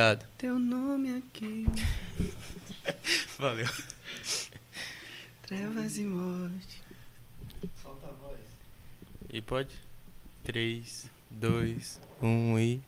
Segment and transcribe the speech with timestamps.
[0.00, 0.24] Obrigado.
[0.38, 1.66] Teu nome aqui.
[3.38, 3.66] Valeu.
[5.42, 6.80] Trevas e morte.
[9.30, 9.68] E pode?
[10.42, 12.80] 3, 2, 1 e.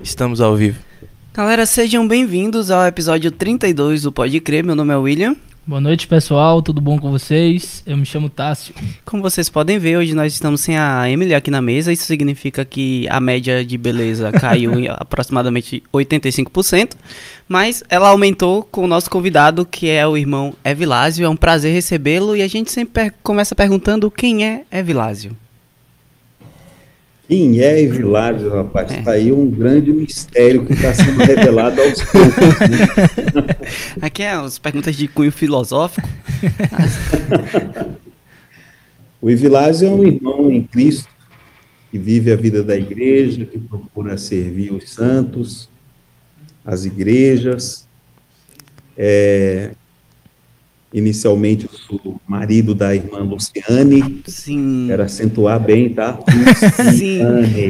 [0.00, 0.80] Estamos ao vivo.
[1.34, 4.62] Galera, sejam bem-vindos ao episódio 32 do Pode Crer.
[4.62, 5.36] Meu nome é William.
[5.68, 6.62] Boa noite, pessoal.
[6.62, 7.82] Tudo bom com vocês?
[7.84, 8.74] Eu me chamo Tássio.
[9.04, 11.92] Como vocês podem ver, hoje nós estamos sem a Emily aqui na mesa.
[11.92, 16.92] Isso significa que a média de beleza caiu em aproximadamente 85%.
[17.46, 21.26] Mas ela aumentou com o nosso convidado, que é o irmão Evilásio.
[21.26, 25.36] É um prazer recebê-lo e a gente sempre começa perguntando quem é Evilásio.
[27.28, 28.90] Quem é Evilásio, rapaz?
[28.90, 32.70] Está aí um grande mistério que está sendo revelado aos poucos.
[32.70, 32.88] Né?
[34.00, 36.08] Aqui é as perguntas de cunho filosófico.
[39.20, 41.10] o Evilásio é um irmão em Cristo
[41.90, 45.68] que vive a vida da igreja, que procura servir os santos,
[46.64, 47.86] as igrejas.
[48.96, 49.72] É,
[50.92, 54.22] Inicialmente, sou marido da irmã Luciane.
[54.26, 54.86] Sim.
[54.88, 56.18] Quero acentuar bem, tá?
[56.94, 57.20] Sim.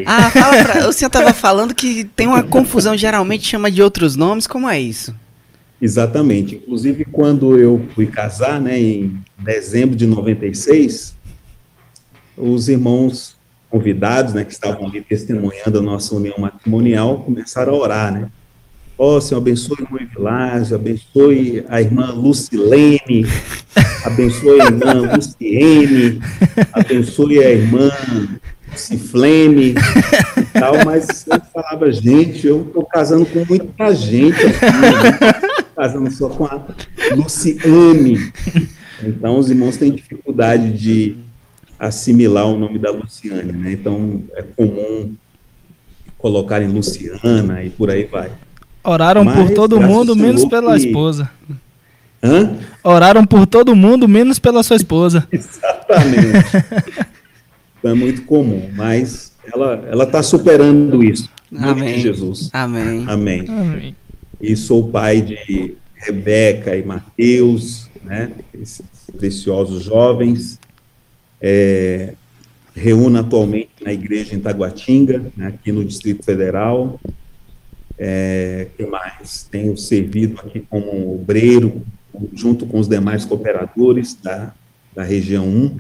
[0.07, 0.89] Ah, fala pra...
[0.89, 4.47] O senhor estava falando que tem uma confusão, geralmente chama de outros nomes.
[4.47, 5.13] Como é isso?
[5.83, 6.55] Exatamente.
[6.57, 11.17] Inclusive, quando eu fui casar, né, em dezembro de 96,
[12.37, 13.37] os irmãos
[13.69, 18.29] convidados, né, que estavam ali testemunhando a nossa união matrimonial, começaram a orar, né?
[19.01, 23.25] Ó, oh, Senhor, abençoe o irmão Evilásio, abençoe a irmã Lucilene,
[24.05, 26.21] abençoe a irmã Luciene,
[26.73, 27.91] abençoe a irmã
[28.75, 29.75] Ciflene
[30.37, 35.59] e tal, mas eu falava, gente, eu estou casando com muita gente aqui, né?
[35.77, 36.61] casando só com a
[37.15, 38.33] Luciane.
[39.01, 41.17] Então, os irmãos têm dificuldade de
[41.79, 43.73] assimilar o nome da Luciane, né?
[43.73, 45.15] Então, é comum
[46.19, 48.33] colocarem Luciana e por aí vai.
[48.89, 50.87] Oraram Mas, por todo mundo, menos pela que...
[50.87, 51.31] esposa.
[52.23, 52.57] Hã?
[52.83, 55.29] Oraram por todo mundo, menos pela sua esposa.
[55.31, 56.57] Exatamente.
[57.85, 61.29] é muito comum, mas ela está superando isso.
[61.55, 61.97] Amém.
[61.97, 62.49] De Jesus.
[62.51, 63.05] Amém.
[63.07, 63.45] Amém.
[63.47, 63.97] Amém.
[64.41, 68.31] E sou pai de Rebeca e Mateus, né?
[68.55, 68.83] Esses
[69.19, 70.59] preciosos jovens.
[71.43, 72.15] É,
[72.75, 76.99] reúno atualmente na igreja em Taguatinga, né, aqui no Distrito Federal.
[77.99, 79.49] É, que mais?
[79.51, 81.83] Tenho servido aqui como obreiro,
[82.33, 84.55] junto com os demais cooperadores da,
[84.95, 85.77] da região 1.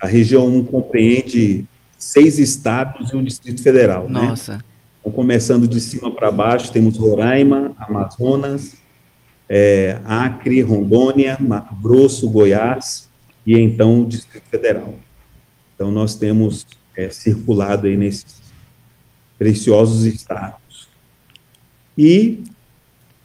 [0.00, 1.64] A região 1 compreende
[1.98, 4.08] seis estados e o Distrito Federal.
[4.08, 4.20] Né?
[4.20, 4.58] Nossa.
[4.58, 4.60] Né?
[5.00, 8.76] Então, começando de cima para baixo, temos Roraima, Amazonas,
[9.48, 13.08] é, Acre, Rondônia, Mato Grosso, Goiás
[13.44, 14.94] e então o Distrito Federal.
[15.74, 16.66] Então, nós temos
[16.96, 18.40] é, circulado aí nesses
[19.38, 20.67] preciosos estados
[21.98, 22.44] e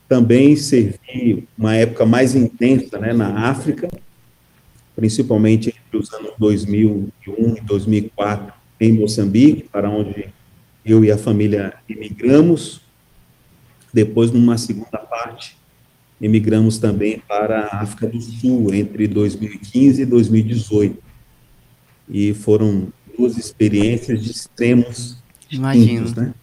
[0.09, 3.87] também servi uma época mais intensa né, na África,
[4.95, 10.27] principalmente entre os anos 2001 e 2004 em Moçambique, para onde
[10.83, 12.81] eu e a família emigramos.
[13.93, 15.55] Depois, numa segunda parte,
[16.19, 20.97] emigramos também para a África do Sul entre 2015 e 2018.
[22.09, 25.17] E foram duas experiências de extremos
[25.49, 26.11] Imagino.
[26.15, 26.33] né?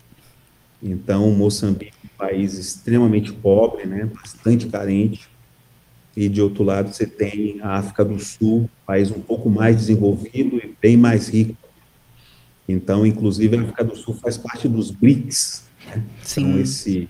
[0.81, 5.27] Então, Moçambique país extremamente pobre, né, bastante carente,
[6.17, 10.57] e de outro lado você tem a África do Sul, país um pouco mais desenvolvido
[10.59, 11.57] e bem mais rico.
[12.69, 15.65] Então, inclusive, a África do Sul faz parte dos BRICS.
[15.87, 16.03] Né?
[16.23, 16.41] Sim.
[16.43, 17.09] Então, esse,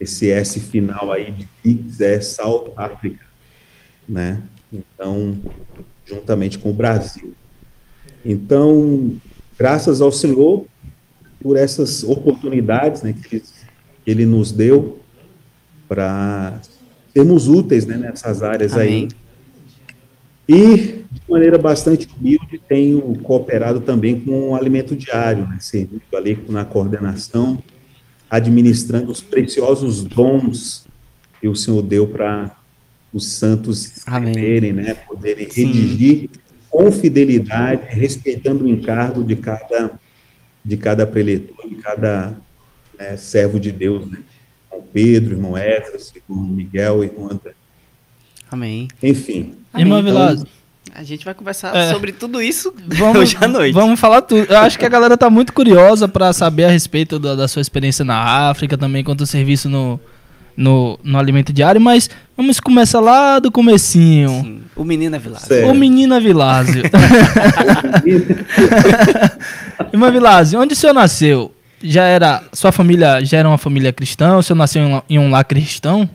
[0.00, 3.24] esse S final aí de BRICS é South África,
[4.08, 4.42] né?
[4.72, 5.38] Então,
[6.04, 7.34] juntamente com o Brasil.
[8.24, 9.20] Então,
[9.58, 10.66] graças ao Senhor
[11.40, 13.65] por essas oportunidades, né, que eles
[14.06, 14.98] ele nos deu
[15.88, 16.60] para
[17.14, 19.08] sermos úteis né, nessas áreas Amém.
[20.48, 20.56] aí.
[20.56, 26.38] E, de maneira bastante humilde, tenho cooperado também com o alimento diário, né, servindo ali
[26.48, 27.62] na coordenação,
[28.30, 30.86] administrando os preciosos dons
[31.40, 32.54] que o Senhor deu para
[33.12, 35.66] os santos escreverem, né, poderem Sim.
[35.66, 36.30] redigir
[36.68, 39.98] com fidelidade, respeitando o encargo de cada,
[40.64, 42.36] de cada preletor, de cada
[42.98, 44.18] né, servo de Deus, né?
[44.70, 47.54] Irmão Pedro, irmão Efras, irmão Miguel, irmão André.
[48.50, 48.88] Amém.
[49.02, 49.54] Enfim.
[49.76, 50.46] Irmão então,
[50.94, 51.92] A gente vai conversar é.
[51.92, 53.74] sobre tudo isso vamos, hoje à noite.
[53.74, 54.46] Vamos falar tudo.
[54.50, 57.62] Eu acho que a galera tá muito curiosa para saber a respeito da, da, sua
[57.62, 59.98] experiência na África, também quanto ao serviço no,
[60.56, 64.28] no, no alimento diário, mas vamos começar lá do comecinho.
[64.28, 64.62] Sim.
[64.74, 65.68] O menino é Vilásio.
[65.68, 66.82] O menino é Vilásio.
[69.92, 71.52] Irmã Vilásio, onde o senhor nasceu?
[71.86, 72.44] Já era.
[72.52, 74.36] Sua família já era uma família cristã?
[74.36, 76.08] O senhor nasceu em um, em um lar cristão?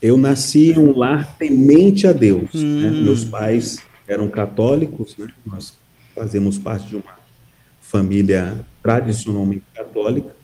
[0.00, 2.52] Eu nasci em um lar temente a Deus.
[2.54, 2.90] Né?
[2.90, 5.28] Meus pais eram católicos, né?
[5.46, 5.78] nós
[6.14, 7.22] fazemos parte de uma
[7.80, 10.34] família tradicionalmente católica.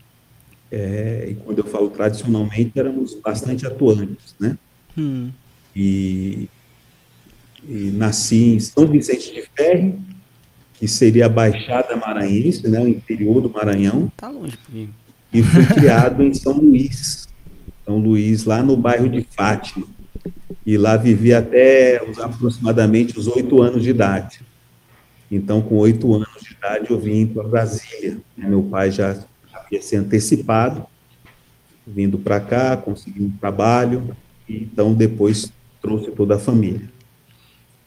[0.71, 4.57] É, e quando eu falo tradicionalmente, éramos bastante atuantes, né?
[4.97, 5.31] Hum.
[5.75, 6.49] E,
[7.67, 9.95] e nasci em São Vicente de Ferre,
[10.79, 14.89] que seria a Baixada Maranhense, né, o interior do Maranhão, Tá longe, Pudim.
[15.33, 17.29] e fui criado em São Luís,
[17.85, 19.87] São Luís, lá no bairro de Fátima.
[20.65, 24.41] E lá vivi até os- aproximadamente os oito anos de idade.
[25.31, 28.19] Então, com oito anos de idade, eu vim para Brasília.
[28.37, 29.19] Meu pai já
[29.53, 30.87] havia se antecipado,
[31.87, 34.15] vindo para cá, consegui um trabalho,
[34.49, 36.89] e então depois trouxe toda a família.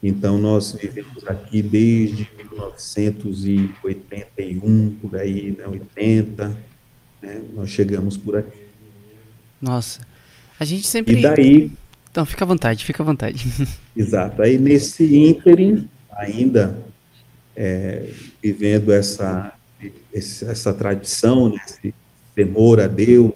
[0.02, 6.56] Então, nós vivemos aqui desde 1981, por aí, né, 80,
[7.20, 8.62] né, nós chegamos por aqui.
[9.60, 10.00] Nossa.
[10.58, 11.18] A gente sempre.
[11.18, 11.70] E daí,
[12.10, 13.46] Então, fica à vontade, fica à vontade.
[13.96, 16.78] exato, aí nesse ínterim, ainda
[17.56, 18.10] é,
[18.42, 19.54] vivendo essa,
[20.12, 21.94] essa tradição, né, esse
[22.34, 23.32] temor a Deus,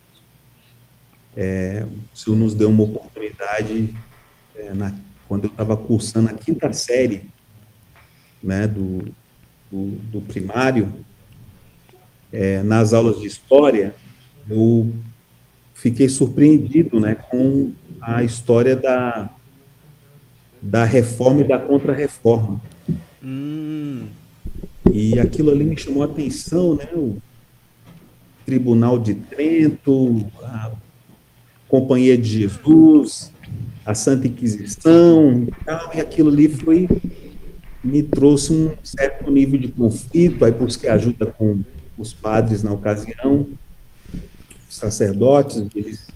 [1.36, 3.94] é, o Senhor nos deu uma oportunidade,
[4.54, 4.94] é, na,
[5.28, 7.28] quando eu estava cursando a quinta série
[8.46, 9.04] né, do,
[9.70, 10.92] do, do primário,
[12.32, 13.94] é, nas aulas de história,
[14.48, 14.92] eu
[15.74, 19.28] fiquei surpreendido né, com a história da,
[20.62, 22.60] da reforma e da contra-reforma.
[23.22, 24.06] hum.
[24.92, 26.86] E aquilo ali me chamou a atenção, né?
[26.94, 27.16] O
[28.46, 30.70] Tribunal de Trento, a
[31.68, 33.32] Companhia de Jesus,
[33.84, 36.88] a Santa Inquisição e tal, e aquilo ali foi
[37.86, 41.60] me trouxe um certo nível de conflito, aí busquei ajuda com
[41.96, 43.46] os padres na ocasião,
[44.68, 46.06] os sacerdotes, eles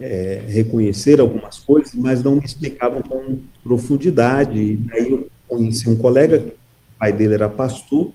[0.00, 4.58] é, reconheceram algumas coisas, mas não me explicavam com profundidade.
[4.58, 8.12] E daí eu conheci um colega, o pai dele era pastor,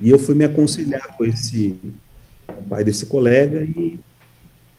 [0.00, 1.76] e eu fui me aconselhar com esse
[2.46, 3.98] com o pai desse colega, e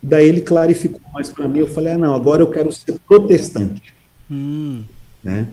[0.02, 1.60] daí ele clarificou mais para mim.
[1.60, 3.94] Eu falei: ah, não, agora eu quero ser protestante
[4.30, 4.84] Hum.
[5.24, 5.48] né?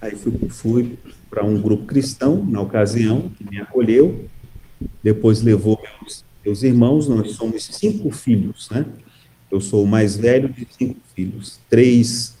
[0.00, 4.28] Aí fui, fui para um grupo cristão, na ocasião, que me acolheu,
[5.02, 8.86] depois levou meus, meus irmãos, nós somos cinco filhos, né?
[9.50, 12.36] Eu sou o mais velho de cinco filhos, três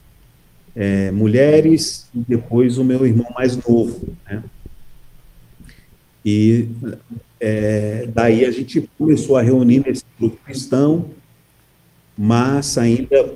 [0.76, 4.42] é, mulheres e depois o meu irmão mais novo, né?
[6.24, 6.68] E
[7.40, 11.10] é, daí a gente começou a reunir nesse grupo cristão,
[12.16, 13.34] mas ainda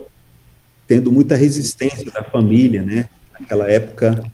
[0.86, 3.08] tendo muita resistência da família, né?
[3.42, 4.24] Naquela época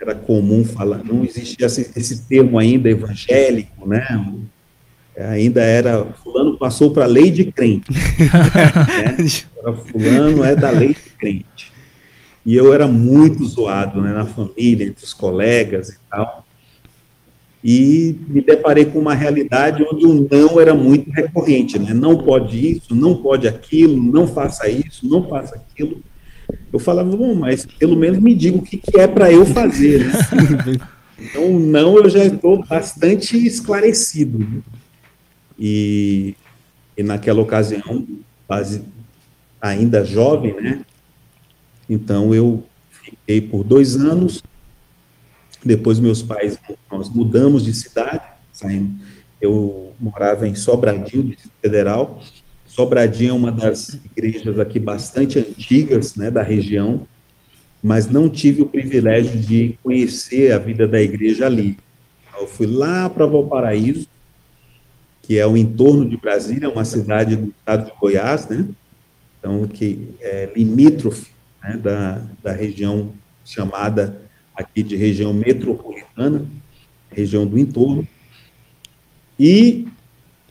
[0.00, 4.04] era comum falar, não existia esse, esse termo ainda evangélico, né?
[5.16, 9.16] Ainda era fulano passou para a lei de crente, né?
[9.90, 11.72] Fulano é da lei de crente.
[12.44, 16.46] E eu era muito zoado, né, na família, entre os colegas e tal.
[17.64, 21.92] E me deparei com uma realidade onde o não era muito recorrente, né?
[21.92, 26.00] Não pode isso, não pode aquilo, não faça isso, não faça aquilo.
[26.72, 30.06] Eu falava, bom, mas pelo menos me diga o que, que é para eu fazer,
[30.06, 30.12] né?
[31.18, 34.38] Então, não eu já estou bastante esclarecido.
[34.38, 34.60] né?
[35.58, 36.34] E,
[36.94, 38.06] e naquela ocasião,
[38.46, 38.84] quase
[39.60, 40.84] ainda jovem, né?
[41.88, 44.42] Então, eu fiquei por dois anos.
[45.64, 46.58] Depois, meus pais,
[46.90, 48.22] nós mudamos de cidade,
[48.52, 49.00] saímos.
[49.40, 52.22] Eu morava em Sobradinho, Distrito Federal.
[52.76, 57.08] Sobradinho é uma das igrejas aqui bastante antigas, né, da região,
[57.82, 61.78] mas não tive o privilégio de conhecer a vida da igreja ali.
[62.38, 64.06] Eu fui lá para Valparaíso,
[65.22, 68.68] que é o entorno de Brasília, uma cidade do estado de Goiás, né?
[69.38, 71.30] Então, que é limítrofe
[71.62, 73.10] né, da, da região
[73.42, 74.20] chamada
[74.54, 76.44] aqui de região metropolitana,
[77.10, 78.06] região do entorno.
[79.40, 79.88] E,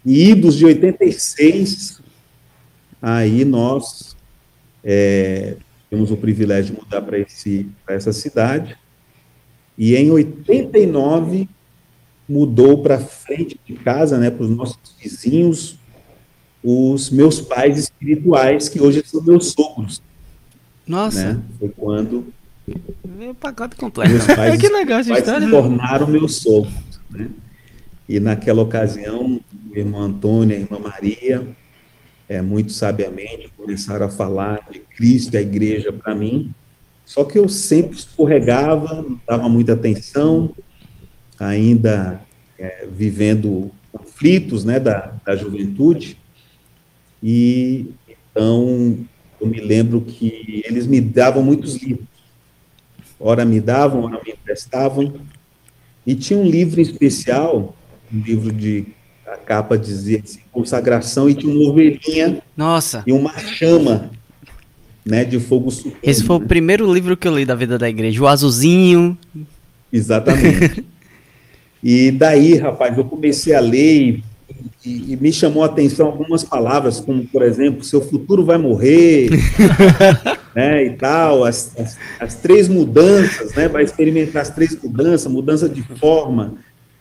[0.04, 2.04] e idos de 86,
[3.02, 4.16] aí nós
[4.84, 5.58] é,
[5.90, 7.18] temos o privilégio de mudar para
[7.96, 8.78] essa cidade.
[9.78, 11.50] E em 89
[12.28, 15.78] mudou para frente de casa, né, para os nossos vizinhos,
[16.64, 20.02] os meus pais espirituais, que hoje são meus sogros.
[20.88, 21.42] Nossa, Né?
[21.60, 22.34] Foi quando
[23.04, 24.12] veio o pacote completo.
[24.12, 25.46] meus pais, que legal essa história.
[25.46, 26.74] se tornaram meus sogros.
[27.10, 27.30] Né?
[28.08, 31.48] E naquela ocasião, o irmão Antônio a irmã Maria,
[32.28, 36.54] é, muito sabiamente, começaram a falar de Cristo e a igreja para mim.
[37.06, 40.54] Só que eu sempre escorregava, não dava muita atenção,
[41.40, 42.22] ainda
[42.58, 46.18] é, vivendo conflitos, né, da, da juventude,
[47.22, 48.98] e então
[49.40, 52.06] eu me lembro que eles me davam muitos livros.
[53.20, 55.14] Ora me davam, ora me emprestavam,
[56.06, 57.76] e tinha um livro especial,
[58.14, 58.88] um livro de
[59.36, 64.10] a capa dizia assim, consagração, e tinha uma ovelhinha Nossa, e uma chama,
[65.06, 65.98] né, de fogo supremo.
[66.02, 66.46] esse foi o né?
[66.48, 68.22] primeiro livro que eu li da vida da igreja.
[68.24, 69.18] O azulzinho.
[69.92, 70.84] Exatamente.
[71.84, 74.24] e daí, rapaz, eu comecei a ler e,
[74.86, 79.30] e- e me chamou a atenção algumas palavras, como, por exemplo, seu futuro vai morrer,
[80.56, 85.68] né, e tal, as, as, as três mudanças, né, vai experimentar as três mudanças, mudança
[85.70, 86.56] de forma,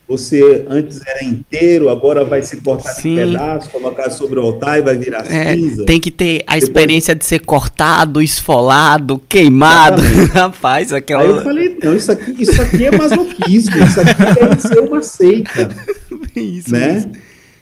[0.06, 3.12] você antes era inteiro, agora vai se cortar Sim.
[3.12, 5.84] em pedaços, colocar sobre o altar e vai virar É, cinza.
[5.86, 10.02] tem que ter a Depois- experiência de ser cortado, esfolado, queimado.
[10.32, 11.42] Rapaz, Aí eu aquela.
[11.42, 15.68] falei, não, isso aqui, isso aqui é masoquismo, isso aqui deve ser uma seita.
[16.36, 16.98] Isso, né?
[16.98, 17.08] isso.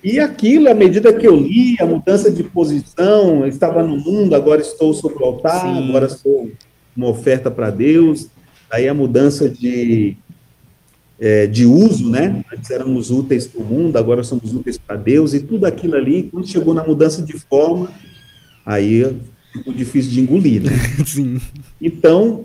[0.02, 4.34] E aquilo, à medida que eu li, a mudança de posição, eu estava no mundo,
[4.34, 5.88] agora estou sobre o altar, Sim.
[5.90, 6.50] agora sou
[6.96, 8.28] uma oferta para Deus.
[8.70, 10.16] Aí a mudança de,
[11.18, 12.44] é, de uso, né?
[12.52, 16.24] Antes éramos úteis para o mundo, agora somos úteis para Deus, e tudo aquilo ali,
[16.24, 17.90] quando chegou na mudança de forma,
[18.64, 19.04] aí
[19.52, 20.72] ficou difícil de engolir, né?
[21.06, 21.40] Sim.
[21.80, 22.44] Então,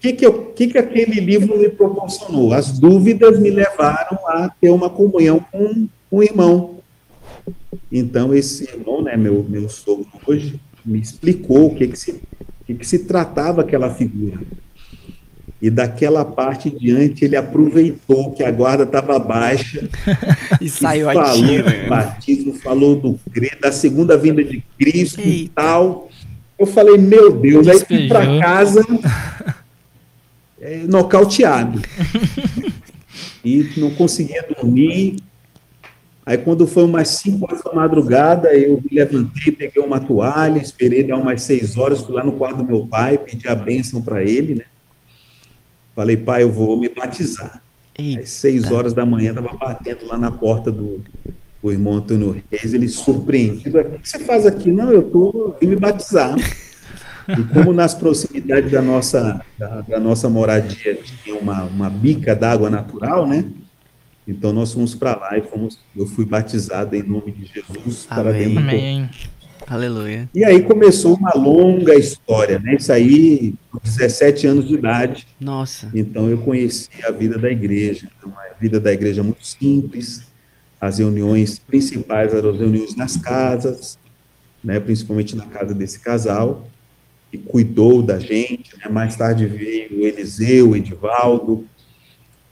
[0.00, 2.52] que que, que que aquele livro me proporcionou?
[2.52, 6.76] As dúvidas me levaram a ter uma comunhão com um irmão.
[7.90, 12.20] Então, esse irmão, né, meu, meu sogro hoje, me explicou o que que se,
[12.66, 14.40] que que se tratava aquela figura.
[15.62, 19.88] E daquela parte em diante, ele aproveitou que a guarda estava baixa
[20.60, 21.64] E saiu a falou tiro.
[21.64, 25.52] do batismo, falou do cre- da segunda vinda de Cristo e Eita.
[25.54, 26.10] tal.
[26.58, 28.84] Eu falei, meu Deus, aí fui para casa
[30.60, 31.80] é, nocauteado.
[33.44, 35.16] e não conseguia dormir.
[36.24, 41.02] Aí quando foi umas 5 horas da madrugada, eu me levantei, peguei uma toalha, esperei
[41.02, 44.22] dar umas 6 horas, fui lá no quarto do meu pai, pedi a bênção para
[44.24, 44.64] ele, né?
[45.94, 47.62] Falei, pai, eu vou me batizar.
[47.98, 48.22] Eita.
[48.22, 51.02] Às seis horas da manhã, estava batendo lá na porta do,
[51.62, 54.72] do irmão Antônio Reis, ele surpreendido, o que você faz aqui?
[54.72, 56.34] Não, eu tô vim me batizar.
[57.28, 62.68] E como nas proximidades da nossa, da, da nossa moradia tinha uma, uma bica d'água
[62.68, 63.44] natural, né?
[64.26, 68.30] Então nós fomos para lá e fomos, eu fui batizado em nome de Jesus para
[68.30, 68.38] Amém.
[68.38, 69.10] dentro do Amém.
[69.66, 70.28] Aleluia.
[70.34, 72.74] E aí começou uma longa história, né?
[72.74, 75.90] Isso aí, com 17 anos de idade, Nossa.
[75.94, 80.22] então eu conheci a vida da igreja, então, a vida da igreja é muito simples,
[80.80, 83.98] as reuniões principais eram as reuniões nas casas,
[84.62, 86.68] né, principalmente na casa desse casal,
[87.30, 91.64] que cuidou da gente, né, mais tarde veio o Eliseu, o Edivaldo,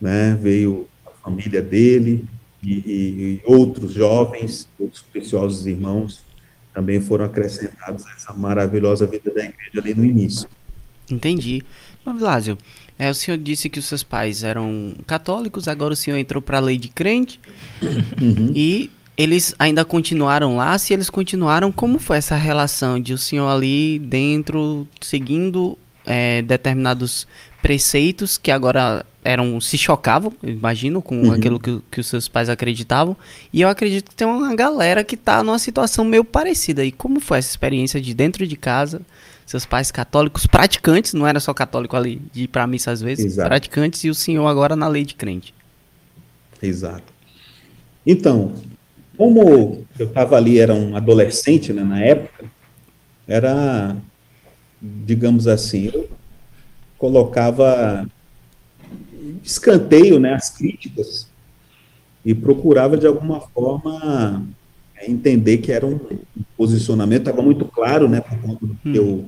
[0.00, 2.24] né, veio a família dele
[2.62, 2.80] e, e-
[3.34, 6.20] e outros jovens, outros preciosos irmãos,
[6.72, 10.48] também foram acrescentados a essa maravilhosa vida da igreja ali no início.
[11.10, 11.62] Entendi.
[12.04, 12.58] Mas, Vilásio,
[12.98, 16.58] é, o senhor disse que os seus pais eram católicos, agora o senhor entrou para
[16.58, 17.40] a lei de crente
[18.20, 18.52] Uhum.
[18.54, 20.78] e eles ainda continuaram lá.
[20.78, 27.26] Se eles continuaram, como foi essa relação de o senhor ali dentro, seguindo é, determinados
[27.62, 31.32] preceitos que agora eram se chocavam, imagino, com Uhum.
[31.32, 33.16] aquilo que, que os seus pais acreditavam.
[33.52, 36.84] E eu acredito que tem uma galera que tá numa situação meio parecida.
[36.84, 39.02] E como foi essa experiência de dentro de casa?
[39.44, 43.24] Seus pais católicos praticantes, não era só católico ali de ir pra missa às vezes,
[43.26, 43.48] Exato.
[43.48, 45.52] praticantes e o senhor agora na lei de crente.
[46.62, 47.12] Exato.
[48.06, 48.54] Então,
[49.16, 52.44] como eu estava ali, era um adolescente né, na época,
[53.26, 53.96] era,
[54.80, 56.08] digamos assim, eu
[57.00, 58.06] colocava
[59.42, 61.26] escanteio né, as críticas
[62.22, 64.46] e procurava, de alguma forma,
[64.94, 65.98] é, entender que era um
[66.58, 69.24] posicionamento, estava muito claro, né, por conta do que eu,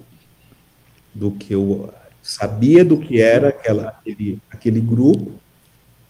[1.15, 1.91] do que eu
[2.23, 5.33] sabia do que era aquela, aquele, aquele grupo,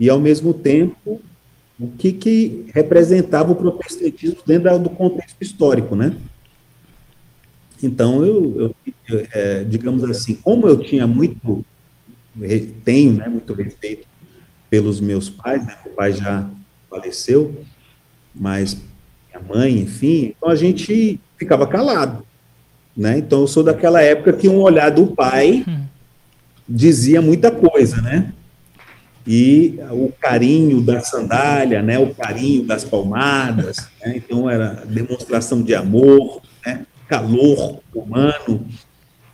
[0.00, 1.22] e, ao mesmo tempo,
[1.78, 6.16] o que, que representava o protestantismo dentro do contexto histórico, né?
[7.82, 8.74] Então, eu,
[9.08, 11.64] eu- é, digamos assim, como eu tinha muito,
[12.84, 14.06] tenho né, muito respeito
[14.70, 15.76] pelos meus pais, né?
[15.84, 16.48] meu pai já
[16.88, 17.62] faleceu,
[18.34, 18.74] mas
[19.28, 22.24] minha mãe, enfim, então a gente ficava calado,
[22.96, 23.18] né?
[23.18, 25.64] Então, eu sou daquela época que um olhar do pai
[26.68, 28.32] dizia muita coisa, né?
[29.26, 35.74] e o carinho da sandália, né, o carinho das palmadas, né, então era demonstração de
[35.76, 38.66] amor, né, calor humano.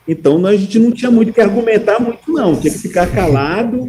[0.06, 3.88] Então a gente não tinha muito que argumentar muito não, tinha que ficar calado,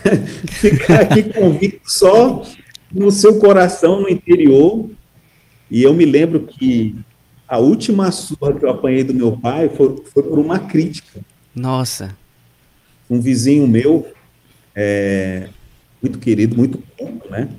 [0.48, 2.42] ficar aqui convicto só
[2.90, 4.88] no seu coração, no interior.
[5.70, 6.94] E eu me lembro que
[7.46, 11.20] a última surra que eu apanhei do meu pai foi, foi por uma crítica.
[11.54, 12.16] Nossa.
[13.10, 14.06] Um vizinho meu,
[14.74, 15.48] é,
[16.02, 17.50] muito querido, muito pouco, né?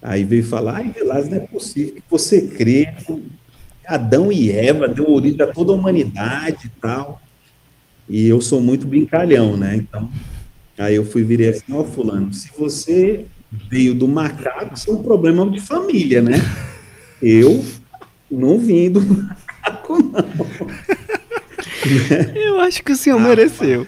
[0.00, 2.94] Aí veio falar, ai, Velasco, não é possível que você crê
[3.86, 7.20] Adão e Eva deu origem a toda a humanidade e tal.
[8.08, 9.76] E eu sou muito brincalhão, né?
[9.76, 10.10] Então,
[10.78, 15.02] aí eu fui virei assim, ó, fulano, se você veio do macaco, isso é um
[15.02, 16.34] problema de família, né?
[17.22, 17.64] Eu
[18.30, 20.24] não vim do macaco, não.
[22.34, 23.86] Eu acho que o senhor ah, mereceu.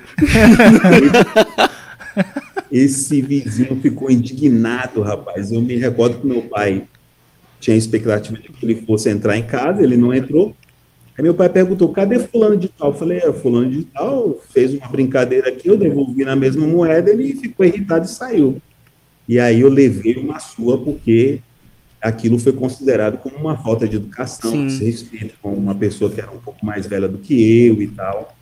[2.70, 5.50] Esse vizinho ficou indignado, rapaz.
[5.52, 6.84] Eu me recordo que meu pai
[7.60, 10.54] tinha expectativa de que ele fosse entrar em casa, ele não entrou.
[11.16, 12.90] Aí meu pai perguntou, cadê fulano de tal?
[12.90, 17.10] Eu falei, é, fulano de tal fez uma brincadeira aqui, eu devolvi na mesma moeda,
[17.10, 18.60] ele ficou irritado e saiu.
[19.28, 21.40] E aí eu levei uma sua, porque
[22.00, 26.30] aquilo foi considerado como uma falta de educação, de respeito com uma pessoa que era
[26.30, 28.36] um pouco mais velha do que eu e tal.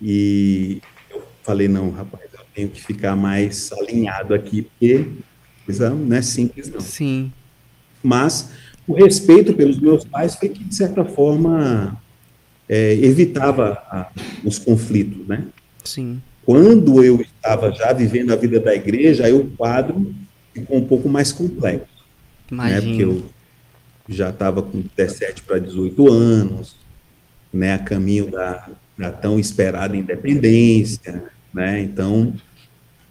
[0.00, 5.08] E eu falei, não, rapaz, eu tenho que ficar mais alinhado aqui, porque
[5.66, 6.80] coisa não é simples, não.
[6.80, 7.32] Sim.
[8.02, 8.50] Mas
[8.86, 12.00] o respeito pelos meus pais foi que, de certa forma,
[12.68, 14.10] é, evitava a,
[14.44, 15.44] os conflitos, né?
[15.84, 16.20] Sim.
[16.44, 20.14] Quando eu estava já vivendo a vida da igreja, aí o quadro
[20.52, 21.86] ficou um pouco mais complexo.
[22.50, 22.80] Né?
[22.80, 23.24] Porque eu
[24.08, 26.76] já estava com 17 para 18 anos,
[27.52, 27.74] né?
[27.74, 31.80] A caminho da, da tão esperada independência, né?
[31.80, 32.34] Então,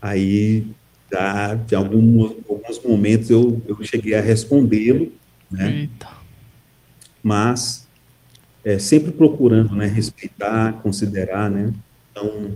[0.02, 0.67] aí,
[1.12, 5.12] já, de alguns, alguns momentos, eu, eu cheguei a respondê-lo,
[5.52, 5.82] né?
[5.82, 6.08] Eita.
[7.22, 7.88] Mas
[8.63, 11.74] é, sempre procurando, né, respeitar, considerar, né?
[12.12, 12.52] Então,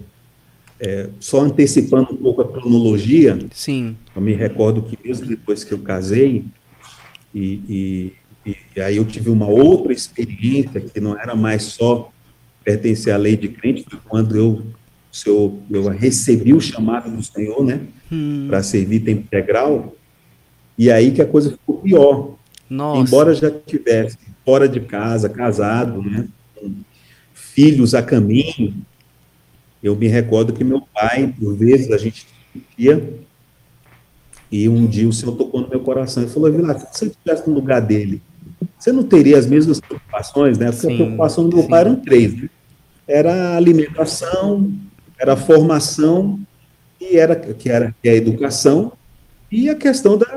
[0.80, 3.96] é, só antecipando um pouco a cronologia, Sim.
[4.16, 6.46] eu me recordo que mesmo depois que eu casei,
[7.34, 8.13] e,
[8.46, 12.12] e, e aí eu tive uma outra experiência que não era mais só
[12.63, 14.62] pertencer à lei de crente, foi quando eu,
[15.26, 18.47] eu, eu recebi o chamado do Senhor, né, hum.
[18.47, 19.95] para servir tempo integral,
[20.78, 22.36] e aí que a coisa ficou pior,
[22.69, 23.02] nossa.
[23.02, 26.73] Embora já tivesse fora de casa, casado, né, com
[27.34, 28.73] filhos a caminho,
[29.82, 32.26] eu me recordo que meu pai, por vezes, a gente
[32.78, 33.21] ia
[34.52, 37.49] e um dia o Senhor tocou no meu coração e falou, Vilar, se você estivesse
[37.49, 38.21] no lugar dele,
[38.78, 40.67] você não teria as mesmas preocupações, né?
[40.67, 41.69] Porque sim, a preocupação do meu sim.
[41.71, 42.49] pai eram três, né?
[43.08, 44.71] Era alimentação,
[45.24, 46.38] era a formação,
[47.00, 48.92] e era, que era que é a educação,
[49.50, 50.28] e a questão da,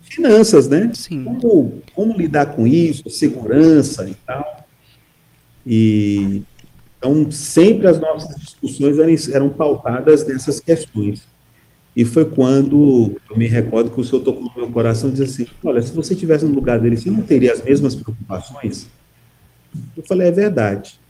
[0.00, 0.90] finanças, né?
[0.94, 1.22] Sim.
[1.22, 4.66] Como, como lidar com isso, segurança e tal.
[5.66, 6.42] E
[6.96, 11.26] então sempre as nossas discussões eram, eram pautadas nessas questões.
[11.94, 15.42] E foi quando eu me recordo que o senhor tocou no meu coração e disse
[15.42, 18.86] assim: Olha, se você estivesse no lugar dele, você não teria as mesmas preocupações?
[19.94, 21.01] Eu falei: É verdade.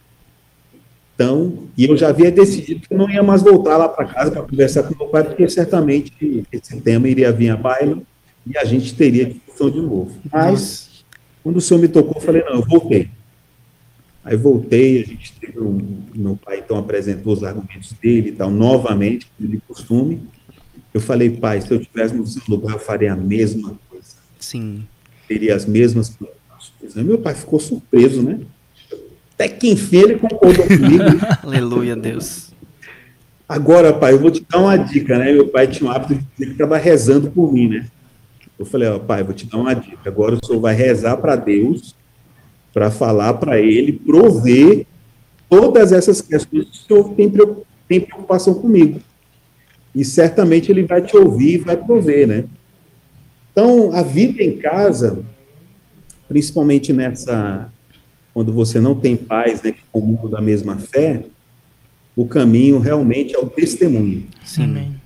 [1.23, 4.33] Então, e eu já havia decidido que eu não ia mais voltar lá para casa
[4.33, 8.03] para conversar com meu pai, porque certamente esse tema iria vir à baila
[8.45, 10.11] e a gente teria discussão de novo.
[10.33, 11.05] Mas,
[11.41, 13.09] quando o senhor me tocou, eu falei, não, eu voltei.
[14.25, 15.81] Aí voltei, a gente teve um,
[16.13, 20.23] meu pai então apresentou os argumentos dele e tal, novamente, como de costume.
[20.93, 24.17] Eu falei, pai, se eu tivesse no seu lugar, eu faria a mesma coisa.
[24.41, 24.85] Sim.
[25.29, 26.95] Teria as mesmas preocupações.
[26.97, 28.41] Meu pai ficou surpreso, né?
[29.35, 31.05] Até que enfim ele concordou comigo.
[31.43, 32.53] Aleluia, Deus.
[33.49, 35.33] Agora, pai, eu vou te dar uma dica, né?
[35.33, 37.87] Meu pai tinha o hábito de ele ficava rezando por mim, né?
[38.59, 40.09] Eu falei, ó, pai, vou te dar uma dica.
[40.09, 41.95] Agora o senhor vai rezar para Deus,
[42.73, 44.87] para falar para ele, prover
[45.51, 47.31] todas essas questões que o senhor tem,
[47.89, 49.01] tem preocupação comigo.
[49.95, 52.45] E certamente ele vai te ouvir e vai prover, né?
[53.53, 55.23] Então, a vida em casa,
[56.27, 57.71] principalmente nessa,
[58.33, 61.25] quando você não tem pais, né, que comungam da mesma fé,
[62.17, 64.27] o caminho realmente é o testemunho.
[64.45, 64.97] Sim.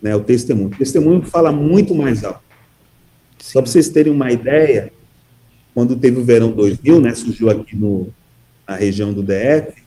[0.00, 0.68] Né, o testemunho.
[0.68, 2.40] O testemunho fala muito mais alto.
[3.38, 4.92] Só para vocês terem uma ideia,
[5.74, 8.08] quando teve o verão 2000, né, surgiu aqui no,
[8.66, 9.82] na região do DF,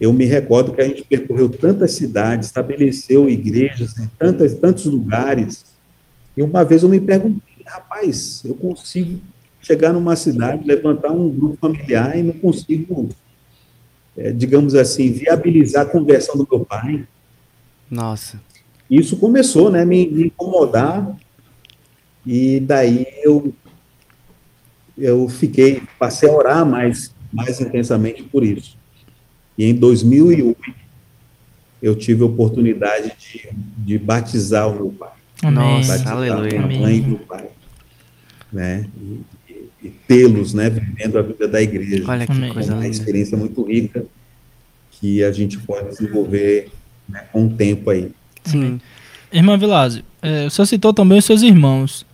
[0.00, 5.64] eu me recordo que a gente percorreu tantas cidades, estabeleceu igrejas em tantas, tantos lugares,
[6.36, 9.20] e uma vez eu me perguntei, rapaz, eu consigo
[9.60, 13.08] chegar numa cidade, levantar um grupo familiar e não consigo,
[14.16, 17.06] é, digamos assim, viabilizar a conversão do meu pai.
[17.90, 18.40] Nossa.
[18.90, 21.16] Isso começou, né, me, me incomodar,
[22.26, 23.54] e daí eu,
[24.96, 28.76] eu fiquei, passei a orar mais, mais intensamente por isso.
[29.56, 30.56] E em 2008,
[31.82, 35.12] eu tive a oportunidade de, de batizar o meu pai.
[35.50, 36.60] Nossa, batizar aleluia.
[36.60, 37.48] a mãe e o pai,
[38.52, 38.88] né?
[40.08, 42.02] Tê-los, né, vivendo a vida da igreja.
[42.08, 42.52] Olha que Amém.
[42.52, 42.94] coisa É uma linda.
[42.96, 44.04] experiência muito rica
[44.90, 46.70] que a gente pode desenvolver
[47.08, 48.10] né, com o tempo aí.
[48.44, 48.80] Sim.
[49.32, 52.04] Irmã Vilásio, é, o senhor citou também os seus irmãos.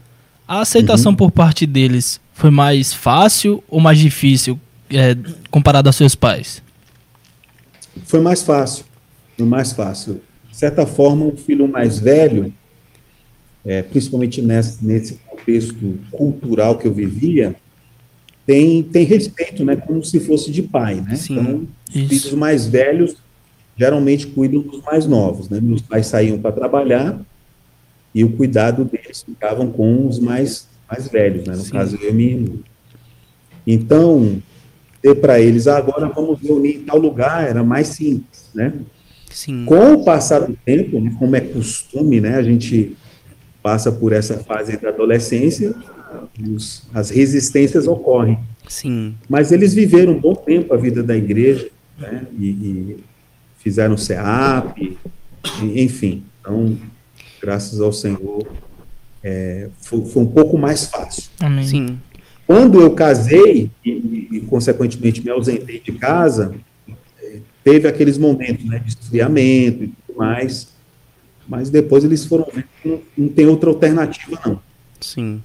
[0.46, 1.16] A aceitação Uhum.
[1.16, 4.58] por parte deles foi mais fácil ou mais difícil
[4.90, 5.16] é,
[5.50, 6.62] comparado aos seus pais?
[8.04, 8.84] Foi mais fácil,
[9.38, 10.20] foi mais fácil.
[10.50, 12.52] De certa forma, o filho mais velho,
[13.64, 17.54] é, principalmente nesse, nesse contexto cultural que eu vivia,
[18.46, 21.16] tem, tem respeito, né, como se fosse de pai, né?
[21.16, 22.08] Sim, então, os isso.
[22.08, 23.16] filhos mais velhos
[23.76, 25.60] geralmente cuidam dos mais novos, né?
[25.60, 27.20] Meus pais saíam para trabalhar
[28.14, 31.56] e o cuidado deles ficavam com os mais, mais velhos, né?
[31.56, 31.72] No Sim.
[31.72, 32.54] caso, eu e minha irmã.
[33.66, 34.40] Então,
[35.02, 38.72] ter para eles, ah, agora vamos reunir em tal lugar, era mais simples, né?
[39.30, 39.64] Sim.
[39.64, 42.96] Com o passar do tempo, né, como é costume, né, a gente
[43.60, 45.74] passa por essa fase da adolescência,
[46.50, 48.38] os- as resistências ocorrem.
[48.68, 49.14] Sim.
[49.28, 52.96] Mas eles viveram um bom tempo a vida da igreja, né, e, e
[53.58, 54.96] fizeram CEAP,
[55.62, 56.22] e- enfim.
[56.40, 56.76] Então,
[57.40, 58.46] graças ao Senhor,
[59.22, 61.24] é, foi, foi um pouco mais fácil.
[61.40, 61.66] Amém.
[61.66, 61.98] Sim.
[62.46, 63.90] Quando eu casei e,
[64.32, 66.54] e, consequentemente me ausentei de casa,
[67.22, 70.68] eh, teve aqueles momentos né, de esfriamento e tudo mais,
[71.48, 74.60] mas depois eles foram vendo que não, não tem outra alternativa não.
[75.00, 75.42] Sim.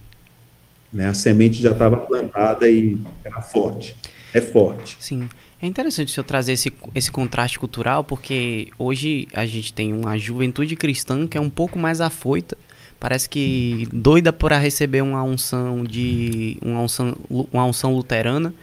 [0.91, 1.07] Né?
[1.07, 3.95] A semente já estava plantada e era forte,
[4.33, 4.97] é forte.
[4.99, 5.29] Sim.
[5.61, 10.17] É interessante o senhor trazer esse, esse contraste cultural, porque hoje a gente tem uma
[10.17, 12.57] juventude cristã que é um pouco mais afoita.
[12.97, 16.57] Parece que doida para receber uma unção de.
[16.61, 18.53] uma unção, uma unção luterana.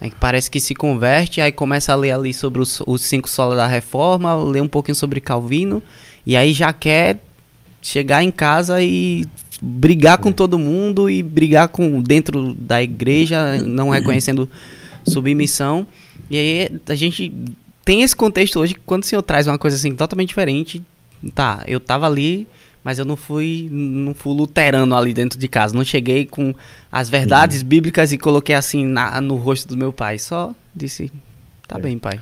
[0.00, 3.28] né, que parece que se converte, aí começa a ler ali sobre os, os cinco
[3.28, 5.82] solas da reforma, lê um pouquinho sobre Calvino,
[6.26, 7.18] e aí já quer
[7.82, 9.24] chegar em casa e
[9.60, 14.48] brigar com todo mundo e brigar com dentro da igreja, não reconhecendo
[15.06, 15.86] submissão.
[16.30, 17.32] E aí a gente
[17.84, 20.82] tem esse contexto hoje que quando o senhor traz uma coisa assim totalmente diferente,
[21.34, 22.46] tá, eu tava ali,
[22.84, 26.54] mas eu não fui não fui luterano ali dentro de casa, não cheguei com
[26.90, 31.10] as verdades bíblicas e coloquei assim na- no rosto do meu pai, só disse,
[31.66, 32.20] tá bem, pai.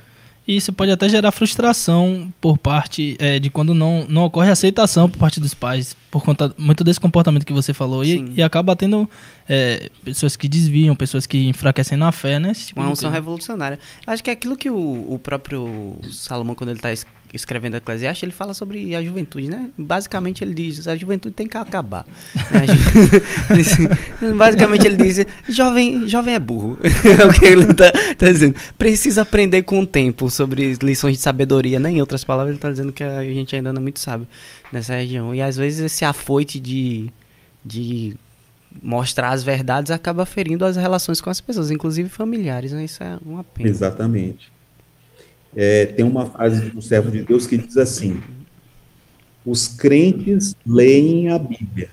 [0.49, 5.07] E isso pode até gerar frustração por parte é, de quando não, não ocorre aceitação
[5.07, 8.03] por parte dos pais, por conta muito desse comportamento que você falou.
[8.03, 9.09] E, e acaba tendo
[9.47, 12.55] é, pessoas que desviam, pessoas que enfraquecem na fé, né?
[12.55, 13.79] Tipo Uma unção revolucionária.
[14.07, 16.95] Acho que é aquilo que o, o próprio Salomão, quando ele está
[17.33, 19.71] escrevendo a Eclesiastes, ele fala sobre a juventude, né?
[19.77, 22.07] Basicamente ele diz, a juventude tem que acabar.
[22.51, 24.33] Né?
[24.35, 26.79] Basicamente ele diz, jovem, jovem é burro.
[26.83, 28.57] é o que ele está dizendo.
[28.77, 31.91] Precisa aprender com o tempo sobre lições de sabedoria, né?
[31.91, 34.27] Em outras palavras, ele está dizendo que a gente ainda não é muito sábio
[34.73, 35.35] nessa região.
[35.35, 37.11] E às vezes esse afoite de...
[37.64, 38.17] de
[38.83, 42.85] mostrar as verdades acaba ferindo as relações com as pessoas, inclusive familiares, né?
[42.85, 43.69] Isso é uma pena.
[43.69, 44.53] Exatamente.
[45.61, 48.23] É, tem uma frase do servo de Deus que diz assim:
[49.44, 51.90] os crentes leem a Bíblia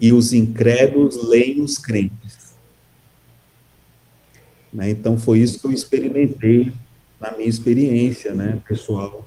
[0.00, 2.54] e os incrédulos leem os crentes.
[4.72, 4.90] Né?
[4.90, 6.72] Então foi isso que eu experimentei
[7.20, 9.26] na minha experiência, né, pessoal,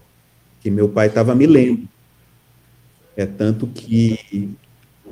[0.61, 1.89] que meu pai estava me lendo.
[3.17, 4.49] É tanto que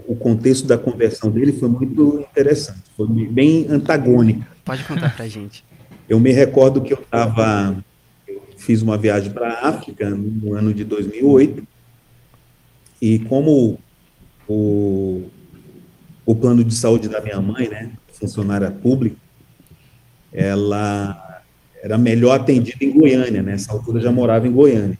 [0.07, 4.47] o contexto da conversão dele foi muito interessante, foi bem antagônica.
[4.63, 5.61] Pode contar pra gente.
[6.07, 7.83] Eu me recordo que eu estava,
[8.57, 11.67] fiz uma viagem para a África no ano de 2008,
[13.01, 13.79] e como
[14.47, 15.23] o,
[16.25, 19.17] o plano de saúde da minha mãe, né, funcionária pública,
[20.31, 21.43] ela
[21.81, 24.97] era melhor atendida em Goiânia, né, nessa altura eu já morava em Goiânia.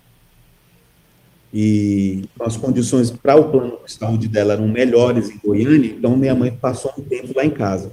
[1.54, 6.36] E as condições para o plano de saúde dela eram melhores em Goiânia, então minha
[6.36, 7.92] mãe passou um tempo lá em casa.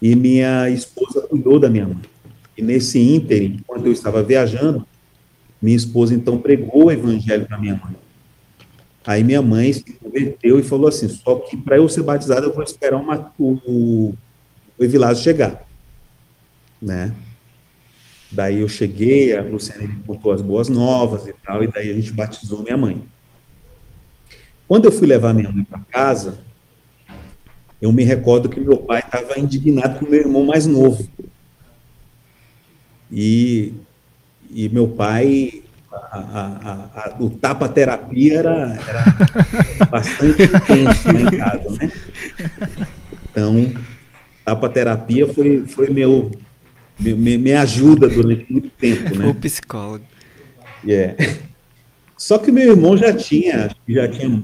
[0.00, 2.00] E minha esposa cuidou da minha mãe.
[2.56, 4.86] E nesse ínterim, enquanto eu estava viajando,
[5.60, 7.94] minha esposa então pregou o evangelho para minha mãe.
[9.06, 12.54] Aí minha mãe se converteu e falou assim: só que para eu ser batizada eu
[12.54, 14.14] vou esperar uma, o,
[14.78, 15.66] o Evilásio chegar.
[16.80, 17.14] Né?
[18.30, 21.94] Daí eu cheguei, a Luciana me contou as boas novas e tal, e daí a
[21.94, 23.02] gente batizou minha mãe.
[24.68, 26.38] Quando eu fui levar minha mãe para casa,
[27.80, 31.08] eu me recordo que meu pai estava indignado com meu irmão mais novo.
[33.10, 33.72] E,
[34.50, 41.70] e meu pai, a, a, a, o tapa-terapia era, era bastante intenso lá em casa,
[41.70, 41.92] né?
[43.30, 43.72] Então,
[44.44, 46.30] tapa-terapia foi, foi meu,
[46.98, 49.26] meu, minha ajuda durante muito tempo, né?
[49.26, 50.04] O psicólogo.
[50.84, 51.16] Yeah.
[52.16, 54.42] Só que meu irmão já tinha, já tinha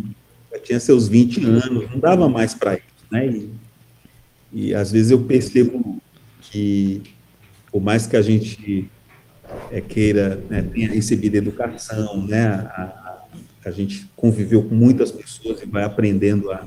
[0.67, 3.27] tinha seus 20 anos, não dava mais para isso, né?
[3.27, 3.51] E,
[4.53, 6.01] e às vezes eu percebo
[6.41, 7.03] que,
[7.71, 8.89] por mais que a gente
[9.71, 13.23] é, queira, né, tenha recebido educação, né, a,
[13.65, 16.65] a, gente conviveu com muitas pessoas e vai aprendendo a,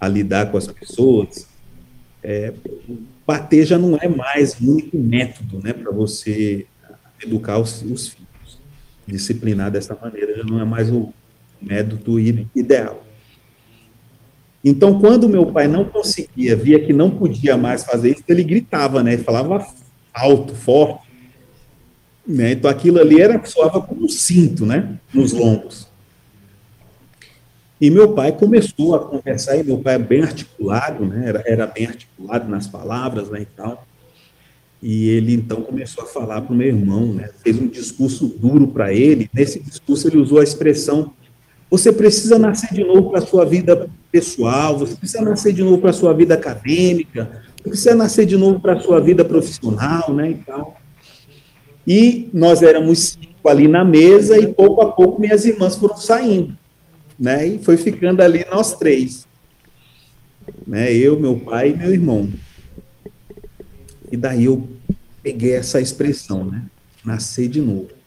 [0.00, 1.46] a lidar com as pessoas,
[2.22, 2.52] é,
[3.26, 6.66] bater já não é mais o único método, né, para você
[7.22, 8.60] educar os, os, filhos.
[9.06, 11.12] Disciplinar dessa maneira já não é mais o
[11.60, 13.04] método ideal.
[14.64, 19.02] Então, quando meu pai não conseguia, via que não podia mais fazer isso, ele gritava,
[19.02, 19.18] né?
[19.18, 19.66] Falava
[20.14, 21.10] alto, forte.
[22.26, 22.52] Né?
[22.52, 24.96] Então, aquilo ali era soava como um cinto, né?
[25.12, 25.88] Nos lombos.
[27.80, 31.24] E meu pai começou a conversar, e meu pai é bem articulado, né?
[31.26, 33.42] Era, era bem articulado nas palavras, né?
[33.42, 33.84] E tal.
[34.80, 37.30] E ele então começou a falar para o meu irmão, né?
[37.42, 39.28] Fez um discurso duro para ele.
[39.34, 41.12] Nesse discurso ele usou a expressão:
[41.72, 45.78] você precisa nascer de novo para a sua vida pessoal, você precisa nascer de novo
[45.78, 50.12] para a sua vida acadêmica, você precisa nascer de novo para a sua vida profissional,
[50.12, 50.32] né?
[50.32, 50.78] E tal.
[51.86, 56.54] E nós éramos cinco ali na mesa e pouco a pouco minhas irmãs foram saindo,
[57.18, 57.46] né?
[57.46, 59.26] E foi ficando ali nós três,
[60.66, 60.92] né?
[60.92, 62.28] Eu, meu pai e meu irmão.
[64.10, 64.68] E daí eu
[65.22, 66.64] peguei essa expressão, né?
[67.02, 68.01] Nascer de novo.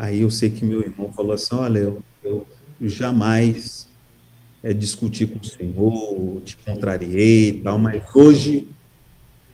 [0.00, 2.46] Aí eu sei que meu irmão falou assim: olha, eu, eu
[2.80, 3.86] jamais
[4.62, 8.66] é, discuti com o Senhor, te contrariei e tal, mas hoje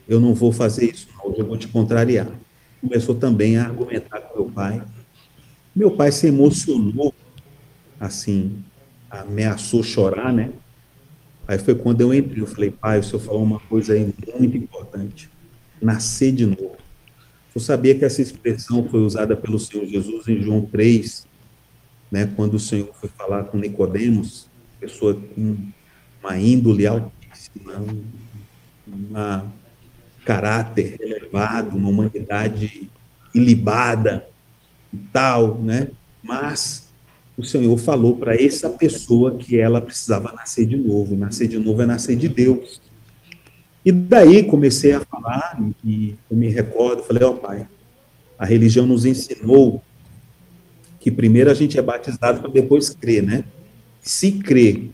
[0.07, 2.29] eu não vou fazer isso, não, hoje eu vou te contrariar.
[2.79, 4.81] Começou também a argumentar com meu pai.
[5.75, 7.13] Meu pai se emocionou,
[7.99, 8.63] assim,
[9.09, 10.53] ameaçou chorar, né?
[11.45, 14.55] Aí foi quando eu entrei, eu falei, pai, o senhor falou uma coisa aí muito
[14.55, 15.29] importante,
[15.81, 16.86] nascer de novo.
[17.57, 21.25] Eu sabia que essa expressão foi usada pelo Senhor Jesus em João 3,
[22.11, 24.45] né, quando o Senhor foi falar com Nicodemos,
[24.79, 25.57] pessoa com
[26.21, 27.83] uma índole altíssima,
[28.87, 29.49] um
[30.23, 32.91] caráter elevado, uma humanidade
[33.33, 34.29] ilibada
[34.93, 35.87] e tal, né?
[36.21, 36.87] Mas
[37.35, 41.15] o Senhor falou para essa pessoa que ela precisava nascer de novo.
[41.15, 42.79] Nascer de novo é nascer de Deus.
[43.87, 47.65] E daí comecei a falar, e eu me recordo, falei, ó oh, pai,
[48.37, 49.81] a religião nos ensinou
[50.99, 53.45] que primeiro a gente é batizado para depois crer, né?
[54.01, 54.89] Se crer.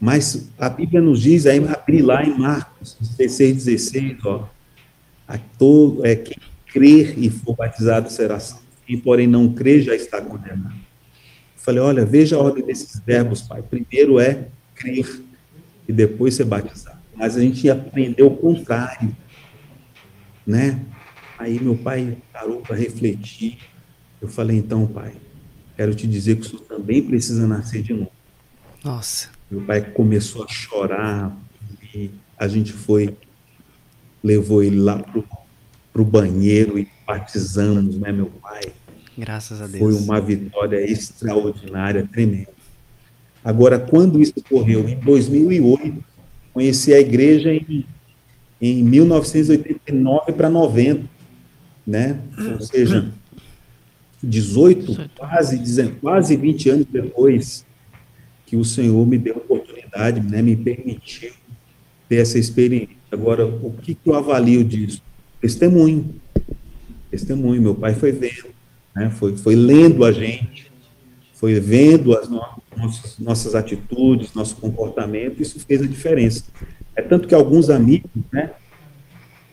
[0.00, 4.48] Mas a Bíblia nos diz, aí abrir lá em Marcos 16, 16, ó,
[5.28, 6.38] a todo, é, quem
[6.72, 10.80] crer e for batizado será salvo, quem porém não crer já está condenado.
[11.56, 13.60] Falei, olha, veja a ordem desses verbos, pai.
[13.60, 15.22] Primeiro é crer
[15.86, 16.95] e depois ser batizado.
[17.16, 19.16] Mas a gente aprendeu o contrário,
[20.46, 20.80] né?
[21.38, 23.58] Aí meu pai parou para refletir.
[24.20, 25.14] Eu falei, então, pai,
[25.76, 28.12] quero te dizer que o senhor também precisa nascer de novo.
[28.84, 29.28] Nossa.
[29.50, 31.36] Meu pai começou a chorar
[31.94, 33.16] e a gente foi,
[34.22, 38.62] levou ele lá para o banheiro e batizamos, né, meu pai?
[39.16, 39.78] Graças a Deus.
[39.78, 42.50] Foi uma vitória extraordinária, tremenda.
[43.42, 44.88] Agora, quando isso ocorreu?
[44.88, 46.04] Em 2008,
[46.56, 47.84] conheci a igreja em,
[48.58, 51.04] em 1989 para 90,
[51.86, 52.18] né?
[52.50, 53.12] Ou seja,
[54.24, 57.66] 18, quase, quase 20 anos depois
[58.46, 61.30] que o Senhor me deu a oportunidade, né, me permitiu
[62.08, 62.96] ter essa experiência.
[63.12, 65.02] Agora, o que, que eu avalio disso?
[65.38, 66.14] Testemunho.
[67.10, 67.60] Testemunho.
[67.60, 68.48] Meu pai foi vendo,
[68.94, 69.10] né?
[69.10, 70.72] foi, foi lendo a gente,
[71.34, 72.40] foi vendo as no
[72.76, 76.44] nossas, nossas atitudes, nosso comportamento, isso fez a diferença.
[76.94, 78.52] É tanto que alguns amigos, né,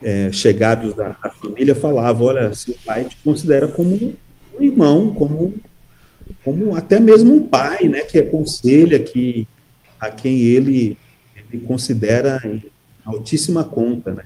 [0.01, 5.53] é, chegados da, da, família falavam, olha, seu pai te considera como um irmão, como,
[6.43, 9.47] como até mesmo um pai, né, que aconselha, que,
[9.99, 10.97] a quem ele,
[11.35, 12.41] ele considera
[13.05, 14.23] altíssima conta, né.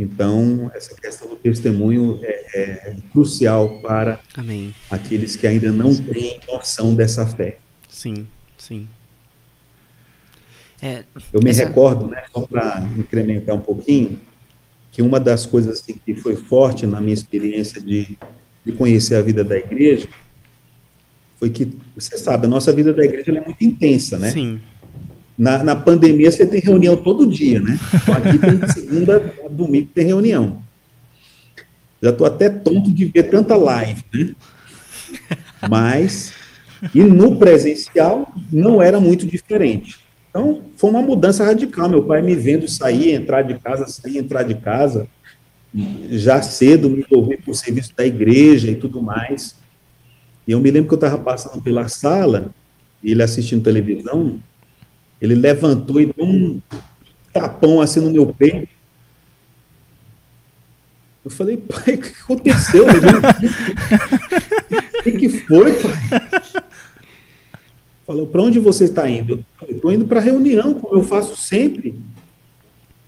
[0.00, 4.74] Então, essa questão do testemunho é, é crucial para Amém.
[4.90, 7.58] aqueles que ainda não têm noção dessa fé.
[8.00, 8.26] Sim,
[8.56, 8.88] sim.
[10.80, 11.66] É, Eu me essa...
[11.66, 14.18] recordo, né, só para incrementar um pouquinho,
[14.90, 18.16] que uma das coisas assim, que foi forte na minha experiência de,
[18.64, 20.08] de conhecer a vida da igreja
[21.38, 24.30] foi que, você sabe, a nossa vida da igreja é muito intensa, né?
[24.30, 24.62] Sim.
[25.36, 27.78] Na, na pandemia você tem reunião todo dia, né?
[28.16, 30.62] Aqui tem segunda a domingo tem reunião.
[32.02, 34.34] Já estou até tonto de ver tanta live, né?
[35.68, 36.32] Mas,
[36.94, 39.98] e no presencial não era muito diferente.
[40.28, 41.88] Então, foi uma mudança radical.
[41.88, 45.08] Meu pai me vendo sair, entrar de casa, sair, entrar de casa,
[46.10, 49.56] já cedo me envolver com o serviço da igreja e tudo mais.
[50.46, 52.52] E eu me lembro que eu estava passando pela sala
[53.02, 54.38] ele assistindo televisão,
[55.20, 56.60] ele levantou e deu um
[57.32, 58.68] tapão assim no meu peito.
[61.24, 62.86] Eu falei, pai, o que aconteceu?
[64.98, 65.92] O que, que foi, pai?
[68.10, 69.44] Falou, para onde você está indo?
[69.68, 71.94] Eu estou indo para a reunião, como eu faço sempre.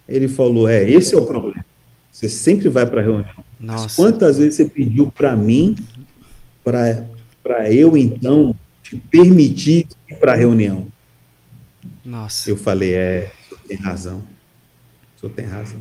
[0.09, 1.66] Ele falou, é, esse é o problema.
[2.12, 3.44] Você sempre vai para a reunião.
[3.59, 3.96] Nossa.
[3.96, 5.74] Quantas vezes você pediu para mim,
[6.62, 10.86] para eu, então, te permitir ir para a reunião?
[12.05, 12.48] Nossa.
[12.48, 14.22] Eu falei, é, o senhor tem razão.
[15.16, 15.80] O senhor tem razão.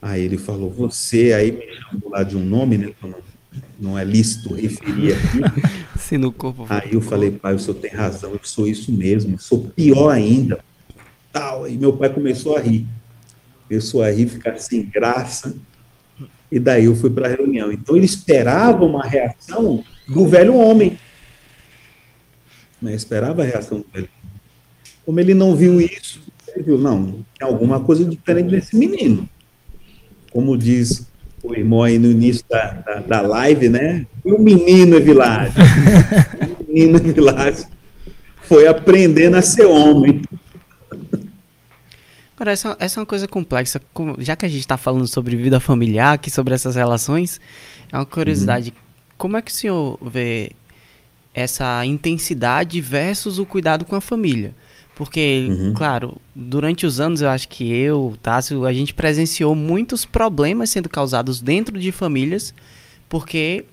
[0.00, 2.94] Aí ele falou, você, aí me chamou lá de um nome, né?
[3.78, 5.68] Não é lícito referir aqui.
[5.98, 6.66] Se no corpo.
[6.68, 10.60] Aí eu falei, pai, o senhor tem razão, eu sou isso mesmo, sou pior ainda.
[11.32, 11.64] Tal.
[11.64, 12.86] Aí meu pai começou a rir.
[13.68, 15.54] Começou a rir, ficar sem graça.
[16.50, 17.70] E daí eu fui para a reunião.
[17.70, 20.98] Então ele esperava uma reação do velho homem.
[22.80, 22.94] Né?
[22.94, 24.40] Esperava a reação do velho homem.
[25.04, 29.28] Como ele não viu isso, ele viu, não, tem alguma coisa diferente nesse menino
[30.30, 31.06] como diz
[31.42, 34.06] o irmão aí no início da, da, da live, né?
[34.24, 35.62] O menino é Vilásio.
[36.60, 37.78] o menino é Vilásio
[38.48, 40.22] foi aprendendo a ser homem.
[42.34, 43.80] Agora, essa, essa é uma coisa complexa.
[44.18, 47.38] Já que a gente está falando sobre vida familiar, aqui sobre essas relações,
[47.92, 48.70] é uma curiosidade.
[48.70, 48.76] Uhum.
[49.18, 50.52] Como é que o senhor vê
[51.34, 54.54] essa intensidade versus o cuidado com a família?
[54.98, 55.74] Porque, uhum.
[55.74, 60.88] claro, durante os anos eu acho que eu, Tássio, a gente presenciou muitos problemas sendo
[60.88, 62.52] causados dentro de famílias,
[63.08, 63.64] porque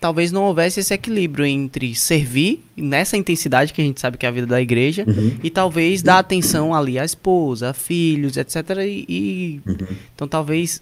[0.00, 4.28] talvez não houvesse esse equilíbrio entre servir nessa intensidade que a gente sabe que é
[4.28, 5.36] a vida da igreja uhum.
[5.42, 8.54] e talvez dar atenção ali à esposa, a filhos, etc.
[8.86, 9.76] E, uhum.
[10.14, 10.80] então talvez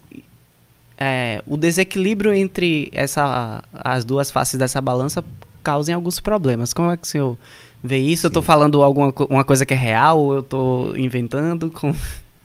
[0.99, 5.25] é, o desequilíbrio entre essa, as duas faces dessa balança
[5.63, 6.75] causem alguns problemas.
[6.75, 7.39] Como é que o senhor
[7.87, 8.23] ver isso?
[8.23, 8.27] Sim.
[8.27, 11.71] Eu estou falando alguma uma coisa que é real ou eu estou inventando?
[11.71, 11.95] Com...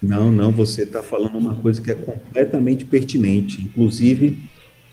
[0.02, 3.62] Não, não, você está falando uma coisa que é completamente pertinente.
[3.62, 4.40] Inclusive,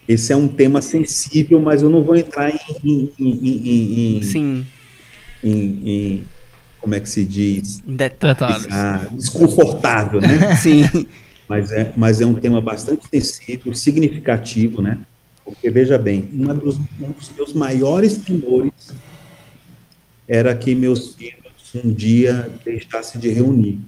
[0.07, 2.59] esse é um tema sensível, mas eu não vou entrar em.
[2.85, 4.67] em, em, em Sim.
[5.45, 6.25] Em,
[6.81, 7.83] como é que se diz?
[7.87, 8.67] Detalhes.
[8.71, 10.57] Ah, desconfortável, né?
[10.57, 11.07] Sim.
[11.49, 14.99] Mas é, mas é um tema bastante sensível, significativo, né?
[15.45, 18.93] Porque, veja bem, dos, um dos meus maiores temores
[20.29, 21.39] era que meus filhos
[21.75, 23.81] um dia deixassem de reunir,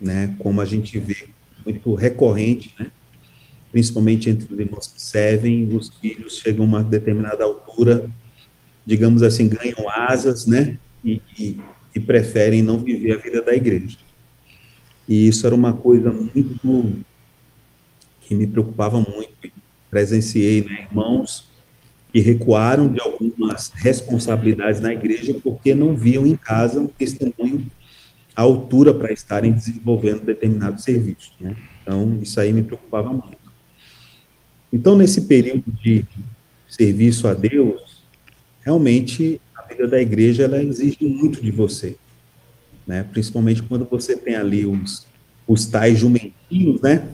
[0.00, 0.34] né?
[0.38, 1.28] Como a gente vê
[1.64, 2.90] muito recorrente, né?
[3.70, 8.10] Principalmente entre os irmãos que servem, os filhos chegam a uma determinada altura,
[8.84, 10.76] digamos assim, ganham asas, né?
[11.04, 11.60] E, e,
[11.94, 13.96] e preferem não viver a vida da igreja.
[15.08, 17.04] E isso era uma coisa muito
[18.20, 19.30] que me preocupava muito.
[19.88, 21.49] Presenciei, né, irmãos
[22.12, 27.66] que recuaram de algumas responsabilidades na igreja porque não viam em casa um testemunho
[28.34, 31.32] à altura para estarem desenvolvendo determinado serviço.
[31.40, 31.56] Né?
[31.82, 33.38] Então, isso aí me preocupava muito.
[34.72, 36.04] Então, nesse período de
[36.68, 38.02] serviço a Deus,
[38.62, 41.96] realmente a vida da igreja ela exige muito de você,
[42.86, 43.04] né?
[43.10, 45.06] Principalmente quando você tem ali os,
[45.46, 47.04] os tais jumentinhos, né?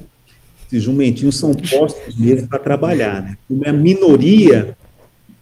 [0.67, 3.39] Esses jumentinhos são postos mesmo para trabalhar, né?
[3.49, 4.76] Como é minoria,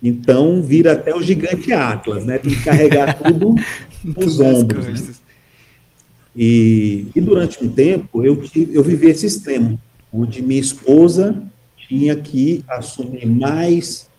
[0.07, 2.37] então vira até o gigante Atlas, né?
[2.37, 3.55] Tem que carregar tudo
[4.05, 5.01] nos ombros.
[5.01, 5.15] Né?
[6.37, 9.81] E, e, durante um tempo eu, tive, eu vivi esse extremo,
[10.13, 11.43] onde minha esposa
[11.89, 14.11] tinha que assumir mais,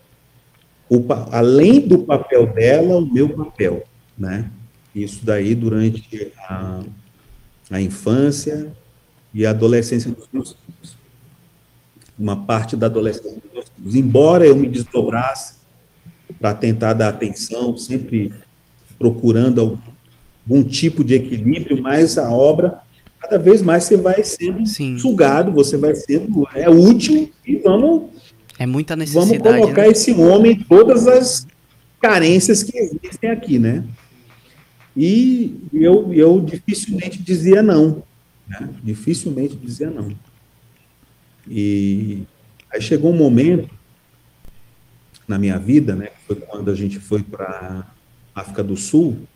[0.90, 3.84] o, além do papel dela, o meu papel,
[4.18, 4.50] né?
[4.92, 6.80] Isso daí durante a,
[7.70, 8.72] a infância
[9.32, 10.96] e a adolescência dos meus filhos.
[12.18, 13.94] Uma parte da adolescência dos meus filhos.
[13.94, 15.55] Embora eu me desdobrasse
[16.40, 18.32] para tentar dar atenção, sempre
[18.98, 19.78] procurando algum,
[20.48, 22.80] algum, tipo de equilíbrio, mas a obra,
[23.20, 24.98] cada vez mais você vai sendo Sim.
[24.98, 28.10] sugado, você vai sendo, é útil e vamos...
[28.58, 29.38] É muita necessidade.
[29.38, 29.88] Vamos colocar né?
[29.88, 31.46] esse homem em todas as
[32.00, 33.84] carências que existem aqui, né?
[34.96, 38.02] E eu, eu dificilmente dizia não,
[38.48, 38.68] né?
[38.82, 40.10] Dificilmente dizia não.
[41.48, 42.22] E
[42.72, 43.68] aí chegou um momento
[45.26, 47.86] na minha vida, né, que foi quando a gente foi para
[48.34, 49.26] África do Sul,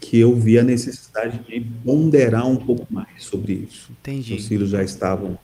[0.00, 3.92] que eu vi a necessidade de ponderar um pouco mais sobre isso.
[4.00, 4.34] Entendi.
[4.34, 5.38] Os filhos já estavam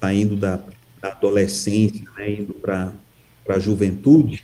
[0.00, 0.60] saindo da,
[1.00, 2.92] da adolescência, né, indo para
[3.48, 4.42] a juventude,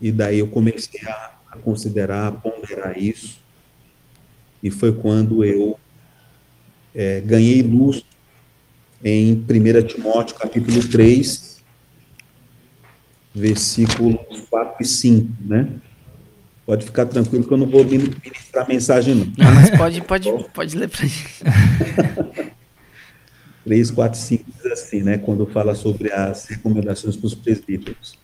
[0.00, 3.38] e daí eu comecei a, a considerar, a ponderar isso,
[4.62, 5.78] e foi quando eu
[6.94, 8.04] é, ganhei luz
[9.02, 11.53] em 1 Timóteo, capítulo 3,
[13.34, 14.16] versículos
[14.48, 15.68] 4 e 5, né?
[16.64, 19.26] Pode ficar tranquilo que eu não vou ministrar mensagem, não.
[19.36, 21.42] Não, mas pode, pode, pode ler pra gente.
[23.64, 25.18] 3, 4, 5 diz assim, né?
[25.18, 28.18] Quando fala sobre as recomendações para os presbíteros.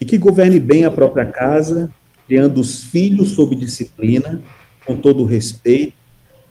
[0.00, 1.90] E que governe bem a própria casa,
[2.26, 4.40] criando os filhos sob disciplina,
[4.86, 5.94] com todo respeito,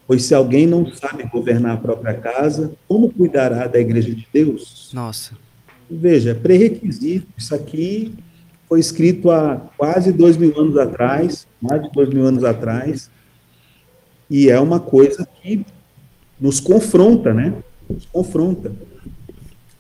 [0.06, 4.92] pois se alguém não sabe governar a própria casa, como cuidará da igreja de Deus?
[4.94, 5.36] Nossa.
[5.90, 8.14] Veja, pré-requisito, isso aqui
[8.68, 13.10] foi escrito há quase dois mil anos atrás, mais de dois mil anos atrás,
[14.30, 15.66] e é uma coisa que
[16.40, 17.54] nos confronta, né?
[17.90, 18.74] Nos confronta.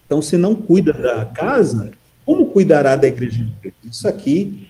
[0.05, 1.91] Então, se não cuida da casa,
[2.25, 3.75] como cuidará da igreja de Deus?
[3.91, 4.69] Isso aqui,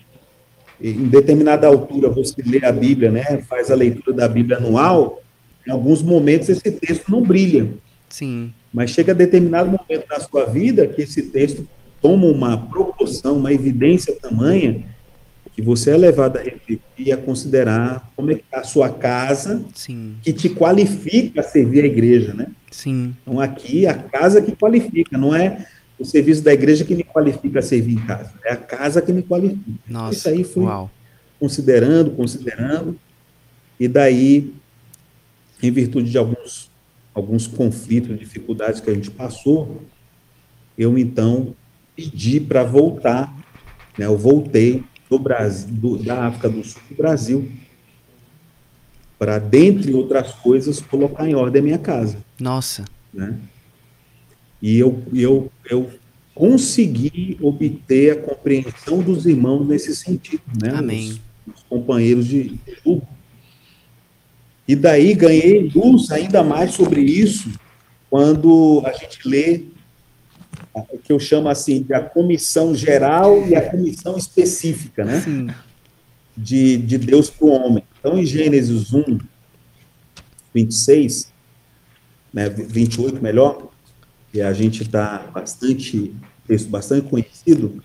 [0.81, 3.43] em determinada altura, você lê a Bíblia, né?
[3.47, 5.21] Faz a leitura da Bíblia anual,
[5.65, 7.69] em alguns momentos esse texto não brilha.
[8.09, 8.51] Sim.
[8.73, 11.67] Mas chega a determinado momento na sua vida que esse texto
[12.01, 14.83] toma uma proporção, uma evidência tamanha,
[15.57, 18.89] que você é levado a refletir e a considerar como é que está a sua
[18.89, 20.15] casa, Sim.
[20.21, 22.47] que te qualifica a servir a igreja, né?
[22.69, 23.15] Sim.
[23.23, 25.65] Então aqui a casa que qualifica, não é
[25.97, 29.11] o serviço da igreja que me qualifica a servir em casa, é a casa que
[29.11, 29.79] me qualifica.
[29.87, 30.15] Nossa.
[30.15, 30.91] Isso aí foi Uau.
[31.39, 32.95] considerando, considerando,
[33.79, 34.53] e daí,
[35.61, 36.69] em virtude de alguns,
[37.17, 39.81] alguns conflitos, dificuldades que a gente passou,
[40.77, 41.55] eu então
[41.95, 43.35] pedi para voltar,
[43.97, 47.51] né, eu voltei do Brasil, do, da África do Sul do Brasil,
[49.17, 52.23] para, dentre outras coisas, colocar em ordem a minha casa.
[52.39, 52.85] Nossa.
[53.11, 53.35] Né?
[54.61, 55.89] E eu, eu, eu
[56.35, 60.69] consegui obter a compreensão dos irmãos nesse sentido, né?
[60.69, 61.19] Amém.
[61.47, 63.07] Os, os companheiros de julgo.
[64.67, 67.49] E daí ganhei luz ainda mais sobre isso
[68.09, 69.65] quando a gente lê
[70.73, 75.21] o que eu chamo assim de a comissão geral e a comissão específica, né?
[75.21, 75.47] Sim.
[76.35, 77.83] de, de Deus para o homem.
[77.99, 79.19] Então, em Gênesis 1,
[80.53, 81.33] 26,
[82.33, 83.69] né, 28 melhor,
[84.31, 86.13] que a gente está bastante,
[86.47, 87.83] texto bastante conhecido,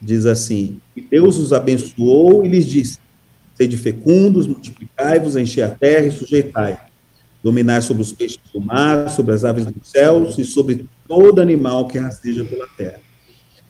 [0.00, 2.98] diz assim, e Deus os abençoou e lhes disse,
[3.56, 6.78] sede fecundos, multiplicai-vos, enchei a terra e sujeitai,
[7.42, 11.88] dominar sobre os peixes do mar, sobre as aves dos céus e sobre todo animal
[11.88, 13.00] que rasteja pela terra.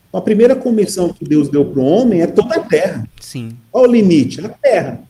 [0.09, 3.09] Então, a primeira comissão que Deus deu para o homem é toda a terra.
[3.21, 3.57] Sim.
[3.71, 4.45] Qual o limite?
[4.45, 5.01] A terra.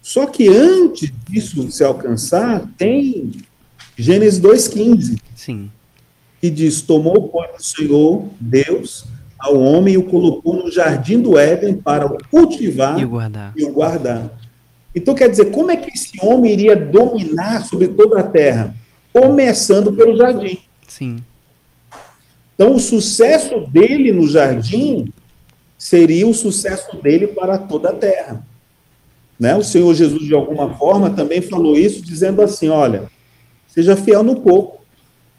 [0.00, 3.32] Só que antes disso se alcançar, tem
[3.98, 5.70] Gênesis 2,15, Sim.
[6.40, 9.06] que diz: Tomou, o Senhor, Deus,
[9.38, 13.52] ao homem e o colocou no jardim do Éden para o cultivar E o guardar.
[13.56, 14.30] e o guardar.
[14.94, 18.74] Então, quer dizer, como é que esse homem iria dominar sobre toda a terra?
[19.12, 20.58] Começando pelo jardim.
[20.88, 21.18] Sim.
[22.54, 25.12] Então, o sucesso dele no jardim
[25.76, 28.42] seria o sucesso dele para toda a terra.
[29.38, 29.54] Né?
[29.54, 33.04] O Senhor Jesus, de alguma forma, também falou isso, dizendo assim: olha,
[33.68, 34.82] seja fiel no pouco,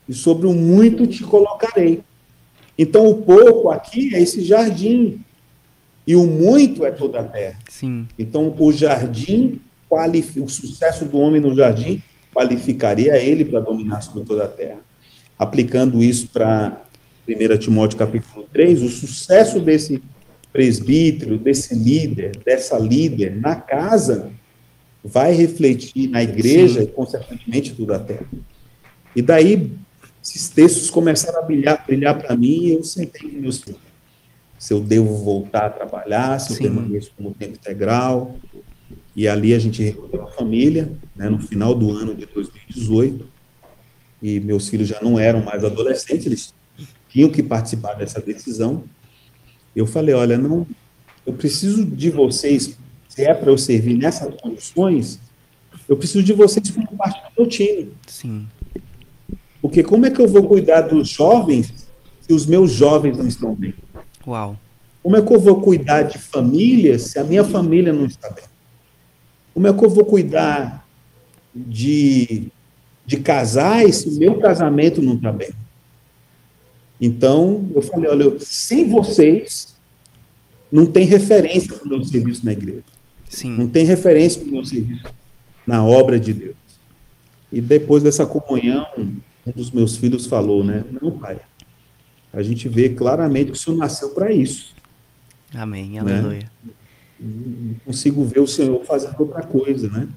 [0.08, 2.04] e sobre o muito te colocarei.
[2.78, 5.20] Então, o pouco aqui é esse jardim,
[6.06, 7.58] e o muito é toda a terra.
[7.70, 8.08] Sim.
[8.18, 9.60] Então, o jardim,
[9.90, 12.02] o sucesso do homem no jardim,
[12.34, 14.80] qualificaria ele para dominar sobre toda a terra.
[15.38, 16.82] Aplicando isso para
[17.28, 20.02] 1 Timóteo capítulo 3, o sucesso desse
[20.54, 24.32] presbítero, desse líder, dessa líder na casa,
[25.04, 26.86] vai refletir na igreja Sim.
[26.86, 28.28] e, consequentemente, toda a terra.
[29.16, 29.72] E daí,
[30.28, 33.80] esses textos começaram a brilhar, brilhar para mim e eu sentei com meus filhos.
[34.60, 36.64] Se eu devo voltar a trabalhar, se eu Sim.
[36.64, 38.36] permaneço como tempo integral.
[39.16, 43.26] E ali a gente reuniu a família, né, no final do ano de 2018.
[44.22, 46.54] E meus filhos já não eram mais adolescentes, eles
[47.08, 48.84] tinham que participar dessa decisão.
[49.74, 50.68] Eu falei: olha, não,
[51.26, 55.20] eu preciso de vocês, se é para eu servir nessas condições,
[55.88, 57.92] eu preciso de vocês como parte do meu time.
[58.08, 58.48] Sim.
[59.68, 61.74] Porque como é que eu vou cuidar dos jovens
[62.22, 63.74] se os meus jovens não estão bem?
[64.26, 64.58] Uau.
[65.04, 68.46] Como é que eu vou cuidar de família se a minha família não está bem?
[69.54, 70.88] Como é que eu vou cuidar
[71.54, 72.48] de,
[73.06, 75.50] de casais se o meu casamento não está bem?
[77.00, 79.76] Então, eu falei, olha, eu- sem vocês,
[80.72, 82.84] não tem referência para o meu serviço na igreja.
[83.44, 83.68] Não Sim.
[83.68, 85.04] tem referência para o meu serviço
[85.66, 86.56] na obra de Deus.
[87.52, 88.86] E depois dessa comunhão,
[89.48, 90.84] um dos meus filhos falou, né?
[91.02, 91.40] Não, pai,
[92.34, 94.76] a gente vê claramente que o senhor nasceu para isso.
[95.54, 95.98] Amém.
[95.98, 96.52] Aleluia.
[97.20, 100.08] Não consigo ver o senhor fazendo outra coisa, né?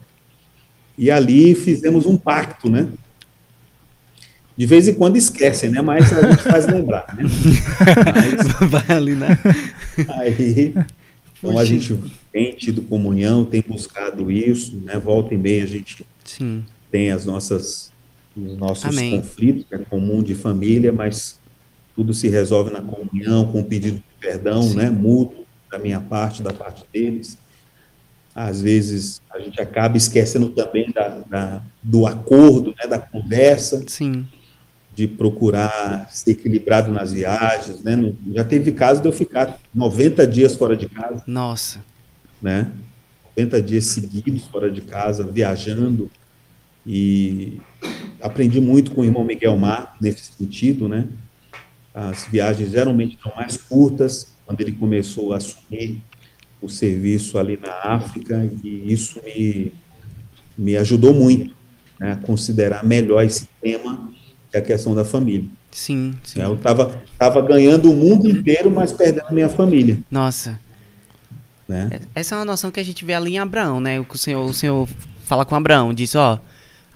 [0.99, 2.89] E ali fizemos um pacto, né?
[4.57, 5.81] De vez em quando esquecem, né?
[5.81, 7.23] Mas a gente faz lembrar, né?
[8.69, 9.39] Vai ali, né?
[10.09, 10.75] Aí
[11.39, 11.99] Então a gente
[12.31, 14.99] tem tido comunhão, tem buscado isso, né?
[14.99, 16.65] Volta e meia a gente Sim.
[16.91, 17.90] tem as nossas
[18.37, 19.21] os nossos Amém.
[19.21, 21.39] conflitos, é comum de família, mas
[21.97, 24.77] tudo se resolve na comunhão, com o pedido de perdão, Sim.
[24.77, 24.91] né?
[24.91, 27.39] Mútuo da minha parte, da parte deles.
[28.35, 32.87] Às vezes a gente acaba esquecendo também da, da- do acordo, né?
[32.87, 34.27] Da conversa, Sim.
[34.95, 38.13] de procurar ser equilibrado nas viagens, né?
[38.33, 41.81] Já teve caso de eu ficar 90 dias fora de casa Nossa.
[42.41, 42.71] né?
[43.37, 46.11] 90 dias seguidos fora de casa, viajando,
[46.87, 47.61] e
[48.21, 51.09] aprendi muito com o irmão Miguel Mar nesse sentido, né?
[51.95, 56.03] As viagens geralmente são mais curtas, quando ele começou a assumir
[56.61, 59.73] o serviço ali na África, e isso me,
[60.57, 61.55] me ajudou muito
[61.99, 64.11] né, a considerar melhor esse tema,
[64.51, 65.49] que é a questão da família.
[65.71, 66.41] Sim, sim.
[66.41, 69.99] Eu estava tava ganhando o mundo inteiro, mas perdendo a minha família.
[70.11, 70.59] Nossa.
[71.69, 72.01] Né?
[72.15, 74.01] Essa é uma noção que a gente vê ali em Abraão, né?
[74.01, 74.89] O Senhor, o Senhor
[75.25, 76.41] fala com Abraão, diz, ó,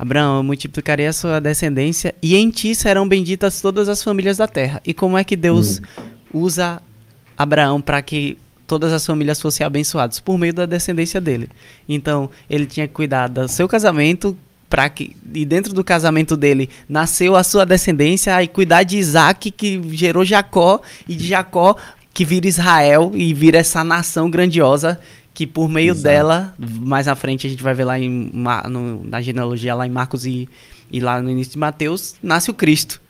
[0.04, 4.46] Abraão, eu multiplicarei a sua descendência e em ti serão benditas todas as famílias da
[4.46, 4.80] terra.
[4.84, 5.80] E como é que Deus
[6.32, 6.82] usa
[7.36, 8.36] Abraão para que
[8.66, 10.20] todas as famílias fossem abençoadas?
[10.20, 11.48] Por meio da descendência dele.
[11.88, 14.36] Então, ele tinha que cuidar do seu casamento
[14.68, 19.50] para que e dentro do casamento dele nasceu a sua descendência e cuidar de Isaac
[19.50, 21.76] que gerou Jacó e de Jacó
[22.12, 25.00] que vira Israel e vira essa nação grandiosa
[25.34, 26.02] que por meio Exato.
[26.04, 28.30] dela, mais à frente a gente vai ver lá em,
[28.70, 30.48] no- na genealogia lá em Marcos e,
[30.90, 33.02] e lá no início de Mateus, nasce o Cristo.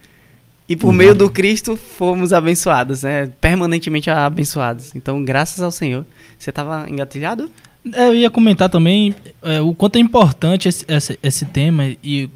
[0.66, 3.30] E por meio do Cristo fomos abençoados, né?
[3.38, 4.94] Permanentemente abençoados.
[4.94, 6.06] Então, graças ao Senhor.
[6.38, 7.50] Você estava engatilhado?
[7.92, 12.30] É, Eu ia comentar também é, o quanto é importante esse, esse, esse tema, e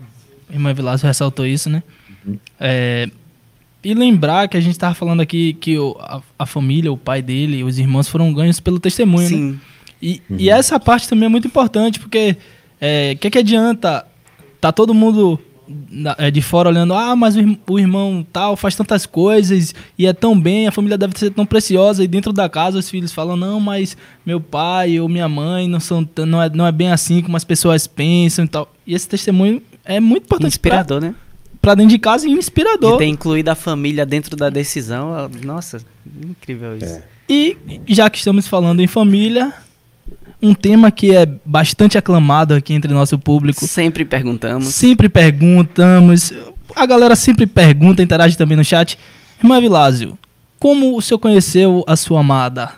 [0.51, 1.83] a irmã Vilásio ressaltou isso, né?
[2.61, 3.09] É,
[3.83, 7.23] e lembrar que a gente estava falando aqui que o- a, a família, o pai
[7.23, 9.59] dele, os irmãos foram ganhos pelo testemunho, né?
[10.01, 12.37] E, e essa parte também é muito importante, porque
[13.15, 14.07] o que, que adianta
[14.61, 15.39] tá todo mundo
[16.17, 20.07] é, de fora olhando, ah, mas o, irm- o irmão tal faz tantas coisas e
[20.07, 23.13] é tão bem, a família deve ser tão preciosa, e dentro da casa os filhos
[23.13, 26.73] falam, não, mas meu pai ou minha mãe não, são, tão- não, é, não é
[26.73, 28.73] bem assim como as pessoas pensam e tal.
[28.87, 31.15] E esse testemunho é muito importante pra- Inspirador, né?
[31.61, 32.97] pra dentro de casa e De inspirador.
[32.99, 35.29] ter incluído a família dentro da decisão.
[35.45, 36.87] Nossa, incrível isso.
[36.95, 37.03] É.
[37.29, 37.57] E
[37.89, 39.53] já que estamos falando em família,
[40.41, 43.67] um tema que é bastante aclamado aqui entre nosso público.
[43.67, 44.69] Sempre perguntamos.
[44.69, 46.33] Sempre perguntamos.
[46.77, 48.99] A galera sempre pergunta, interage também no chat.
[49.43, 50.17] Irmã Vilásio,
[50.61, 52.71] como o senhor conheceu a sua amada?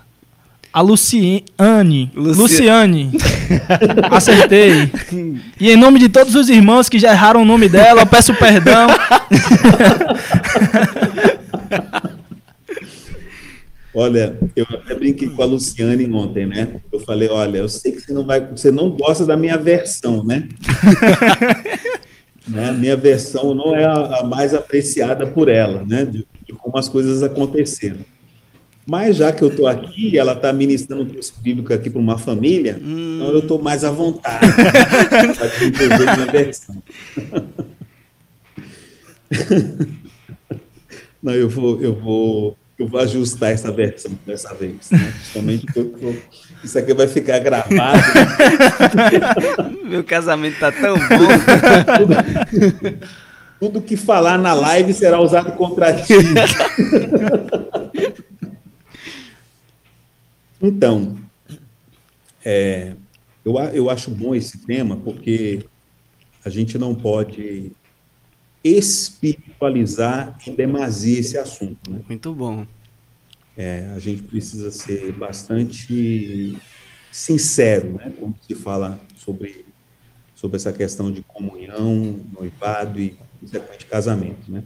[0.73, 2.11] A Luciane.
[2.15, 3.11] Luci- Luciane.
[4.11, 4.91] Acertei.
[5.59, 8.33] E em nome de todos os irmãos que já erraram o nome dela, eu peço
[8.35, 8.89] perdão.
[13.95, 16.81] Olha, eu até brinquei com a Luciane ontem, né?
[16.93, 20.23] Eu falei, olha, eu sei que você não vai, você não gosta da minha versão,
[20.25, 20.49] né?
[22.47, 22.73] né?
[22.73, 26.05] Minha versão não é a, a mais apreciada por ela, né?
[26.05, 27.99] De, de como as coisas aconteceram.
[28.87, 32.19] Mas já que eu estou aqui, ela está ministrando um texto bíblico aqui para uma
[32.19, 34.47] família, então eu estou mais à vontade
[35.37, 36.83] para desenvolver minha versão.
[41.23, 45.13] Não, eu vou, eu vou, eu vou ajustar essa versão dessa vez, né?
[45.13, 46.23] Principalmente porque eu-
[46.65, 48.01] isso aqui vai ficar gravado.
[49.85, 51.05] Meu casamento tá tão bom.
[53.59, 56.15] Tudo que falar na live será usado contra ti.
[60.63, 61.17] Então,
[62.45, 62.93] é,
[63.45, 65.65] eu, eu acho bom esse tema porque
[66.45, 67.73] a gente não pode
[68.63, 72.01] espiritualizar em demasia esse assunto, né?
[72.09, 72.67] Muito bom.
[73.57, 76.57] É, a gente precisa ser bastante
[77.11, 79.67] sincero, né, quando se fala sobre,
[80.35, 84.63] sobre essa questão de comunhão, noivado e, consequente, casamento, né.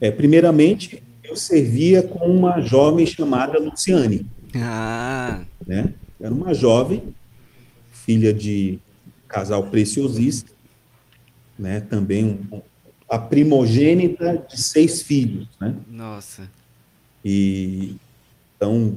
[0.00, 7.14] É, primeiramente, eu servia com uma jovem chamada Luciane, Ah, né, era uma jovem,
[7.90, 8.78] filha de
[9.26, 10.51] casal preciosista,
[11.58, 12.62] né, também um-
[13.08, 16.50] a primogênita de seis filhos, né, nossa.
[17.24, 17.96] e
[18.56, 18.96] então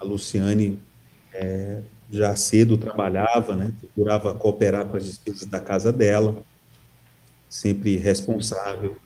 [0.00, 0.78] a Luciane
[1.32, 1.80] é,
[2.10, 3.72] já cedo trabalhava, né?
[3.80, 6.42] Procurava cooperar com as despesas da casa dela,
[7.48, 8.96] sempre responsável,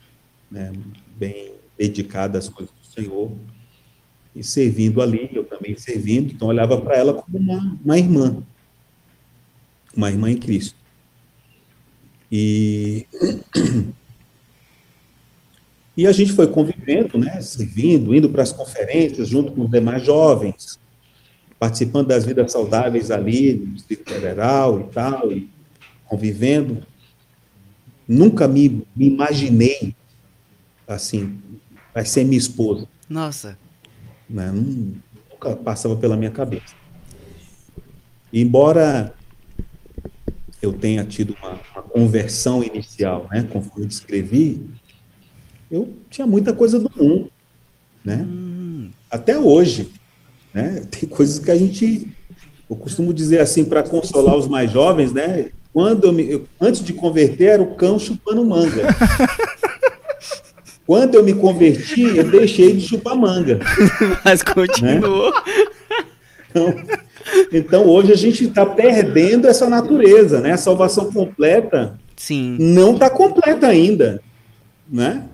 [0.50, 0.72] né?
[1.16, 3.30] Bem dedicada às coisas do Senhor
[4.34, 6.32] e servindo ali, eu também servindo.
[6.32, 8.42] Então olhava para ela como uma, uma irmã,
[9.94, 10.76] uma irmã em Cristo.
[12.30, 13.06] E
[15.96, 20.04] E a gente foi convivendo, né, servindo, indo para as conferências junto com os demais
[20.04, 20.78] jovens.
[21.58, 25.48] participando das vidas saudáveis ali no Distrito Federal e tal, e
[26.04, 26.86] convivendo.
[28.06, 29.94] Nunca me, me imaginei
[30.86, 31.40] assim,
[31.92, 32.86] vai ser minha esposa.
[33.08, 33.58] Nossa.
[34.28, 34.52] Né?
[34.52, 36.74] Nunca passava pela minha cabeça.
[38.32, 39.12] Embora
[40.66, 44.62] eu tenha tido uma, uma conversão inicial, né, conforme descrevi,
[45.70, 47.30] eu tinha muita coisa do mundo,
[48.04, 48.24] né?
[48.28, 48.90] Hum.
[49.10, 49.90] Até hoje,
[50.54, 50.84] né?
[50.90, 52.08] Tem coisas que a gente,
[52.68, 55.50] eu costumo dizer assim para consolar os mais jovens, né?
[55.72, 58.82] Quando eu, me, eu, antes de converter era o cão chupando manga.
[60.86, 63.58] Quando eu me converti, eu deixei de chupar manga.
[64.24, 65.32] Mas continuou.
[65.32, 65.66] Né?
[66.56, 66.74] Então,
[67.52, 70.52] então, hoje a gente está perdendo essa natureza, né?
[70.52, 72.56] A salvação completa Sim.
[72.58, 74.22] não está completa ainda,
[74.88, 75.24] né?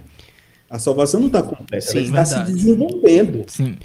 [0.69, 3.45] A salvação não está completa, Sim, ela está se desenvolvendo.
[3.47, 3.77] Sim.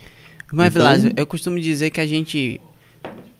[0.52, 0.82] Mas, então...
[0.82, 2.62] Vilásio, eu costumo dizer que a gente.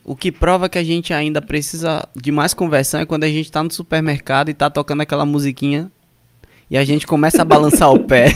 [0.04, 3.46] O que prova que a gente ainda precisa de mais conversão é quando a gente
[3.46, 5.92] está no supermercado e está tocando aquela musiquinha
[6.70, 8.36] e a gente começa a balançar o pé,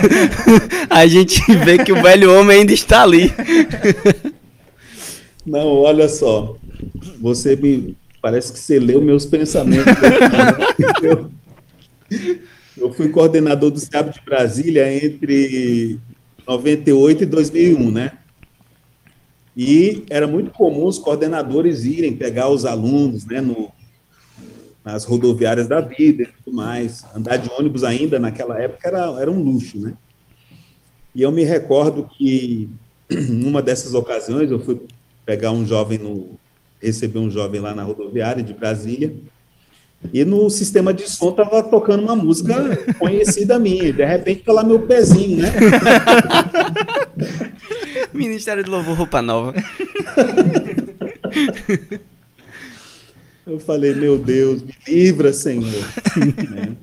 [0.88, 3.32] a gente vê que o velho homem ainda está ali.
[5.44, 6.56] Não, olha só.
[7.20, 7.96] Você me.
[8.20, 9.92] Parece que você leu meus pensamentos.
[11.02, 11.30] eu,
[12.78, 15.98] eu fui coordenador do SEAB de Brasília entre
[16.46, 18.12] 98 e 2001, né?
[19.56, 23.70] E era muito comum os coordenadores irem pegar os alunos, né, no,
[24.82, 27.04] nas rodoviárias da vida e tudo mais.
[27.14, 29.94] Andar de ônibus ainda naquela época era, era um luxo, né?
[31.14, 32.70] E eu me recordo que
[33.28, 34.80] numa dessas ocasiões eu fui
[35.24, 36.38] pegar um jovem no
[36.80, 39.14] receber um jovem lá na rodoviária de Brasília
[40.12, 42.54] e no sistema de som tava tocando uma música
[42.98, 43.92] conhecida minha.
[43.92, 45.52] De repente lá meu pezinho, né?
[48.12, 49.54] Ministério do Louvor Roupa Nova.
[53.46, 55.84] Eu falei, meu Deus, me livra, Senhor.
[56.50, 56.76] né?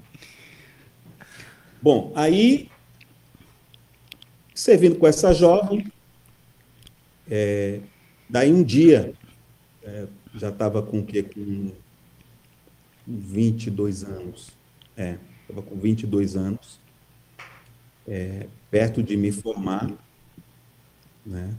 [1.82, 2.70] Bom, aí,
[4.54, 5.86] servindo com essa jovem,
[7.30, 7.80] é,
[8.30, 9.14] daí um dia,
[9.84, 11.24] é, já estava com o quê?
[11.24, 11.72] Com
[13.08, 14.50] 22 anos.
[14.96, 16.80] É, estava com 22 anos,
[18.08, 19.90] é, perto de me formar,
[21.26, 21.54] né?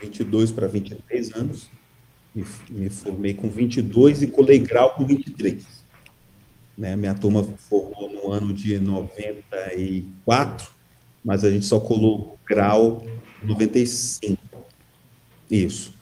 [0.00, 1.68] 22 para 23 anos
[2.36, 5.64] me, me formei com 22 e colei grau com 23.
[6.76, 6.94] Né?
[6.94, 10.70] Minha turma formou no ano de 94,
[11.24, 13.02] mas a gente só colou grau
[13.42, 14.36] em 95.
[15.50, 15.95] Isso.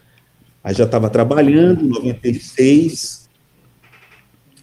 [0.64, 3.28] Aí já estava trabalhando, em 96.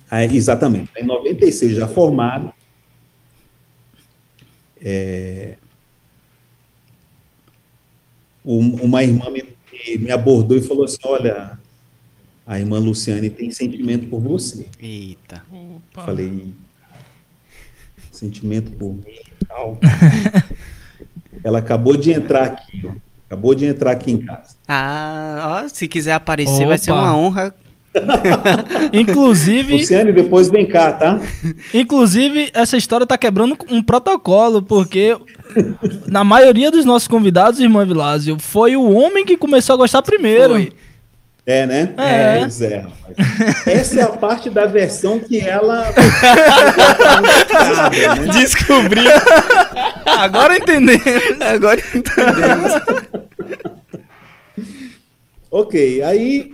[0.10, 0.90] Aí, exatamente.
[0.98, 2.52] Em 96 já formado.
[4.84, 5.58] É,
[8.44, 9.44] uma irmã me,
[10.00, 11.60] me abordou e falou assim: Olha,
[12.48, 14.66] a irmã Luciane tem sentimento por você.
[14.80, 15.46] Eita.
[15.52, 16.04] Opa.
[16.04, 16.52] Falei,
[18.12, 19.80] sentimento por mim e tal.
[21.44, 23.11] Ela acabou de entrar aqui, ó.
[23.32, 24.58] Acabou de entrar aqui em casa.
[24.68, 26.66] Ah, ó, se quiser aparecer, Opa.
[26.66, 27.56] vai ser uma honra.
[28.92, 29.78] Inclusive.
[29.78, 31.18] Luciane, depois vem cá, tá?
[31.74, 35.18] Inclusive, essa história tá quebrando um protocolo, porque
[36.08, 40.56] na maioria dos nossos convidados, irmã Vilásio, foi o homem que começou a gostar primeiro.
[40.56, 40.74] Foi.
[41.46, 41.94] É, né?
[41.98, 42.40] É.
[42.40, 42.86] Pois é,
[43.66, 45.86] Essa é a parte da versão que ela.
[47.90, 48.32] né?
[48.32, 49.12] Descobriu.
[50.06, 51.42] Agora entendemos.
[51.42, 52.74] Agora entendemos.
[55.50, 56.54] ok, aí.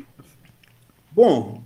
[1.11, 1.61] Bom,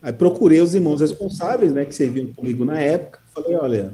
[0.00, 3.18] aí procurei os irmãos responsáveis, né, que serviam comigo na época.
[3.34, 3.92] Falei, olha,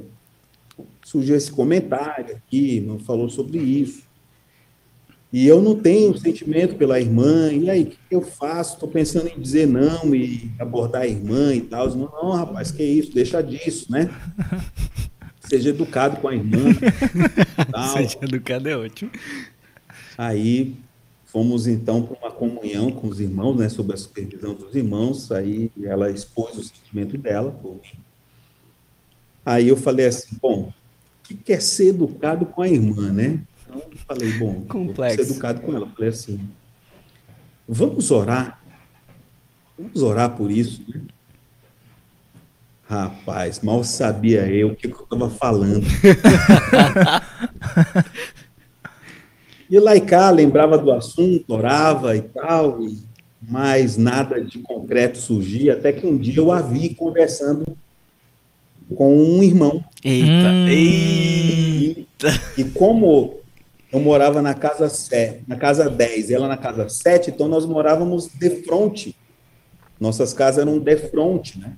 [1.03, 4.03] surgiu esse comentário aqui, não falou sobre isso.
[5.31, 8.73] E eu não tenho sentimento pela irmã, e aí, o que eu faço?
[8.73, 11.89] Estou pensando em dizer não e abordar a irmã e tal.
[11.95, 14.09] Não, não, rapaz, que isso, deixa disso, né?
[15.39, 16.57] Seja educado com a irmã.
[17.93, 19.11] Seja educado é ótimo.
[20.17, 20.75] Aí
[21.25, 25.31] fomos então para uma comunhão com os irmãos, né, sob a supervisão dos irmãos.
[25.31, 27.99] Aí ela expôs o sentimento dela por mim.
[29.45, 30.73] Aí eu falei assim: bom, o
[31.23, 33.39] que quer ser educado com a irmã, né?
[34.13, 35.17] Falei, bom, Complexo.
[35.17, 35.87] vou ser educado com ela.
[35.87, 36.37] Falei assim,
[37.65, 38.61] vamos orar.
[39.79, 41.01] Vamos orar por isso, né?
[42.89, 45.85] Rapaz, mal sabia eu o que, que eu estava falando.
[49.69, 52.99] e lá e cá, lembrava do assunto, orava e tal, e
[53.41, 57.65] mas nada de concreto surgia, até que um dia eu a vi conversando
[58.93, 59.81] com um irmão.
[60.03, 60.67] Eita, hum.
[60.67, 62.27] eita.
[62.57, 63.40] E, e como
[63.91, 67.65] eu morava na casa 7, na casa 10, e ela na casa 7, então nós
[67.65, 69.15] morávamos de frente.
[69.99, 71.75] Nossas casas eram de frente, né?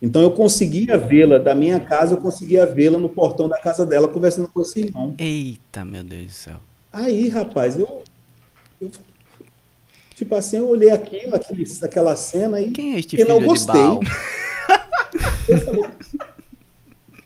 [0.00, 4.06] Então eu conseguia vê-la da minha casa, eu conseguia vê-la no portão da casa dela
[4.06, 5.14] conversando com esse irmão.
[5.18, 6.56] Eita, meu Deus do céu.
[6.92, 8.02] Aí, rapaz, eu,
[8.80, 8.90] eu
[10.14, 13.40] tipo assim, eu olhei aquilo, aquele, aquela cena e, Quem é este e filho não
[13.40, 13.74] de gostei.
[15.46, 15.84] Eu falei,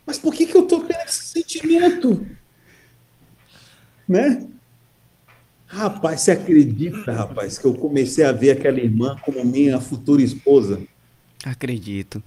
[0.05, 2.25] mas por que, que eu tô tendo esse sentimento?
[4.09, 4.47] Né?
[5.67, 10.81] Rapaz, você acredita, rapaz, que eu comecei a ver aquela irmã como minha futura esposa?
[11.45, 12.23] Acredito.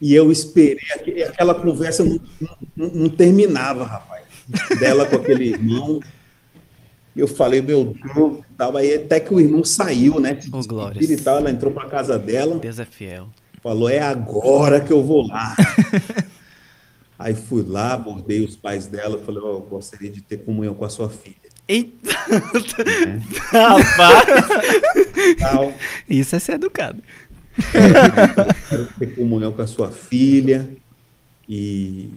[0.00, 2.20] E eu esperei, aqu- aquela conversa não,
[2.76, 4.24] não- não terminava, rapaz,
[4.80, 6.00] dela com aquele irmão.
[7.16, 8.76] Eu falei, meu Deus, tal.
[8.76, 10.34] aí até que o irmão saiu, né?
[10.66, 10.98] glórias.
[10.98, 12.58] despedir e tal, ela entrou para casa dela.
[12.58, 13.28] Deus é fiel.
[13.62, 15.54] Falou, é agora que eu vou lá.
[17.18, 20.84] Aí fui lá, abordei os pais dela, falei, ó, eu gostaria de ter comunhão com
[20.84, 21.34] a sua filha.
[21.66, 22.10] Eita!
[23.50, 24.26] Rapaz!
[25.38, 25.72] Tal,
[26.08, 27.02] Isso é ser educado.
[28.68, 30.68] quero ter comunhão com a sua filha
[31.48, 32.10] e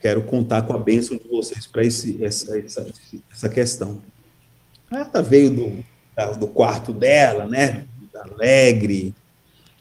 [0.00, 2.86] quero contar com a bênção de vocês para essa, essa,
[3.32, 4.00] essa questão.
[4.90, 5.84] Ela veio do,
[6.14, 7.84] da- do quarto dela, né?
[8.14, 9.12] Alegre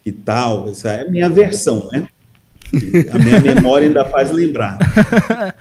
[0.06, 0.68] e tal.
[0.70, 2.08] Essa é a minha versão, né?
[3.12, 4.78] A minha memória ainda faz lembrar.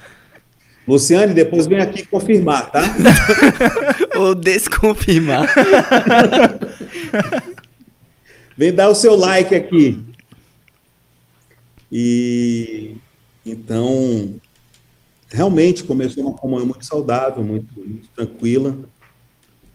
[0.87, 2.83] Luciane, depois vem aqui confirmar, tá?
[4.19, 5.47] Ou desconfirmar.
[8.55, 10.05] Vem dar o seu like aqui.
[11.91, 12.97] E
[13.47, 14.35] então,
[15.31, 18.79] realmente começou uma comunhão muito saudável, muito, muito tranquila.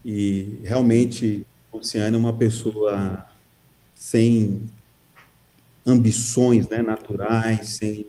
[0.06, 3.26] E realmente, Luciane é uma pessoa
[3.96, 4.62] sem
[5.88, 8.06] ambições né, naturais, sem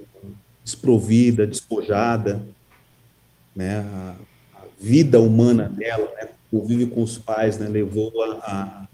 [0.65, 2.43] desprovida, despojada.
[3.55, 4.17] Né, a,
[4.55, 8.89] a vida humana dela, né, convive com os pais, né, levou a,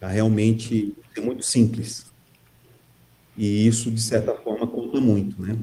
[0.00, 2.06] a, a realmente ser muito simples.
[3.36, 5.56] E isso, de certa forma, conta muito, né?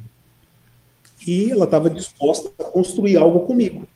[1.27, 3.87] E ela estava disposta a construir algo comigo.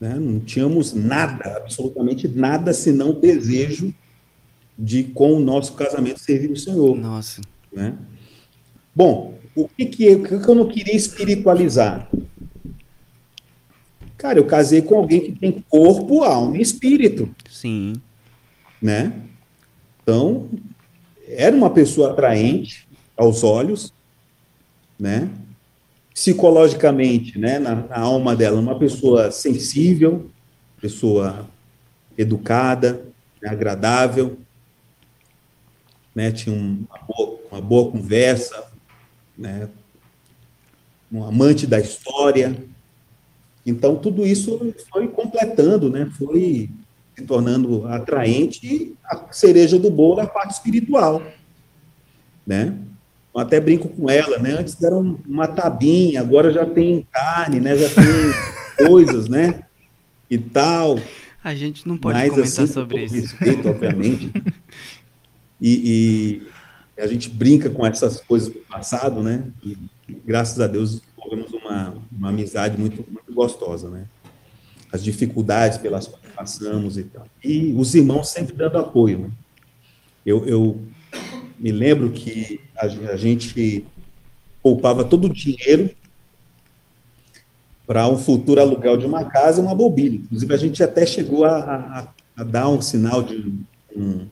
[0.00, 0.14] Né?
[0.14, 3.92] Não tínhamos nada, absolutamente nada, senão desejo
[4.78, 6.96] de, com o nosso casamento, servir o Senhor.
[6.96, 7.40] Nossa.
[7.72, 7.96] Né?
[8.94, 12.08] Bom, o que, que, eu, o que eu não queria espiritualizar?
[14.16, 17.94] Cara, eu casei com alguém que tem corpo, alma e espírito Sim.
[18.80, 19.12] né?
[20.02, 20.48] Então,
[21.26, 23.92] era uma pessoa atraente aos olhos,
[24.98, 25.28] né?
[26.12, 30.28] Psicologicamente, né, na, na alma dela, uma pessoa sensível,
[30.80, 31.48] pessoa
[32.16, 33.04] educada,
[33.40, 34.36] né, agradável,
[36.18, 36.32] né?
[36.32, 38.64] Tinha um- uma, boa, uma boa conversa,
[39.36, 39.68] né?
[41.12, 42.56] Um amante da história.
[43.64, 46.10] Então, tudo isso foi completando, né?
[46.18, 46.68] Foi
[47.16, 51.22] se tornando atraente a cereja do bolo é a parte espiritual,
[52.46, 52.74] né?
[53.34, 54.52] Eu até brinco com ela, né?
[54.58, 57.76] Antes era um- uma tabinha, agora já tem carne, né?
[57.76, 58.04] Já tem
[58.88, 59.62] coisas, né?
[60.28, 60.98] E tal.
[61.44, 63.14] A gente não pode Mas, comentar assim, sobre isso.
[63.36, 64.32] Respeito, obviamente.
[65.60, 66.42] E,
[66.96, 69.44] e a gente brinca com essas coisas do passado, né?
[69.64, 69.76] E
[70.24, 74.06] graças a Deus desenvolvemos uma, uma amizade muito, muito gostosa, né?
[74.92, 77.26] As dificuldades pelas quais passamos e tal.
[77.44, 79.30] E os irmãos sempre dando apoio, né?
[80.24, 80.80] Eu, eu
[81.58, 83.84] me lembro que a, a gente
[84.62, 85.90] poupava todo o dinheiro
[87.86, 90.18] para um futuro aluguel de uma casa e uma mobília.
[90.20, 93.52] Inclusive, a gente até chegou a, a- a dar um sinal de
[93.96, 94.26] um,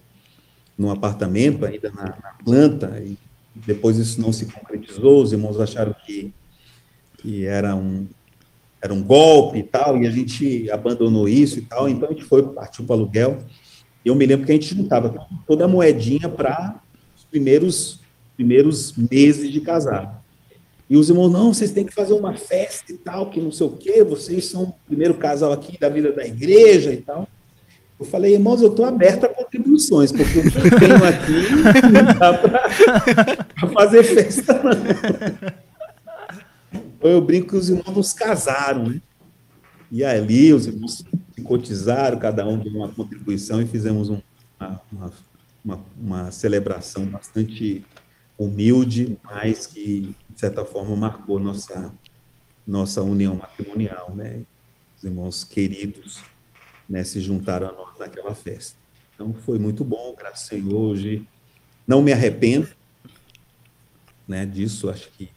[0.76, 3.16] num apartamento, ainda na, na planta, e
[3.54, 6.32] depois isso não se concretizou, os irmãos acharam que,
[7.18, 8.06] que era, um,
[8.82, 12.24] era um golpe e tal, e a gente abandonou isso e tal, então a gente
[12.24, 13.38] foi, partiu para o aluguel,
[14.04, 16.80] e eu me lembro que a gente juntava toda a moedinha para
[17.16, 18.00] os primeiros,
[18.36, 20.16] primeiros meses de casado.
[20.88, 23.66] E os irmãos, não, vocês têm que fazer uma festa e tal, que não sei
[23.66, 27.28] o quê, vocês são o primeiro casal aqui da vida da igreja e tal.
[27.98, 32.04] Eu falei, irmãos, eu estou aberto a contribuições, porque o que eu tenho aqui não
[32.18, 34.72] dá para fazer festa, não.
[36.98, 39.00] Então eu brinco que os irmãos nos casaram, né?
[39.90, 44.20] E ali os irmãos se cotizaram, cada um deu uma contribuição e fizemos um-
[44.58, 45.12] uma, uma,
[45.64, 47.84] uma, uma celebração bastante
[48.38, 51.92] humilde, mas que, de certa forma, marcou nossa,
[52.66, 54.40] nossa união matrimonial, né?
[54.98, 56.20] Os irmãos queridos
[56.88, 58.76] né, se juntaram a nós naquela festa.
[59.14, 60.74] Então, foi muito bom, graças ao Senhor.
[60.74, 61.26] Hoje,
[61.86, 62.68] não me arrependo
[64.26, 65.30] né, disso, acho que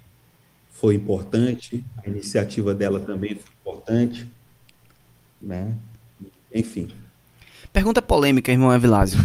[0.72, 4.30] foi importante, a iniciativa dela também foi importante,
[5.42, 5.76] né?
[6.54, 6.88] Enfim.
[7.72, 9.20] Pergunta polêmica, irmão Evilásio,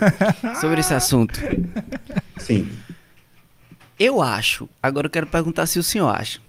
[0.60, 1.38] sobre esse assunto.
[2.38, 2.70] Sim.
[3.98, 6.40] Eu acho, agora eu quero perguntar se o senhor acha.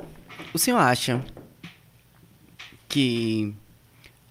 [0.54, 1.24] O senhor acha
[2.88, 3.54] que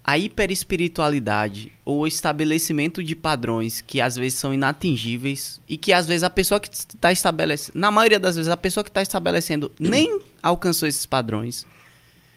[0.07, 6.07] a hiperespiritualidade ou o estabelecimento de padrões que às vezes são inatingíveis e que às
[6.07, 9.73] vezes a pessoa que está estabelecendo, na maioria das vezes a pessoa que está estabelecendo
[9.81, 11.67] nem alcançou esses padrões,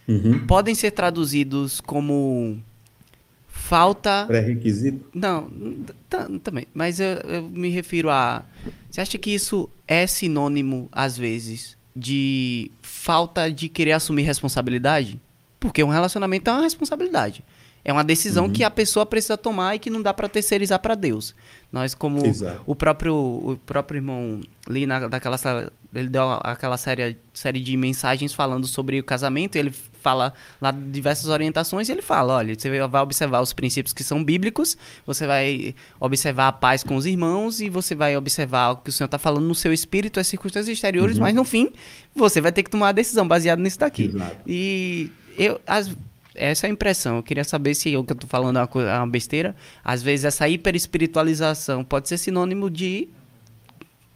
[0.07, 0.47] Uhum.
[0.47, 2.57] podem ser traduzidos como
[3.45, 5.03] falta Pré-requisito?
[5.13, 5.49] não,
[6.09, 6.65] tá- também.
[6.73, 8.43] Mas eu, eu me refiro a.
[8.89, 15.19] Você acha que isso é sinônimo, às vezes, de falta de querer assumir responsabilidade?
[15.59, 17.43] Porque um relacionamento é uma responsabilidade.
[17.87, 20.93] É uma decisão que a pessoa precisa tomar e que não dá pra terceirizar pra
[20.93, 21.33] Deus.
[21.71, 22.61] Nós, como Exato.
[22.65, 25.37] o próprio, o próprio irmão Lee, na, daquela,
[25.95, 29.71] ele deu aquela série, série de mensagens falando sobre o casamento, ele
[30.01, 34.21] fala lá diversas orientações, e ele fala, olha, você vai observar os princípios que são
[34.21, 38.89] bíblicos, você vai observar a paz com os irmãos, e você vai observar o que
[38.89, 41.71] o Senhor está falando no seu espírito, as circunstâncias exteriores, mas no fim,
[42.13, 44.05] você vai ter que tomar uma decisão baseada nisso daqui.
[44.05, 44.35] Exato.
[44.45, 45.95] E eu, as-
[46.37, 47.17] essa é a impressão.
[47.17, 49.55] Eu queria saber se o que eu tô falando é uma, coisa, é uma besteira.
[49.83, 53.09] Às vezes essa hiperespiritualização pode ser sinônimo de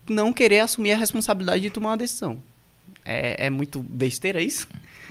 [0.10, 2.38] não querer assumir a responsabilidade de tomar uma decisão.
[3.04, 4.68] É, é muito besteira isso?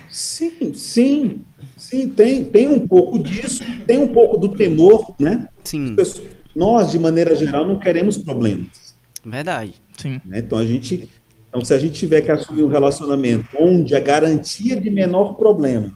[0.08, 1.40] Sim, sim,
[1.76, 5.48] sim, tem, tem um pouco disso, tem um pouco do temor, né?
[5.62, 8.96] Sim, Pessoas- Nós, de maneira geral, não queremos problemas.
[9.24, 9.74] verdade.
[9.96, 10.20] Sim.
[10.24, 10.38] né?
[10.40, 11.08] Então, a gente,
[11.48, 15.92] então, se a gente tiver que assumir um relacionamento onde a garantia de menor problema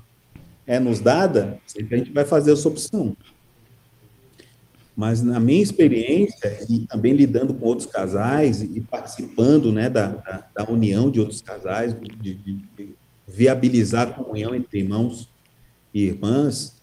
[0.67, 3.17] é nos dada, sempre a gente vai fazer essa opção.
[4.97, 10.47] Mas, na minha experiência, e também lidando com outros casais e participando né, da, da,
[10.55, 12.95] da união de outros casais, de, de- de
[13.27, 15.29] viabilizar a comunhão entre irmãos
[15.93, 16.77] e irmãs,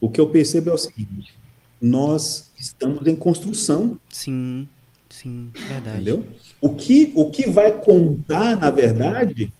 [0.00, 1.32] o que eu percebo é o seguinte:
[1.80, 4.68] nós estamos em construção Sim,
[5.08, 5.96] sim, verdade.
[5.96, 6.26] Entendeu?
[6.60, 9.52] O que, o que vai contar, na verdade,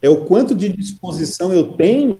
[0.00, 2.18] é o quanto de disposição eu tenho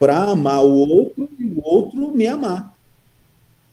[0.00, 2.74] para amar o outro e o outro me amar.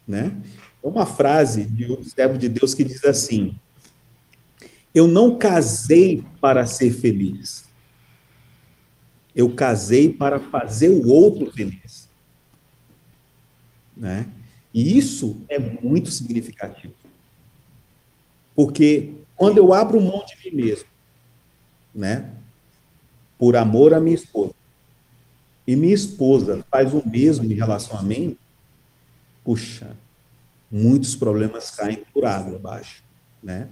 [0.05, 0.35] Né?
[0.83, 3.57] É uma frase de um servo de Deus que diz assim:
[4.93, 7.65] Eu não casei para ser feliz.
[9.33, 12.09] Eu casei para fazer o outro feliz.
[13.95, 14.27] Né?
[14.73, 16.93] E isso é muito significativo.
[18.53, 20.89] Porque quando eu abro mão de mim mesmo,
[21.93, 22.33] né,
[23.37, 24.56] por amor à minha esposa,
[25.67, 28.37] e minha esposa faz o mesmo em relação a mim,
[29.43, 29.91] puxa,
[30.71, 33.03] muitos problemas caem por água abaixo,
[33.43, 33.67] né?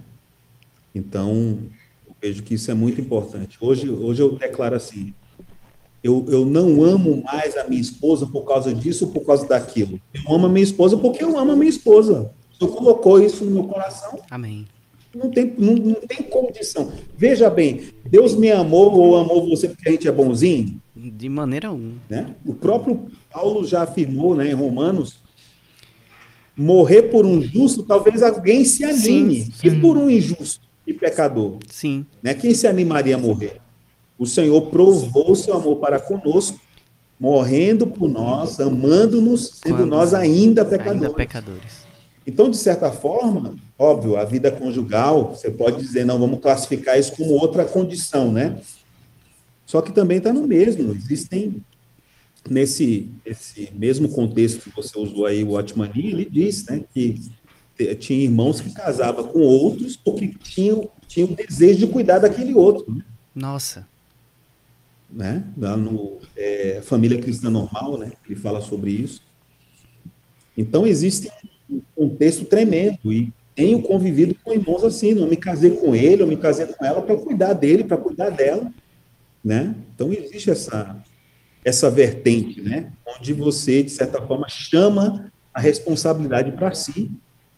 [0.94, 1.58] Então,
[2.06, 3.56] eu vejo que isso é muito importante.
[3.60, 5.14] Hoje, hoje eu declaro assim,
[6.02, 10.00] eu, eu não amo mais a minha esposa por causa disso ou por causa daquilo.
[10.12, 12.30] Eu amo a minha esposa porque eu amo a minha esposa.
[12.58, 14.66] Senhor colocou isso no meu coração, Amém.
[15.16, 16.92] Não tem, não, não tem condição.
[17.16, 20.80] Veja bem, Deus me amou ou amou você porque a gente é bonzinho?
[20.94, 21.94] De maneira alguma.
[22.08, 22.34] Né?
[22.44, 25.20] O próprio Paulo já afirmou né, em Romanos,
[26.56, 29.42] morrer por um justo, talvez alguém se anime.
[29.42, 31.58] Sim, E por um injusto e pecador?
[31.68, 32.32] Sim, Né?
[32.34, 33.60] Quem se animaria a morrer?
[34.18, 36.58] O Senhor provou o seu amor para conosco,
[37.20, 41.14] morrendo por nós, amando-nos, sendo Quando nós ainda ainda pecadores.
[41.14, 41.86] pecadores.
[42.26, 47.12] Então, de certa forma, óbvio, a vida conjugal, você pode dizer, não, vamos classificar isso
[47.16, 48.58] como outra condição, né?
[49.64, 50.92] Só que também está no mesmo.
[50.92, 51.62] Existem,
[52.48, 57.20] nesse esse mesmo contexto que você usou aí, o Watmani, ele diz né, que
[57.98, 63.04] tinha irmãos que casavam com outros porque tinham, tinham desejo de cuidar daquele outro, né?
[63.34, 63.86] Nossa,
[65.10, 65.44] né?
[65.58, 68.12] Lá no é, Família Cristã Normal, né?
[68.24, 69.22] Ele fala sobre isso.
[70.56, 71.30] Então, existe
[71.68, 76.26] um contexto tremendo e tenho convivido com irmãos assim, não me casei com ele, eu
[76.26, 78.70] me casei com ela para cuidar dele, para cuidar dela,
[79.42, 79.74] né?
[79.94, 80.96] Então, existe essa
[81.64, 82.92] essa vertente, né?
[83.04, 87.10] Onde você, de certa forma, chama a responsabilidade para si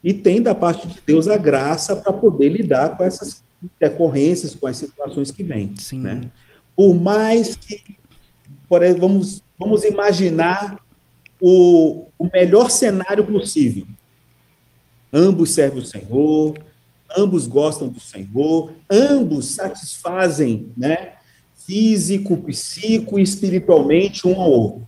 [0.02, 3.44] e tem da parte de Deus a graça para poder lidar com essas
[3.78, 6.00] decorrências, com as situações que vêm, sim.
[6.00, 6.22] né?
[6.78, 7.96] por mais que,
[8.68, 10.78] por exemplo, vamos, vamos imaginar
[11.40, 13.84] o, o melhor cenário possível.
[15.12, 16.58] Ambos servem o Senhor,
[17.16, 21.14] ambos gostam do Senhor, ambos satisfazem, né,
[21.54, 24.86] físico, psico e espiritualmente um ao outro.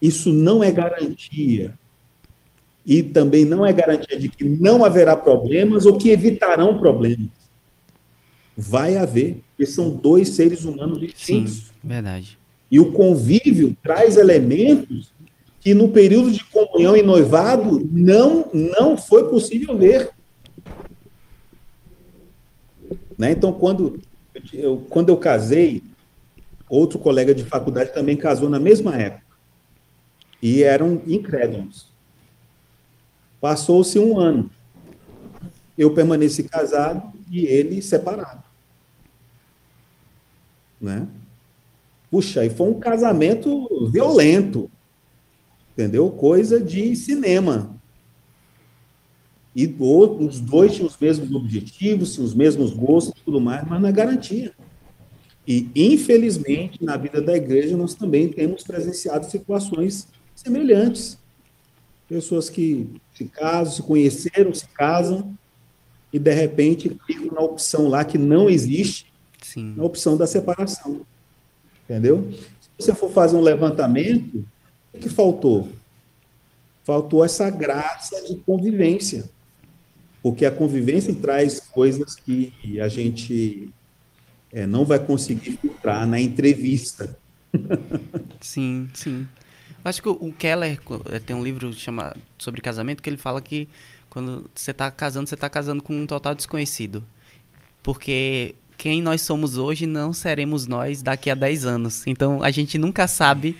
[0.00, 1.74] Isso não é garantia.
[2.86, 7.28] E também não é garantia de que não haverá problemas ou que evitarão problemas.
[8.56, 11.54] Vai haver, porque são dois seres humanos distintos.
[11.54, 12.38] Sim, verdade.
[12.70, 15.12] E o convívio traz elementos
[15.68, 20.10] que no período de comunhão e noivado não, não foi possível ver.
[23.18, 23.32] Né?
[23.32, 24.00] Então, quando
[24.50, 25.82] eu, quando eu casei,
[26.70, 29.26] outro colega de faculdade também casou na mesma época.
[30.42, 31.92] E eram incrédulos.
[33.38, 34.50] Passou-se um ano.
[35.76, 38.42] Eu permaneci casado e ele separado.
[40.80, 41.06] Né?
[42.10, 44.70] Puxa, e foi um casamento violento,
[45.78, 46.10] entendeu?
[46.10, 47.78] Coisa de cinema.
[49.54, 53.88] E os dois tinham os mesmos objetivos, os mesmos gostos e tudo mais, mas não
[53.88, 54.52] é garantia.
[55.46, 61.16] E, infelizmente, na vida da igreja, nós também temos presenciado situações semelhantes.
[62.08, 65.32] Pessoas que se casam, se conheceram, se casam,
[66.12, 69.12] e de repente ficam na opção lá que não existe,
[69.42, 69.74] Sim.
[69.76, 71.02] na opção da separação.
[71.84, 72.28] Entendeu?
[72.60, 74.44] Se você for fazer um levantamento,
[74.92, 75.68] o que faltou?
[76.84, 79.28] Faltou essa graça de convivência.
[80.22, 83.70] Porque a convivência traz coisas que a gente
[84.52, 87.16] é, não vai conseguir filtrar na entrevista.
[88.40, 89.26] Sim, sim.
[89.84, 90.78] Acho que o Keller
[91.10, 93.68] eh, tem um livro chama, sobre casamento que ele fala que
[94.10, 97.02] quando você está casando, você está casando com um total desconhecido.
[97.82, 102.06] Porque quem nós somos hoje não seremos nós daqui a 10 anos.
[102.06, 103.56] Então a gente nunca sabe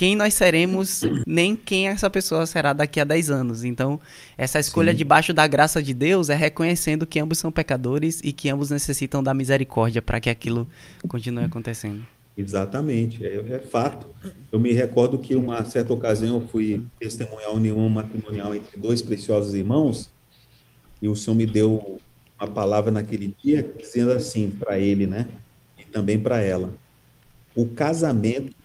[0.00, 3.64] quem nós seremos, nem quem essa pessoa será daqui a 10 anos.
[3.64, 4.00] Então,
[4.38, 4.96] essa escolha Sim.
[4.96, 9.22] debaixo da graça de Deus é reconhecendo que ambos são pecadores e que ambos necessitam
[9.22, 10.66] da misericórdia para que aquilo
[11.06, 12.02] continue acontecendo.
[12.34, 14.06] Exatamente, é, é, fato.
[14.50, 19.52] Eu me recordo que uma certa ocasião eu fui testemunhar união matrimonial entre dois preciosos
[19.52, 20.10] irmãos
[21.02, 22.00] e o Senhor me deu
[22.40, 25.28] uma palavra naquele dia dizendo assim para ele, né?
[25.78, 26.72] E também para ela.
[27.54, 28.59] O casamento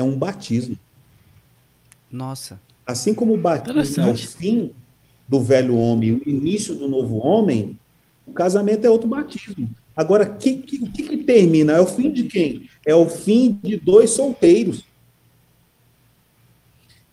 [0.00, 0.76] é um batismo.
[2.10, 2.60] Nossa.
[2.86, 4.72] Assim como o batismo é o fim
[5.28, 7.78] do velho homem, o início do novo homem,
[8.26, 9.70] o casamento é outro batismo.
[9.94, 11.74] Agora, o que, que, que, que termina?
[11.74, 12.68] É o fim de quem?
[12.84, 14.84] É o fim de dois solteiros.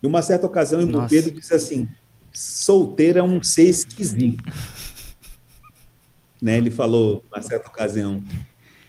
[0.01, 1.87] Em uma certa ocasião, o Pedro disse assim:
[2.31, 4.43] solteiro é um ser esquisito
[6.41, 6.57] né?
[6.57, 8.23] Ele falou, na certa ocasião,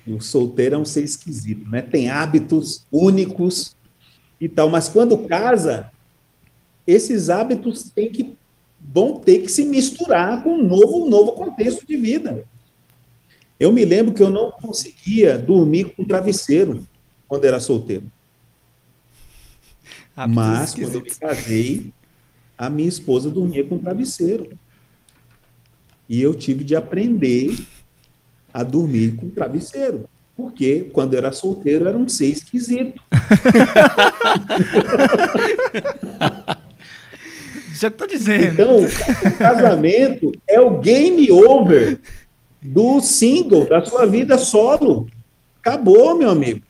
[0.06, 1.82] o solteiro é um ser esquisito, né?
[1.82, 3.76] Tem hábitos únicos
[4.40, 5.90] e tal, mas quando casa,
[6.86, 8.36] esses hábitos têm que
[8.80, 12.44] vão ter que se misturar com um novo, um novo contexto de vida.
[13.58, 16.86] Eu me lembro que eu não conseguia dormir com travesseiro
[17.26, 18.10] quando era solteiro.
[20.28, 21.92] Mas quando eu me casei,
[22.56, 24.58] a minha esposa dormia com travesseiro.
[26.08, 27.56] E eu tive de aprender
[28.52, 30.08] a dormir com travesseiro.
[30.38, 33.02] Porque quando era solteiro era um ser esquisito.
[37.74, 38.52] Já estou dizendo.
[38.52, 38.88] Então, o
[39.36, 41.98] casamento é o game over
[42.62, 45.08] do single, da sua vida solo.
[45.60, 46.62] Acabou, meu amigo.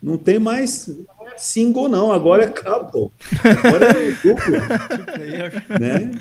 [0.00, 0.88] Não tem mais
[1.36, 2.12] single, não.
[2.12, 3.10] Agora é acabou.
[3.64, 4.54] Agora é duplo.
[5.80, 6.12] né?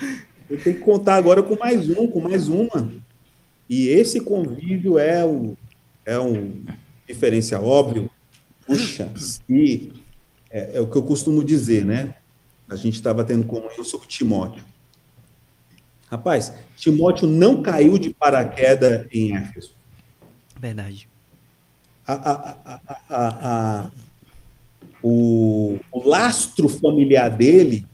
[0.49, 2.91] Eu tenho que contar agora com mais um, com mais uma.
[3.69, 5.55] E esse convívio é um,
[6.05, 6.63] é um
[7.07, 8.09] diferencial óbvio.
[8.65, 9.11] Puxa,
[9.49, 9.91] e
[10.49, 12.15] é, é, o que eu costumo dizer, né?
[12.69, 14.63] A gente estava tendo comunhão sobre Timóteo.
[16.09, 19.75] Rapaz, Timóteo não caiu de paraquedas em Éfeso.
[20.59, 21.09] Verdade.
[22.05, 23.91] A, a, a,
[25.01, 27.85] o, o lastro familiar dele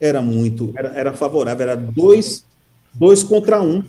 [0.00, 2.44] era muito, era, era favorável, era dois,
[2.94, 3.84] dois contra um.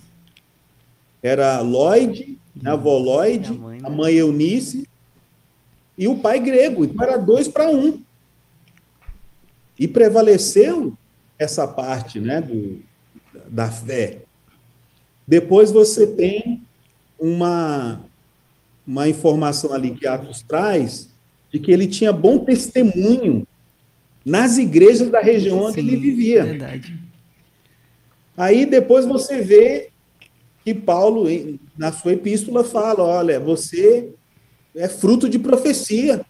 [1.22, 3.88] Era Lloyd, a avó Lloyd, mãe, né?
[3.88, 4.88] a mãe Eunice
[5.98, 6.86] e o pai grego.
[6.86, 8.02] Então era dois para um.
[9.78, 10.94] E prevaleceu
[11.38, 12.82] essa parte né, do,
[13.48, 14.20] da fé.
[15.28, 16.62] Depois você tem
[17.20, 18.02] uma,
[18.86, 21.10] uma informação ali que Atos traz
[21.52, 23.48] de que ele tinha bom testemunho
[24.26, 26.46] nas igrejas da região onde Sim, ele vivia.
[26.46, 27.00] Verdade.
[28.38, 29.89] Aí depois você vê
[30.64, 31.26] que Paulo,
[31.78, 34.14] na sua epístola, fala: olha, você
[34.76, 36.26] é fruto de profecia.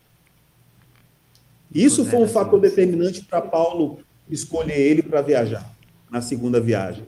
[1.74, 4.00] Isso foi um fator determinante para Paulo
[4.30, 5.72] escolher ele para viajar,
[6.10, 7.06] na segunda viagem.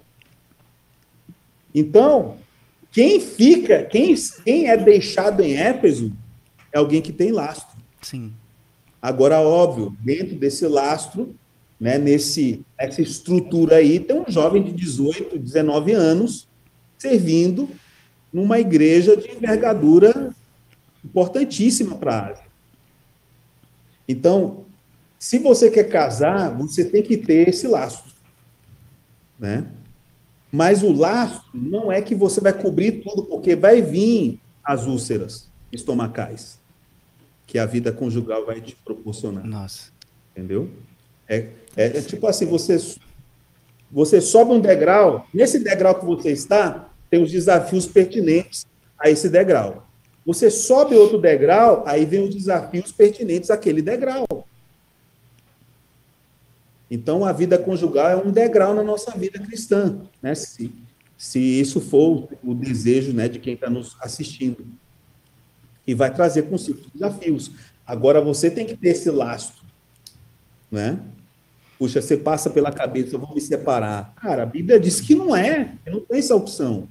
[1.73, 2.37] Então,
[2.91, 6.11] quem fica, quem, quem é deixado em Éfeso
[6.71, 7.77] é alguém que tem lastro.
[8.01, 8.33] Sim.
[9.01, 11.35] Agora, óbvio, dentro desse lastro,
[11.79, 16.47] né, nesse, nessa estrutura aí, tem um jovem de 18, 19 anos
[17.01, 17.67] servindo
[18.31, 20.33] numa igreja de envergadura
[21.03, 22.45] importantíssima para a Ásia.
[24.07, 24.65] Então,
[25.17, 28.03] se você quer casar, você tem que ter esse laço,
[29.39, 29.65] né?
[30.51, 35.49] Mas o laço não é que você vai cobrir tudo, porque vai vir as úlceras
[35.71, 36.59] estomacais
[37.47, 39.45] que a vida conjugal vai te proporcionar.
[39.45, 39.91] Nossa.
[40.31, 40.69] Entendeu?
[41.27, 42.77] É, é, é tipo assim, você
[43.91, 48.65] você sobe um degrau, nesse degrau que você está, tem os desafios pertinentes
[48.97, 49.85] a esse degrau.
[50.25, 54.25] Você sobe outro degrau, aí vem os desafios pertinentes àquele degrau.
[56.89, 60.33] Então, a vida conjugal é um degrau na nossa vida cristã, né?
[60.35, 60.71] Se,
[61.17, 64.65] se isso for o desejo né, de quem está nos assistindo.
[65.85, 67.51] E vai trazer consigo desafios.
[67.85, 69.63] Agora, você tem que ter esse lastro,
[70.69, 70.99] né?
[71.77, 74.13] Puxa, você passa pela cabeça, vou me separar.
[74.15, 76.87] Cara, a Bíblia diz que não é, não tem essa opção.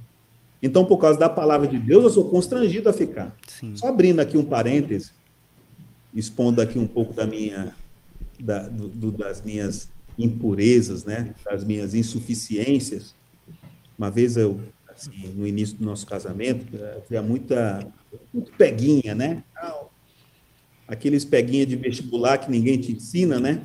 [0.63, 3.35] Então, por causa da palavra de Deus, eu sou constrangido a ficar.
[3.47, 3.75] Sim.
[3.77, 5.13] Só abrindo aqui um parêntese,
[6.15, 7.75] expondo aqui um pouco da minha,
[8.39, 9.89] da, do, das minhas
[10.19, 13.15] impurezas, né, das minhas insuficiências.
[13.97, 16.67] Uma vez eu, assim, no início do nosso casamento,
[16.97, 17.87] havia muita,
[18.33, 19.43] muito peguinha, né?
[20.87, 23.63] Aqueles peguinha de vestibular que ninguém te ensina, né?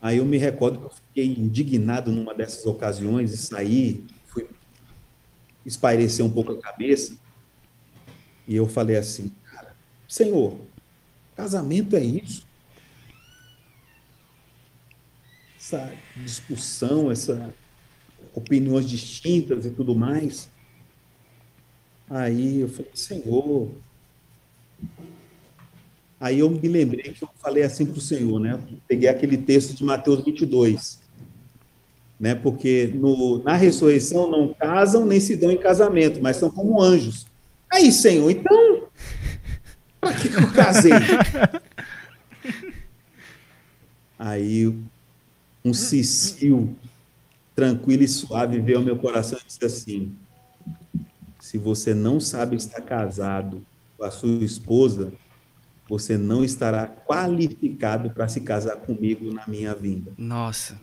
[0.00, 4.46] Aí eu me recordo que eu fiquei indignado numa dessas ocasiões e saí, fui
[5.64, 7.16] espairecer um pouco a cabeça,
[8.46, 9.74] e eu falei assim, cara,
[10.06, 10.58] Senhor,
[11.34, 12.46] casamento é isso?
[15.56, 17.52] Essa discussão, essa
[18.34, 20.50] opiniões distintas e tudo mais.
[22.10, 23.70] Aí eu falei, Senhor,
[26.18, 28.58] Aí eu me lembrei que eu falei assim para o Senhor, né?
[28.88, 30.98] Peguei aquele texto de Mateus 22,
[32.18, 32.34] né?
[32.34, 37.26] Porque no, na ressurreição não casam nem se dão em casamento, mas são como anjos.
[37.70, 38.84] Aí, Senhor, então,
[40.00, 40.92] para que eu casei?
[44.18, 44.74] Aí
[45.64, 46.74] um cicio
[47.54, 50.12] tranquilo e suave veio ao meu coração e disse assim:
[51.40, 53.64] se você não sabe estar casado
[53.96, 55.12] com a sua esposa,
[55.88, 60.12] você não estará qualificado para se casar comigo na minha vinda.
[60.16, 60.78] Nossa,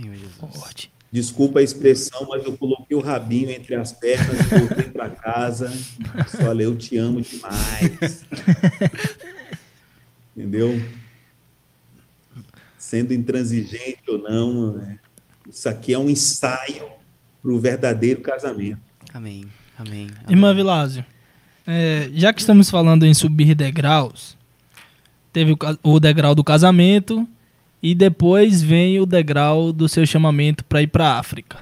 [0.00, 0.90] Senhor Jesus.
[1.12, 5.72] Desculpa a expressão, mas eu coloquei o rabinho entre as pernas e voltei para casa.
[6.46, 8.24] Olha, eu te amo demais.
[10.36, 10.80] Entendeu?
[12.78, 14.98] Sendo intransigente ou não, né?
[15.48, 16.88] isso aqui é um ensaio
[17.42, 18.80] para o verdadeiro casamento.
[19.12, 19.46] Amém.
[19.76, 20.06] Amém.
[20.06, 20.08] Amém.
[20.28, 21.04] Irmã Vilásio,
[21.66, 24.36] é, já que estamos falando em subir degraus,
[25.32, 27.28] teve o, o degrau do casamento
[27.82, 31.58] e depois vem o degrau do seu chamamento para ir para a África.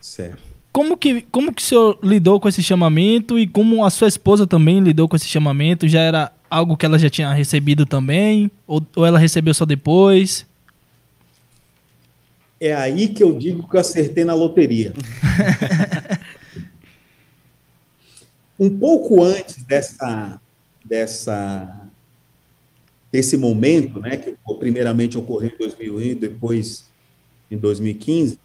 [0.00, 0.38] Certo.
[0.72, 4.46] Como que, como que o senhor lidou com esse chamamento e como a sua esposa
[4.46, 5.88] também lidou com esse chamamento?
[5.88, 8.50] Já era algo que ela já tinha recebido também?
[8.66, 10.46] Ou, ou ela recebeu só depois?
[12.60, 14.92] É aí que eu digo que eu acertei na loteria.
[18.60, 20.38] Um pouco antes dessa,
[20.84, 21.79] dessa,
[23.10, 26.90] desse momento, né, que primeiramente ocorreu em 2001, depois
[27.50, 28.38] em 2015,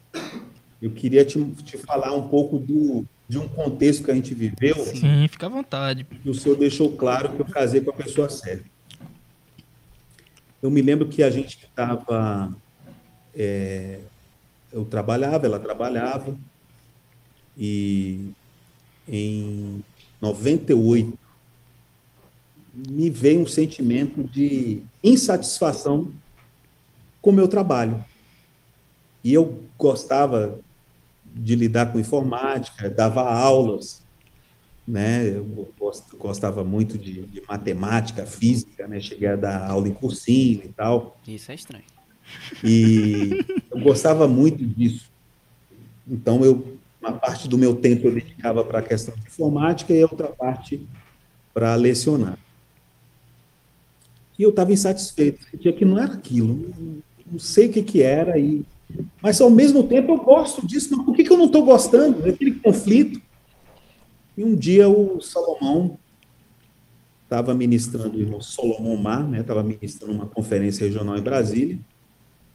[0.81, 4.75] eu queria te, te falar um pouco do, de um contexto que a gente viveu.
[4.85, 6.05] Sim, fica à vontade.
[6.23, 8.65] E o senhor deixou claro que eu casei com a pessoa certa.
[10.61, 12.55] Eu me lembro que a gente estava.
[13.35, 13.99] É,
[14.71, 16.35] eu trabalhava, ela trabalhava,
[17.57, 18.31] e
[19.07, 19.83] em
[20.21, 21.17] 98,
[22.75, 26.11] me veio um sentimento de insatisfação
[27.21, 28.03] com o meu trabalho.
[29.23, 30.59] E eu gostava
[31.25, 34.03] de lidar com informática, dava aulas,
[34.87, 35.27] né?
[35.27, 35.73] Eu
[36.17, 38.99] gostava muito de, de matemática, física, né?
[38.99, 41.19] Cheguei a dar aula em cursinho e tal.
[41.27, 41.83] Isso é estranho.
[42.63, 45.11] E eu gostava muito disso.
[46.07, 50.01] Então eu uma parte do meu tempo eu dedicava para a questão de informática e
[50.01, 50.87] outra parte
[51.53, 52.37] para lecionar.
[54.37, 56.73] E eu estava insatisfeito, sentia que não era aquilo,
[57.31, 58.63] não sei o que, que era, e...
[59.21, 62.21] mas ao mesmo tempo eu gosto disso, mas por que, que eu não estou gostando
[62.21, 63.21] daquele conflito?
[64.37, 65.97] E um dia o Salomão
[67.23, 71.79] estava ministrando, o irmão Solomon Mar, estava né, ministrando uma conferência regional em Brasília,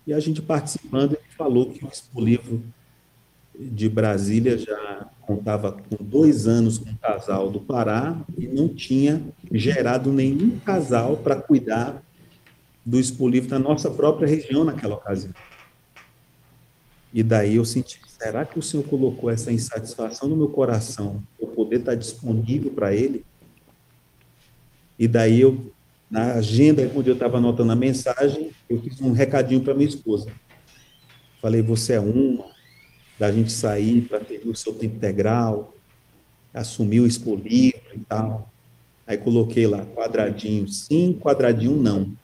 [0.06, 1.84] e a gente participando, ele falou que
[2.14, 2.62] o livro
[3.58, 9.22] de Brasília já contava com dois anos com um casal do Pará e não tinha
[9.50, 12.02] gerado nenhum casal para cuidar
[12.84, 15.34] do expolivo da nossa própria região naquela ocasião.
[17.12, 21.48] E daí eu senti será que o Senhor colocou essa insatisfação no meu coração eu
[21.48, 23.24] poder estar disponível para Ele?
[24.98, 25.72] E daí eu,
[26.10, 30.30] na agenda, onde eu estava anotando a mensagem, eu fiz um recadinho para minha esposa.
[31.40, 32.44] Falei, você é uma,
[33.18, 35.74] da gente sair para ter o seu tempo integral,
[36.52, 38.52] assumir o expolivo e tal.
[39.10, 42.16] Aí coloquei lá, quadradinho sim, quadradinho não.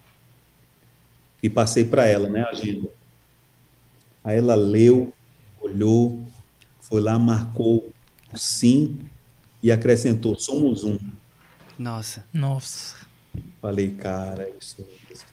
[1.43, 2.89] E passei para ela, né, a agenda.
[4.23, 5.13] Aí ela leu,
[5.61, 6.25] olhou,
[6.79, 7.93] foi lá, marcou
[8.33, 9.01] o sim
[9.61, 10.97] e acrescentou: somos um.
[11.77, 12.25] Nossa.
[12.33, 12.95] Nossa.
[13.61, 14.77] Falei, cara, isso
[15.11, 15.27] mesmo.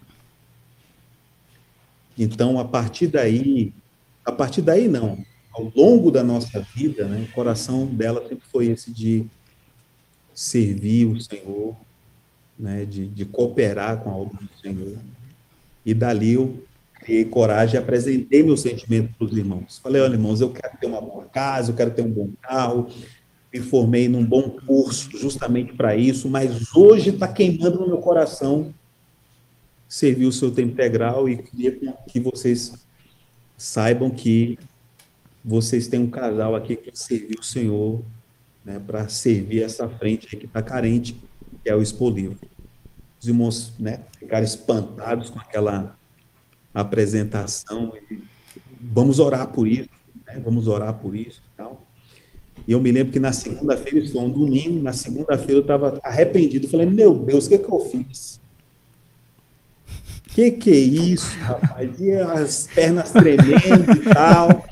[2.18, 3.72] Então, a partir daí,
[4.26, 8.70] a partir daí não, ao longo da nossa vida, né, o coração dela sempre foi
[8.70, 9.30] esse de
[10.34, 11.76] servir o Senhor,
[12.58, 14.98] né, de, de cooperar com a obra do Senhor.
[15.86, 19.80] E dali eu criei coragem e apresentei meu sentimento para os irmãos.
[19.80, 22.88] Falei, olha, irmãos, eu quero ter uma boa casa, eu quero ter um bom carro,
[23.54, 28.74] me formei num bom curso justamente para isso, mas hoje está queimando no meu coração
[29.88, 31.78] servir o seu tempo integral e queria
[32.08, 32.74] que vocês
[33.58, 34.58] saibam que
[35.46, 38.02] vocês têm um casal aqui que serviu o Senhor
[38.64, 41.16] né, para servir essa frente que está carente,
[41.64, 42.36] que é o Expolivo.
[43.20, 45.98] Os irmãos né, ficaram espantados com aquela
[46.74, 47.94] apresentação.
[48.80, 49.90] vamos orar por isso,
[50.26, 51.86] né, vamos orar por isso e tal.
[52.68, 56.00] E eu me lembro que na segunda-feira, isso foi um domingo, na segunda-feira eu estava
[56.04, 56.68] arrependido.
[56.68, 58.42] Falei, meu Deus, o que, que eu fiz?
[60.28, 62.00] Que que é isso, rapaz?
[62.00, 64.66] E as pernas tremendo e tal.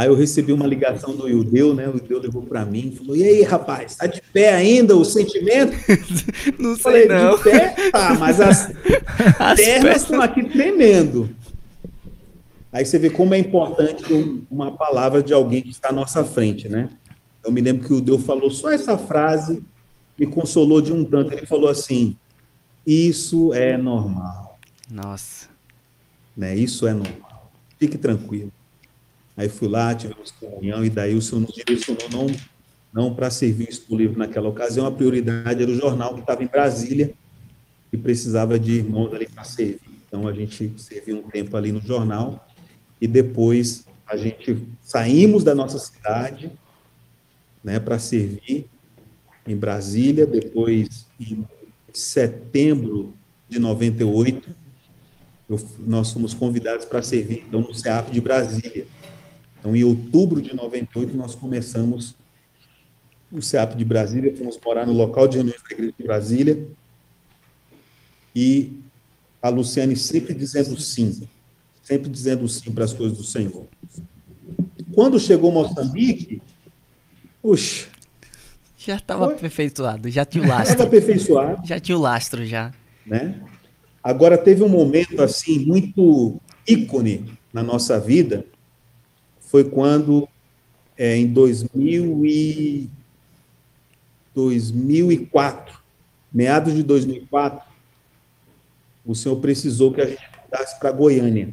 [0.00, 1.86] Aí eu recebi uma ligação do Ildeu, né?
[1.86, 5.04] O Ildeu levou para mim e falou: E aí, rapaz, tá de pé ainda o
[5.04, 5.76] sentimento?
[6.58, 7.36] não sei, Falei, não.
[7.36, 7.90] De pé?
[7.90, 8.72] Tá, mas as,
[9.38, 11.28] as pernas estão aqui tremendo.
[12.72, 16.66] Aí você vê como é importante uma palavra de alguém que está à nossa frente,
[16.66, 16.88] né?
[17.44, 19.62] Eu me lembro que o Deus falou só essa frase,
[20.18, 21.34] me consolou de um tanto.
[21.34, 22.16] Ele falou assim:
[22.86, 24.58] Isso é normal.
[24.90, 25.50] Nossa.
[26.34, 26.56] Né?
[26.56, 27.52] Isso é normal.
[27.78, 28.50] Fique tranquilo.
[29.40, 32.26] Aí fui lá, tivemos comunhão, e daí o Senhor nos direcionou não,
[32.92, 36.44] não para servir isso do livro naquela ocasião, a prioridade era o jornal que estava
[36.44, 37.14] em Brasília
[37.90, 39.80] e precisava de irmãos ali para servir.
[40.06, 42.46] Então a gente serviu um tempo ali no jornal
[43.00, 46.52] e depois a gente saímos da nossa cidade
[47.64, 48.66] né, para servir
[49.46, 51.46] em Brasília, depois em
[51.94, 53.14] setembro
[53.48, 54.54] de 98,
[55.48, 58.99] eu, nós fomos convidados para servir então, no CEAP de Brasília.
[59.60, 62.16] Então, em outubro de 98, nós começamos
[63.30, 66.68] o CEAP de Brasília, fomos morar no local de reuniões da Igreja de Brasília,
[68.34, 68.72] e
[69.42, 71.22] a Luciane sempre dizendo sim,
[71.82, 73.66] sempre dizendo sim para as coisas do Senhor.
[74.94, 76.42] Quando chegou Moçambique,
[77.42, 77.86] puxa.
[78.78, 80.72] Já estava aperfeiçoado, já tinha o lastro.
[80.72, 81.66] Estava aperfeiçoado.
[81.66, 82.72] Já tinha o lastro, já.
[83.06, 83.38] Né?
[84.02, 88.44] Agora, teve um momento, assim, muito ícone na nossa vida,
[89.50, 90.28] foi quando,
[90.96, 92.88] é, em 2000 e
[94.32, 95.76] 2004,
[96.32, 97.68] meados de 2004,
[99.04, 101.52] o senhor precisou que a gente mudasse para Goiânia.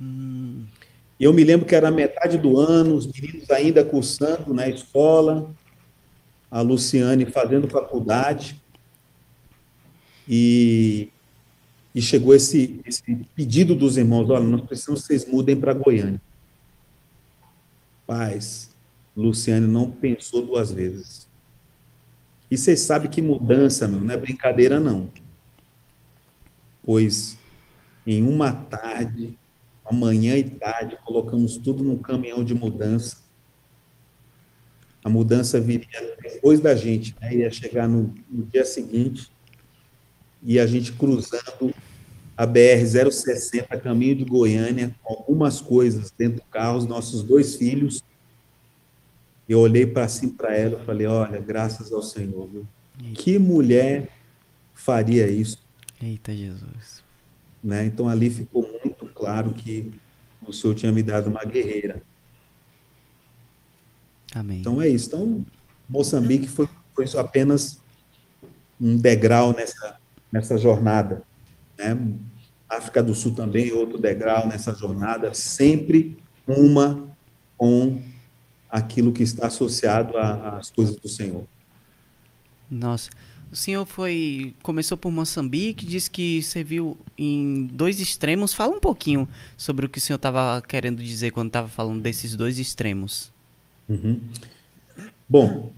[0.00, 0.64] Hum.
[1.20, 5.54] Eu me lembro que era metade do ano, os meninos ainda cursando na escola,
[6.50, 8.58] a Luciane fazendo faculdade,
[10.26, 11.10] e,
[11.94, 13.02] e chegou esse, esse
[13.34, 16.20] pedido dos irmãos: olha, nós precisamos que vocês mudem para Goiânia.
[18.06, 18.74] Paz,
[19.16, 21.28] Luciane não pensou duas vezes.
[22.50, 25.10] E vocês sabem que mudança, meu, não é brincadeira, não.
[26.82, 27.38] Pois
[28.06, 29.38] em uma tarde,
[29.84, 33.18] amanhã e tarde, colocamos tudo num caminhão de mudança.
[35.04, 37.34] A mudança viria depois da gente, né?
[37.34, 39.30] ia chegar no, no dia seguinte,
[40.42, 41.72] e a gente cruzando
[42.42, 48.02] a BR-060, caminho de Goiânia, com algumas coisas dentro do carro, os nossos dois filhos.
[49.48, 52.66] Eu olhei para assim para ela e falei: Olha, graças ao Senhor, viu?
[53.14, 54.08] que mulher
[54.74, 55.58] faria isso?
[56.02, 57.04] Eita Jesus.
[57.62, 57.86] Né?
[57.86, 59.92] Então ali ficou muito claro que
[60.44, 62.02] o Senhor tinha me dado uma guerreira.
[64.34, 64.58] Amém.
[64.58, 65.06] Então é isso.
[65.06, 65.46] Então,
[65.88, 67.80] Moçambique foi, foi apenas
[68.80, 69.96] um degrau nessa,
[70.32, 71.22] nessa jornada.
[71.78, 71.96] Né?
[72.76, 76.16] África do Sul também, outro degrau nessa jornada, sempre
[76.46, 77.08] uma
[77.56, 78.00] com
[78.68, 81.44] aquilo que está associado às coisas do Senhor.
[82.70, 83.10] Nossa,
[83.52, 88.54] O senhor foi começou por Moçambique, disse que serviu em dois extremos.
[88.54, 89.28] Fala um pouquinho
[89.58, 93.30] sobre o que o senhor estava querendo dizer quando estava falando desses dois extremos.
[93.86, 94.18] Uhum.
[95.28, 95.70] Bom,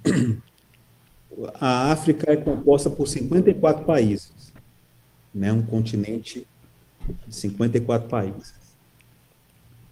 [1.54, 4.52] a África é composta por 54 países,
[5.34, 5.52] né?
[5.52, 6.46] Um continente
[7.26, 8.54] de 54 países.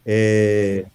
[0.05, 0.87] É,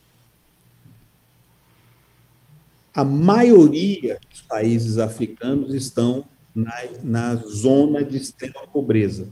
[2.94, 6.74] a maioria dos países africanos estão na,
[7.04, 9.30] na zona de extrema pobreza,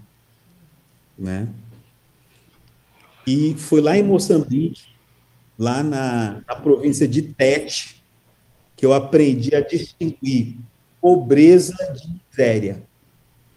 [1.17, 1.49] né?
[3.25, 4.83] E foi lá em Moçambique,
[5.57, 8.03] lá na, na província de Tete,
[8.75, 10.57] que eu aprendi a distinguir
[11.01, 12.83] pobreza de miséria.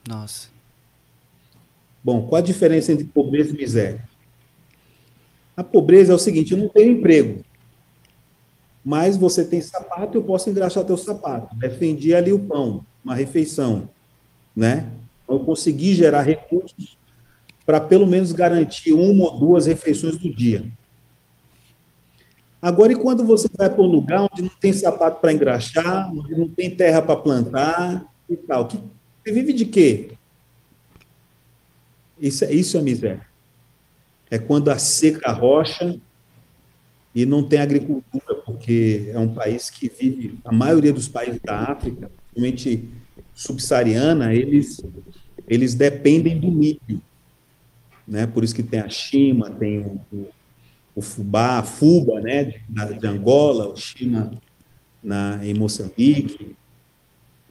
[0.09, 0.49] Nossa.
[2.03, 4.09] Bom, qual a diferença entre pobreza e miséria?
[5.57, 7.45] A pobreza é o seguinte: eu não tenho emprego,
[8.85, 11.55] mas você tem sapato, eu posso engraxar teu sapato.
[11.57, 13.89] Defendi ali o pão, uma refeição,
[14.55, 14.91] né?
[15.29, 16.97] Eu consegui gerar recursos
[17.67, 20.65] para pelo menos garantir uma ou duas refeições do dia.
[22.61, 26.35] Agora, e quando você vai para um lugar onde não tem sapato para engraxar, onde
[26.35, 28.67] não tem terra para plantar e tal?
[28.67, 28.79] Que,
[29.23, 30.13] você vive de quê?
[32.21, 33.27] Isso, é, isso é miséria.
[34.31, 35.99] É quando a seca rocha
[37.15, 41.59] e não tem agricultura, porque é um país que vive, a maioria dos países da
[41.63, 42.89] África, principalmente
[43.35, 44.83] subsaariana, eles,
[45.49, 47.03] eles dependem do milho.
[48.07, 48.27] Né?
[48.27, 50.29] Por isso que tem a China, tem o, o
[50.99, 54.33] o fubá, a fuba, né, de, de Angola, o China
[55.01, 56.57] na, em Moçambique,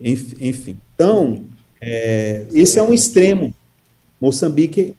[0.02, 0.78] enfim.
[0.94, 1.46] Então,
[1.80, 3.56] é, esse é um extremo.
[4.20, 4.96] Moçambique,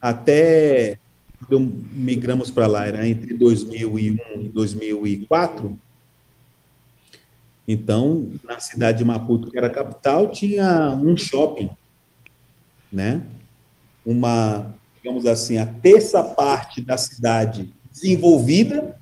[0.00, 0.98] até
[1.46, 1.60] quando
[1.92, 5.78] migramos para lá, era entre 2001 e 2004,
[7.68, 11.68] então, na cidade de Maputo, que era a capital, tinha um shopping,
[12.90, 13.20] né?
[14.06, 18.98] Uma, digamos assim, a terça parte da cidade desenvolvida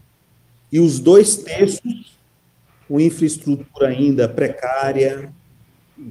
[0.73, 2.17] e os dois terços
[2.89, 5.33] com infraestrutura ainda precária,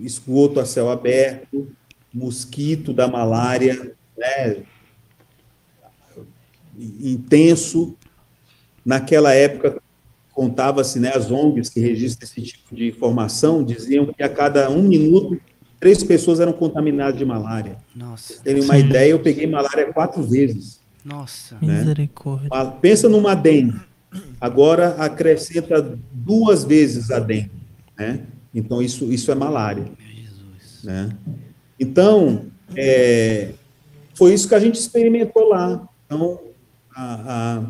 [0.01, 1.69] esgoto a céu aberto,
[2.15, 4.63] mosquito da malária, né,
[6.77, 7.95] intenso.
[8.85, 9.81] Naquela época,
[10.31, 14.83] contava-se, né, as ONGs que registram esse tipo de informação diziam que a cada um
[14.83, 15.39] minuto,
[15.79, 17.77] três pessoas eram contaminadas de malária.
[17.93, 18.41] Nossa.
[18.41, 20.79] Terem uma ideia, eu peguei malária quatro vezes.
[21.03, 21.57] Nossa.
[21.61, 21.79] Né?
[21.79, 22.49] Misericórdia.
[22.81, 23.79] Pensa numa dengue.
[24.39, 27.51] Agora acrescenta duas vezes a dengue,
[27.97, 28.21] né?
[28.53, 29.91] Então isso isso é malária,
[30.81, 31.09] né?
[31.80, 32.45] Então
[32.76, 33.52] é,
[34.14, 35.88] foi isso que a gente experimentou lá.
[36.06, 36.39] Então
[36.95, 37.64] a, a,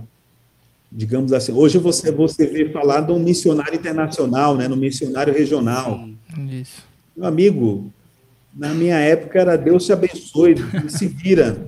[0.91, 4.67] digamos assim, hoje você você vê falar de um missionário internacional, né?
[4.67, 6.07] No missionário regional.
[6.49, 6.83] Isso.
[7.15, 7.91] Meu amigo,
[8.53, 10.55] na minha época era Deus te abençoe,
[10.87, 11.67] se vira,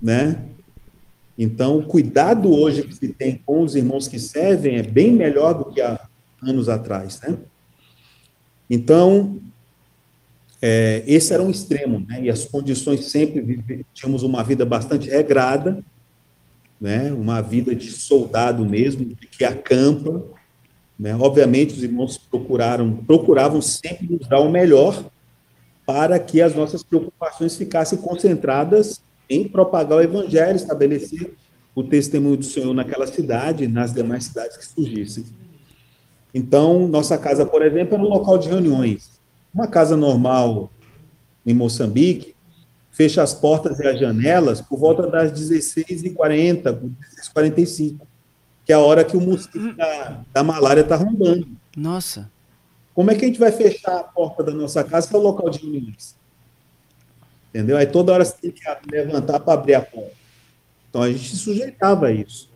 [0.00, 0.42] né?
[1.36, 5.54] Então, o cuidado hoje que se tem com os irmãos que servem é bem melhor
[5.54, 6.00] do que há
[6.40, 7.36] anos atrás, né?
[8.70, 9.40] Então,
[10.60, 12.22] é, esse era um extremo, né?
[12.22, 15.84] E as condições sempre tínhamos uma vida bastante regrada,
[16.80, 17.12] né?
[17.12, 20.22] Uma vida de soldado mesmo, que acampa,
[20.98, 21.14] né?
[21.16, 25.04] Obviamente, os irmãos procuraram, procuravam sempre nos dar o melhor
[25.86, 31.34] para que as nossas preocupações ficassem concentradas em propagar o evangelho, estabelecer
[31.74, 35.24] o testemunho do Senhor naquela cidade nas demais cidades que surgissem.
[36.32, 39.13] Então, nossa casa, por exemplo, era um local de reuniões.
[39.54, 40.70] Uma casa normal
[41.46, 42.34] em Moçambique
[42.90, 46.92] fecha as portas e as janelas por volta das 16h40,
[47.34, 48.00] 16h45,
[48.64, 51.48] que é a hora que o mosquito da, da malária está rondando.
[51.76, 52.30] Nossa.
[52.94, 55.22] Como é que a gente vai fechar a porta da nossa casa se é o
[55.22, 56.16] local de reuniões?
[57.48, 57.76] Entendeu?
[57.76, 60.12] Aí toda hora você tem que levantar para abrir a porta.
[60.88, 62.48] Então a gente se sujeitava a isso.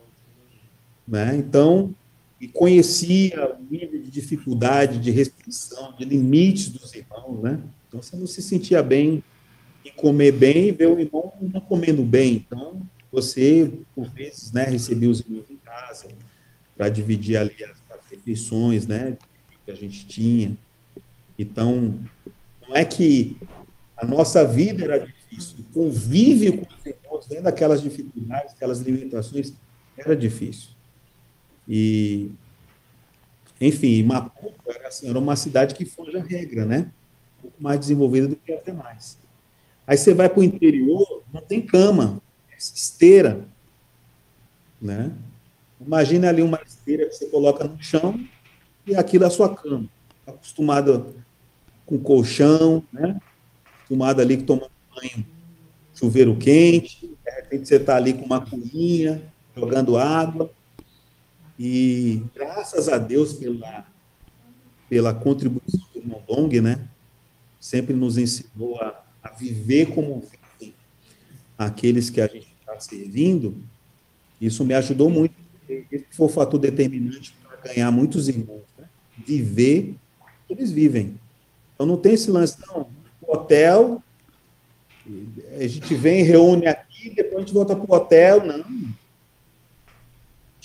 [1.06, 1.34] Né?
[1.36, 1.92] Então,
[2.40, 7.60] e conhecia o nível de dificuldade, de restrição, de limites dos irmãos, né?
[7.88, 9.22] Então você não se sentia bem
[9.84, 12.34] em comer bem e ver o irmão não comendo bem.
[12.46, 16.08] Então, você, por vezes, né, recebia os irmãos em casa
[16.76, 19.16] para dividir ali as, as refeições, né,
[19.64, 20.56] que a gente tinha.
[21.38, 21.98] Então,
[22.66, 23.36] não é que
[23.96, 25.56] a nossa vida era difícil.
[25.60, 29.52] O convívio com os irmãos, vendo aquelas dificuldades, aquelas limitações,
[29.96, 30.70] era difícil.
[31.68, 32.30] E,
[33.60, 36.90] enfim, Maputo era, assim, era uma cidade que foge a regra, né?
[37.38, 39.18] Um pouco mais desenvolvida do que as demais.
[39.86, 42.20] Aí você vai para o interior, não tem cama,
[42.50, 43.46] é esteira,
[44.80, 45.12] né?
[45.80, 48.18] Imagina ali uma esteira que você coloca no chão
[48.86, 49.88] e aquilo é a sua cama.
[50.26, 51.14] Acostumado
[51.86, 53.18] com colchão, né?
[53.88, 55.26] Tomada ali que tomando banho,
[55.94, 59.22] chuveiro quente, de repente você está ali com uma cuinha,
[59.56, 60.50] jogando água.
[61.58, 63.86] E graças a Deus pela,
[64.88, 66.86] pela contribuição do Mondong, né?
[67.58, 70.74] Sempre nos ensinou a, a viver como vivem
[71.56, 73.56] aqueles que a gente está servindo.
[74.40, 75.34] Isso me ajudou muito.
[75.68, 78.62] Esse foi o fator determinante para ganhar muitos irmãos.
[78.78, 78.88] Né?
[79.26, 79.96] Viver
[80.48, 81.18] eles vivem.
[81.74, 82.88] Então não tem esse lance, não.
[83.20, 84.02] Hotel,
[85.58, 88.44] a gente vem, reúne aqui, depois a gente volta para o hotel.
[88.44, 88.64] Não.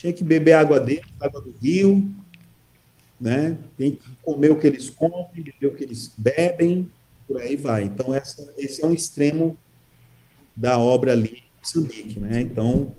[0.03, 2.13] Tinha que beber água dentro, água do rio,
[3.17, 3.57] né?
[3.77, 6.91] Tem que comer o que eles comem, beber o que eles bebem,
[7.25, 7.83] por aí vai.
[7.83, 9.57] Então, essa, esse é um extremo
[10.53, 12.41] da obra ali em Moçambique, né?
[12.41, 12.93] Então,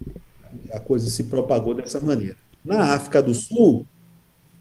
[0.72, 2.38] a coisa se propagou dessa maneira.
[2.64, 3.86] Na África do Sul,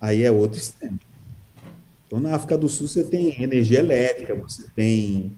[0.02, 1.00] aí é outro extremo.
[2.06, 5.32] Então, na África do Sul, você tem energia elétrica, você tem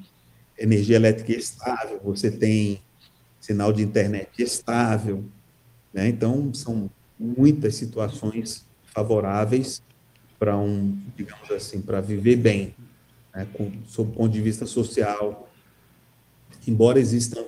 [0.58, 2.82] energia elétrica estável, você tem
[3.40, 5.24] sinal de internet estável,
[5.96, 6.10] né?
[6.10, 9.82] Então, são muitas situações favoráveis
[10.38, 12.76] para um, digamos assim, para viver bem,
[13.34, 13.48] né?
[13.54, 15.50] Com, sob o ponto de vista social.
[16.68, 17.46] Embora existam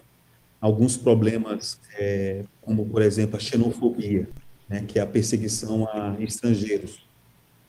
[0.62, 4.30] alguns problemas, é, como, por exemplo, a xenofobia,
[4.70, 4.86] né?
[4.88, 7.06] que é a perseguição a estrangeiros.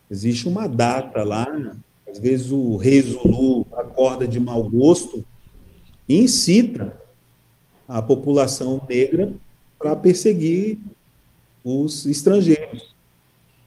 [0.09, 1.47] Existe uma data lá,
[2.09, 5.25] às vezes o rei Zulu acorda de mau gosto
[6.09, 6.97] e incita
[7.87, 9.35] a população negra
[9.79, 10.79] para perseguir
[11.63, 12.95] os estrangeiros.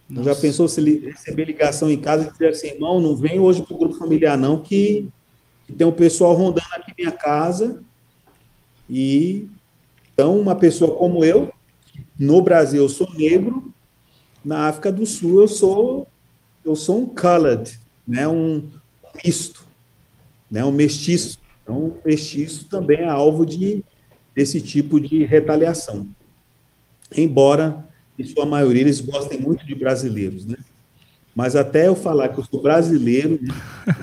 [0.09, 0.33] Nossa.
[0.33, 3.61] Já pensou se ele receber ligação em casa e dizer assim, irmão, não vem hoje
[3.63, 5.07] para o grupo familiar não, que,
[5.65, 7.81] que tem um pessoal rondando aqui minha casa
[8.89, 9.47] e
[10.13, 11.53] então uma pessoa como eu,
[12.19, 13.73] no Brasil eu sou negro,
[14.43, 16.07] na África do Sul eu sou
[16.63, 18.69] eu sou um colored, né, um
[19.23, 19.65] misto,
[20.49, 21.39] né, um mestiço.
[21.63, 23.83] Então, o mestiço também é alvo de,
[24.35, 26.07] desse tipo de retaliação.
[27.15, 27.85] Embora,
[28.17, 30.57] em sua maioria, eles gostem muito de brasileiros, né?
[31.35, 33.53] Mas até eu falar que eu sou brasileiro, né?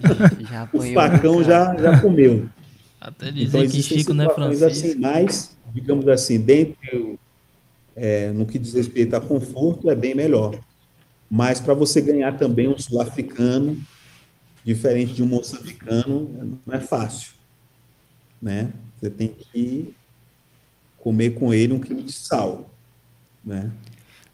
[0.72, 2.48] o facão já, já comeu.
[3.00, 4.62] Até dizer então, que Chico não é francês.
[4.62, 7.18] Assim, mais, digamos assim, dentro,
[7.94, 10.59] é, no que diz respeito a conforto, é bem melhor.
[11.30, 13.78] Mas para você ganhar também um sul-africano,
[14.64, 17.32] diferente de um moçambicano, não é fácil.
[18.40, 18.72] Né?
[18.98, 19.94] Você tem que
[20.99, 22.70] comer com ele um quilo de sal.
[23.45, 23.70] Né?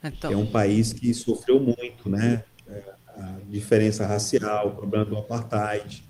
[0.02, 0.32] Então...
[0.32, 2.44] É um país que sofreu muito, né?
[2.68, 2.82] É,
[3.16, 6.04] a diferença racial, o problema do apartheid,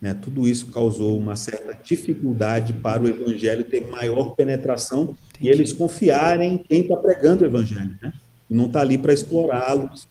[0.00, 0.14] né?
[0.14, 5.48] Tudo isso causou uma certa dificuldade para o evangelho ter maior penetração Entendi.
[5.48, 8.12] e eles confiarem em quem está pregando o evangelho, né?
[8.48, 10.08] E não está ali para explorá-los,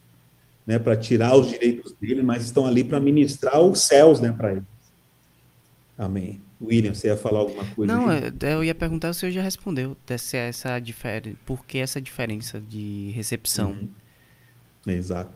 [0.65, 4.51] né, para tirar os direitos dele, mas estão ali para ministrar os céus, né, para
[4.51, 4.63] eles.
[5.97, 6.41] Amém.
[6.61, 7.93] William, você ia falar alguma coisa?
[7.93, 11.77] Não, eu, eu ia perguntar se o senhor já respondeu desse, essa diferença, por que
[11.77, 13.71] essa diferença de recepção?
[13.71, 13.89] Uhum.
[14.87, 15.31] Exato.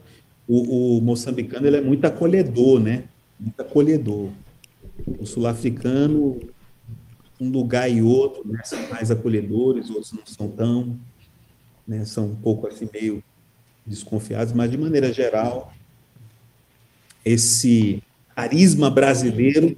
[0.48, 3.04] O, o, moçambicano ele é muito acolhedor, né?
[3.40, 4.32] Muito acolhedor.
[5.20, 6.40] O sul-africano,
[7.40, 11.00] um lugar e outro, né, são mais acolhedores, outros não são tão,
[11.88, 13.24] né, são um pouco assim meio
[13.86, 15.74] desconfiados, mas de maneira geral,
[17.26, 18.02] esse
[18.36, 19.76] carisma brasileiro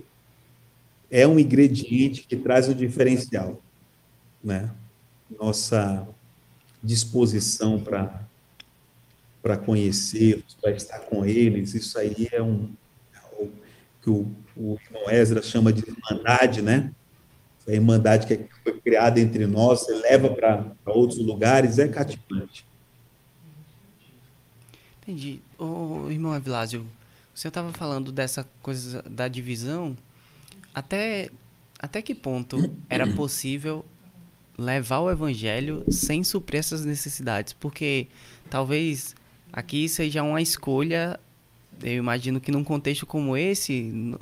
[1.13, 3.61] é um ingrediente que traz o diferencial,
[4.43, 4.71] né?
[5.39, 6.07] Nossa
[6.83, 8.23] disposição para
[9.43, 12.71] para conhecê-los, para estar com eles, isso aí é um
[13.13, 13.51] é o
[14.01, 16.91] que o, o irmão Ezra chama de irmandade, né?
[17.67, 22.65] A irmandade que foi criada entre nós, você leva para outros lugares, é cativante.
[25.01, 25.41] Entendi.
[25.59, 26.87] Ô, irmão Evilásio,
[27.35, 29.95] o senhor estava falando dessa coisa da divisão.
[30.73, 31.29] Até,
[31.79, 32.57] até que ponto
[32.89, 33.85] era possível
[34.57, 37.53] levar o evangelho sem suprir essas necessidades?
[37.53, 38.07] Porque
[38.49, 39.15] talvez
[39.51, 41.19] aqui seja uma escolha,
[41.81, 44.15] eu imagino que num contexto como esse,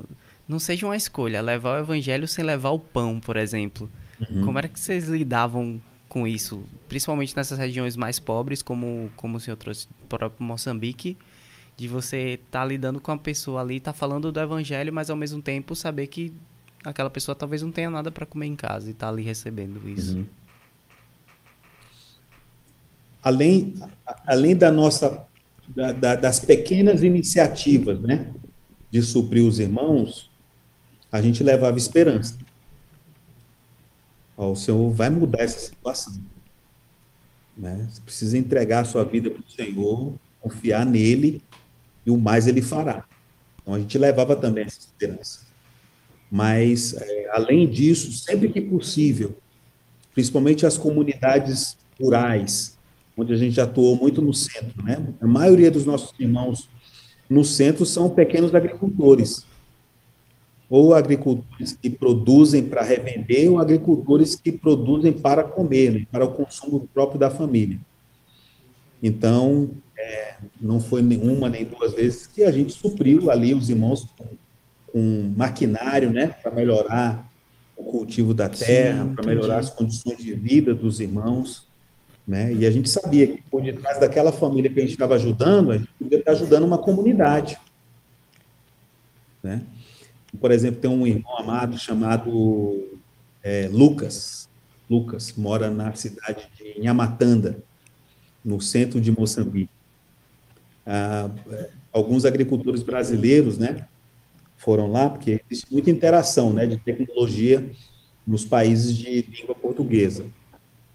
[0.48, 3.90] não seja uma escolha levar o evangelho sem levar o pão, por exemplo.
[4.20, 4.46] Uhum.
[4.46, 9.40] Como era que vocês lidavam com isso, principalmente nessas regiões mais pobres, como, como o
[9.40, 11.18] senhor trouxe, o próprio Moçambique,
[11.82, 15.10] de você estar tá lidando com a pessoa ali, estar tá falando do evangelho, mas
[15.10, 16.32] ao mesmo tempo saber que
[16.86, 20.18] aquela pessoa talvez não tenha nada para comer em casa e está ali recebendo isso.
[20.18, 20.26] Uhum.
[23.24, 23.74] Além,
[24.28, 25.26] além da nossa
[25.68, 28.32] da, da, das pequenas iniciativas, né,
[28.92, 30.30] de suprir os irmãos,
[31.12, 32.38] a gente levava esperança.
[34.38, 36.14] Ó, o Senhor vai mudar essa situação.
[37.58, 37.88] Né?
[37.90, 41.42] Você precisa entregar a sua vida para o Senhor, confiar nele,
[42.06, 43.06] e o mais ele fará.
[43.62, 45.42] Então a gente levava também essa esperança.
[46.32, 49.36] Mas, é, além disso, sempre que possível,
[50.14, 52.78] principalmente as comunidades rurais,
[53.18, 55.06] onde a gente atuou muito no centro, né?
[55.20, 56.70] A maioria dos nossos irmãos
[57.30, 59.46] no centro são pequenos agricultores,
[60.70, 66.08] ou agricultores que produzem para revender, ou agricultores que produzem para comer, né?
[66.10, 67.78] para o consumo próprio da família.
[69.04, 69.70] Então,
[70.60, 74.26] não foi nenhuma nem duas vezes que a gente supriu ali os irmãos com,
[74.92, 77.30] com maquinário, né, para melhorar
[77.76, 81.68] o cultivo da terra, para melhorar as condições de vida dos irmãos,
[82.28, 82.54] né?
[82.54, 85.78] E a gente sabia que por detrás daquela família que a gente estava ajudando, a
[85.78, 87.58] gente podia estar ajudando uma comunidade,
[89.42, 89.64] né?
[90.40, 93.00] Por exemplo, tem um irmão amado chamado
[93.44, 94.48] é, Lucas.
[94.90, 97.58] Lucas mora na cidade de Nhamatanda,
[98.44, 99.81] no centro de Moçambique.
[100.86, 101.30] Ah,
[101.92, 103.88] alguns agricultores brasileiros, né,
[104.58, 107.70] foram lá, porque existe muita interação né, de tecnologia
[108.26, 110.26] nos países de língua portuguesa.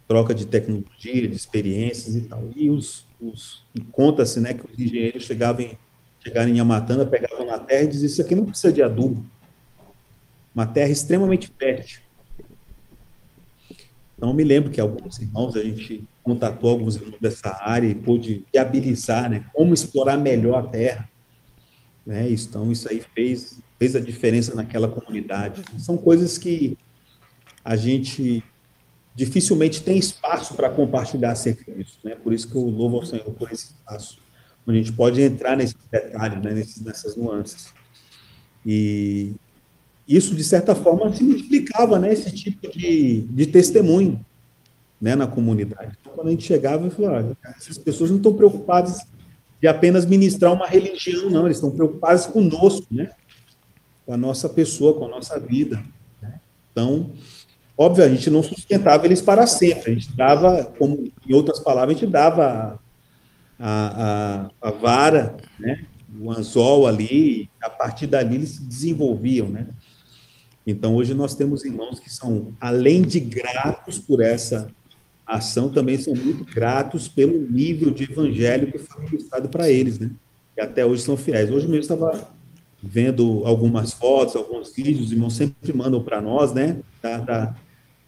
[0.06, 2.48] Troca de tecnologia, de experiências e tal.
[2.54, 5.78] E os, os conta-se né, que os engenheiros chegavam em,
[6.20, 9.24] chegaram em Amatanda, pegavam na terra e diziam, isso aqui não precisa de adubo.
[10.54, 12.00] Uma terra extremamente fértil.
[14.16, 18.44] Então, me lembro que alguns irmãos, a gente contatou alguns irmãos dessa área e pôde
[18.52, 21.08] viabilizar né, como explorar melhor a terra
[22.06, 22.30] né?
[22.30, 25.62] Então, isso aí fez, fez a diferença naquela comunidade.
[25.76, 26.78] São coisas que
[27.64, 28.44] a gente
[29.12, 31.98] dificilmente tem espaço para compartilhar acerca disso.
[32.04, 32.14] Né?
[32.14, 34.18] Por isso que eu louvo ao Senhor por esse espaço,
[34.64, 36.52] onde a gente pode entrar nesses detalhes, né?
[36.52, 37.74] Nesses, nessas nuances.
[38.64, 39.34] E
[40.06, 42.12] isso, de certa forma, se multiplicava, né?
[42.12, 44.24] esse tipo de, de testemunho
[45.00, 45.14] né?
[45.14, 45.96] na comunidade.
[46.00, 49.06] Então, quando a gente chegava, eu falava, essas pessoas não estão preocupadas
[49.60, 53.10] de apenas ministrar uma religião, não, eles estão preocupados conosco, né?
[54.04, 55.82] Com a nossa pessoa, com a nossa vida.
[56.22, 56.40] Né?
[56.70, 57.10] Então,
[57.76, 61.96] óbvio, a gente não sustentava eles para sempre, a gente dava, como em outras palavras,
[61.96, 62.78] a gente dava
[63.58, 65.84] a, a, a vara, né?
[66.20, 69.66] o anzol ali, a partir dali eles se desenvolviam, né?
[70.66, 74.68] Então, hoje nós temos irmãos que são, além de gratos por essa
[75.26, 80.10] ação também são muito gratos pelo nível de evangelho que foi ministrado para eles, né?
[80.56, 81.50] E até hoje são fiéis.
[81.50, 82.30] Hoje mesmo estava
[82.80, 86.78] vendo algumas fotos, alguns vídeos, os irmãos sempre mandam para nós, né?
[87.02, 87.56] Da, da,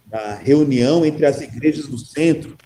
[0.07, 2.57] da, reunião entre as igrejas do centro,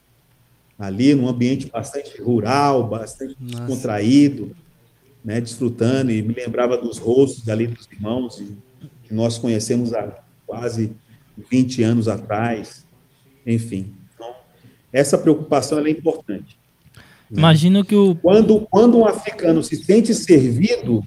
[0.79, 3.65] ali num ambiente bastante rural, bastante Nossa.
[3.65, 4.55] descontraído,
[5.25, 5.41] né?
[5.41, 8.43] Desfrutando, e me lembrava dos rostos ali dos irmãos,
[9.05, 10.93] que nós conhecemos há quase
[11.51, 12.85] 20 anos atrás,
[13.47, 13.95] enfim
[14.93, 16.57] essa preocupação é importante.
[17.31, 18.15] Imagino que o.
[18.17, 21.03] Quando, quando um africano se sente servido,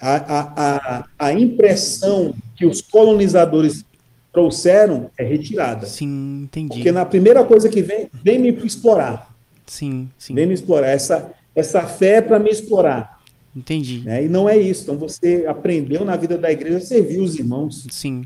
[0.00, 3.84] a, a, a, a impressão que os colonizadores
[4.32, 5.86] trouxeram é retirada.
[5.86, 6.68] Sim, entendi.
[6.68, 9.34] Porque na primeira coisa que vem, vem me explorar.
[9.66, 10.34] Sim, sim.
[10.34, 10.88] Vem me explorar.
[10.88, 13.20] Essa, essa fé é para me explorar.
[13.54, 14.00] Entendi.
[14.00, 14.24] Né?
[14.24, 14.82] E não é isso.
[14.82, 17.86] Então você aprendeu na vida da igreja a servir os irmãos.
[17.90, 18.24] Sim.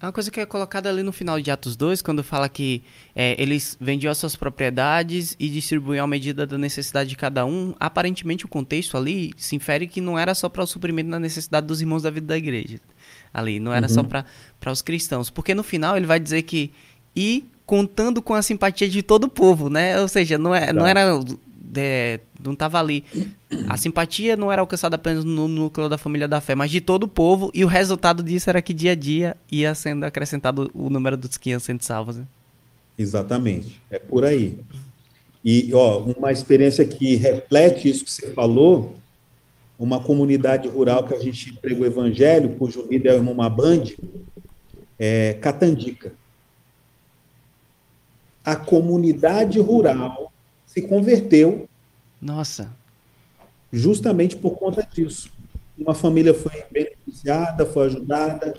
[0.00, 2.84] É uma coisa que é colocada ali no final de Atos 2, quando fala que
[3.16, 7.74] é, eles vendiam as suas propriedades e distribuíam à medida da necessidade de cada um.
[7.80, 11.66] Aparentemente, o contexto ali se infere que não era só para o suprimento da necessidade
[11.66, 12.78] dos irmãos da vida da igreja.
[13.34, 13.94] Ali, não era uhum.
[13.94, 14.24] só para
[14.70, 15.30] os cristãos.
[15.30, 16.72] Porque no final ele vai dizer que.
[17.16, 20.00] E contando com a simpatia de todo o povo, né?
[20.00, 20.90] Ou seja, não, é, não tá.
[20.90, 21.20] era
[21.76, 23.04] é, não estava ali.
[23.68, 27.04] A simpatia não era alcançada apenas no núcleo da família da fé, mas de todo
[27.04, 30.90] o povo, e o resultado disso era que dia a dia ia sendo acrescentado o
[30.90, 32.16] número dos 500 sendo salvos.
[32.16, 32.24] Né?
[32.98, 34.58] Exatamente, é por aí.
[35.44, 38.96] E, ó, uma experiência que reflete isso que você falou,
[39.78, 43.96] uma comunidade rural que a gente pregou o evangelho, cujo líder é o irmão Mabande,
[44.98, 46.12] é Catandica.
[48.44, 50.32] A comunidade rural
[50.68, 51.68] se converteu.
[52.20, 52.70] Nossa.
[53.72, 55.32] Justamente por conta disso.
[55.76, 58.54] Uma família foi beneficiada, foi ajudada.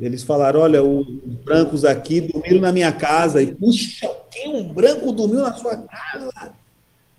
[0.00, 1.06] Eles falaram: olha, os
[1.44, 3.42] brancos aqui dormiram na minha casa.
[3.42, 6.54] E, puxa, quem um branco dormiu na sua casa?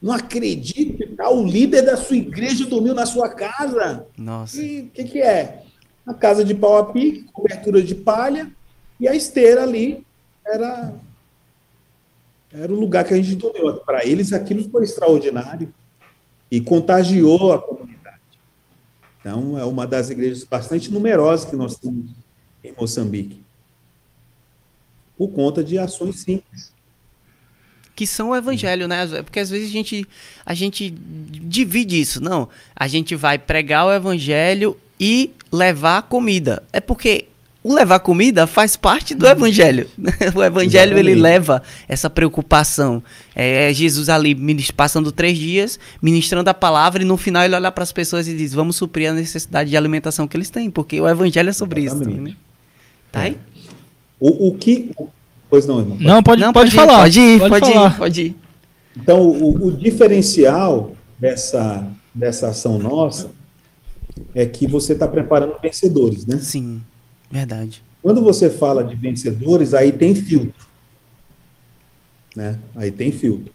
[0.01, 4.05] Não acredito que tá, o líder da sua igreja dormiu na sua casa.
[4.17, 4.61] Nossa.
[4.61, 5.63] E o que, que é?
[6.05, 8.51] A casa de pau a pique, cobertura de palha,
[8.99, 10.05] e a esteira ali
[10.45, 10.93] era
[12.57, 13.73] era o lugar que a gente dormiu.
[13.75, 15.73] Para eles, aquilo foi extraordinário
[16.49, 18.19] e contagiou a comunidade.
[19.19, 22.11] Então, é uma das igrejas bastante numerosas que nós temos
[22.63, 23.43] em Moçambique.
[25.17, 26.73] Por conta de ações simples.
[27.95, 29.07] que são o evangelho, né?
[29.23, 30.05] Porque às vezes a gente,
[30.45, 32.21] a gente divide isso.
[32.21, 36.61] Não, a gente vai pregar o evangelho e levar comida.
[36.73, 37.29] É porque
[37.65, 39.89] o levar comida faz parte do evangelho.
[40.35, 40.99] o evangelho Exatamente.
[40.99, 43.01] ele leva essa preocupação.
[43.35, 44.37] É Jesus ali
[44.71, 48.37] passando três dias, ministrando a palavra e no final ele olha para as pessoas e
[48.37, 51.85] diz: vamos suprir a necessidade de alimentação que eles têm, porque o evangelho é sobre
[51.85, 52.11] Exatamente.
[52.11, 52.21] isso.
[52.21, 52.35] Né?
[53.11, 53.37] Tá aí?
[54.19, 54.91] O, o que.
[55.49, 55.97] Pois não, irmão.
[55.99, 57.01] Não, pode, não, pode, pode falar.
[57.01, 58.35] Pode ir, pode, pode ir, pode ir.
[58.95, 61.83] Então, o, o diferencial dessa,
[62.13, 63.31] dessa ação nossa
[64.35, 66.37] é que você está preparando vencedores, né?
[66.37, 66.79] Sim.
[67.35, 67.83] Verdade.
[68.01, 70.65] Quando você fala de vencedores, aí tem filtro.
[72.33, 72.57] Né?
[72.73, 73.53] Aí tem filtro.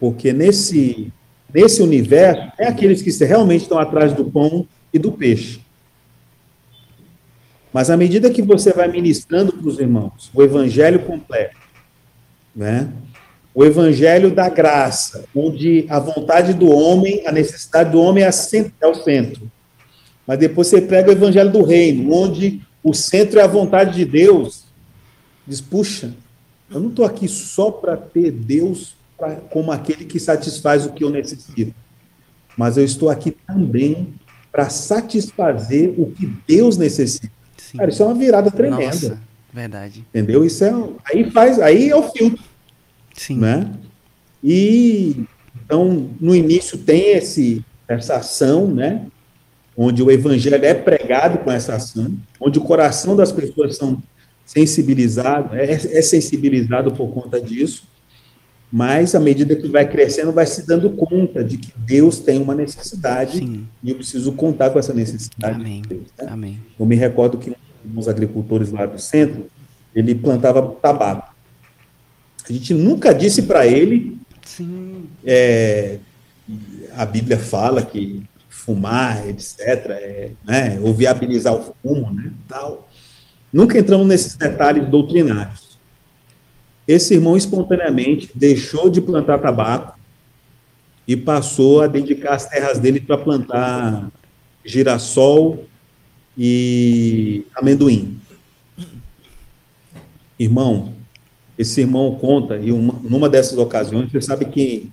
[0.00, 1.12] Porque nesse,
[1.52, 5.60] nesse universo, é aqueles que realmente estão atrás do pão e do peixe.
[7.70, 11.58] Mas à medida que você vai ministrando para os irmãos o evangelho completo,
[12.56, 12.90] né?
[13.54, 18.30] o evangelho da graça, onde a vontade do homem, a necessidade do homem é,
[18.80, 19.52] é o centro.
[20.26, 24.04] Mas depois você pega o evangelho do reino, onde o centro é a vontade de
[24.04, 24.64] Deus.
[25.46, 26.14] Diz, puxa,
[26.70, 31.04] eu não estou aqui só para ter Deus pra, como aquele que satisfaz o que
[31.04, 31.74] eu necessito,
[32.56, 34.14] mas eu estou aqui também
[34.50, 37.30] para satisfazer o que Deus necessita.
[37.56, 37.78] Sim.
[37.78, 38.84] Cara, isso é uma virada tremenda.
[38.84, 39.20] Nossa,
[39.52, 40.04] verdade.
[40.10, 40.44] Entendeu?
[40.44, 40.72] Isso é
[41.04, 42.44] aí faz, aí é o filtro.
[43.14, 43.38] Sim.
[43.38, 43.70] Né?
[44.44, 45.24] E
[45.64, 49.06] então no início tem esse essa ação, né?
[49.76, 54.02] Onde o evangelho é pregado com essa ação, onde o coração das pessoas são
[54.44, 57.84] sensibilizado, é, é sensibilizado por conta disso,
[58.70, 62.54] mas à medida que vai crescendo, vai se dando conta de que Deus tem uma
[62.54, 63.66] necessidade Sim.
[63.82, 65.60] e eu preciso contar com essa necessidade.
[65.60, 65.82] Amém.
[65.82, 66.26] De Deus, né?
[66.28, 66.60] Amém.
[66.78, 67.54] Eu me recordo que um
[67.84, 69.46] dos agricultores lá do centro,
[69.94, 71.34] ele plantava tabaco.
[72.48, 74.18] A gente nunca disse para ele.
[75.24, 75.98] É,
[76.96, 79.58] a Bíblia fala que fumar, etc.,
[79.90, 82.88] é, né, ou viabilizar o fumo, né, tal.
[83.52, 85.78] Nunca entramos nesses detalhes doutrinários.
[86.86, 89.98] Esse irmão espontaneamente deixou de plantar tabaco
[91.08, 94.10] e passou a dedicar as terras dele para plantar
[94.64, 95.64] girassol
[96.36, 98.20] e amendoim.
[100.38, 100.94] Irmão,
[101.58, 104.90] esse irmão conta, e uma, numa dessas ocasiões, você sabe que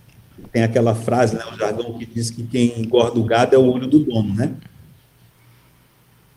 [0.52, 3.66] tem aquela frase, né, o jargão que diz que quem engorda o gado é o
[3.66, 4.54] olho do dono, né?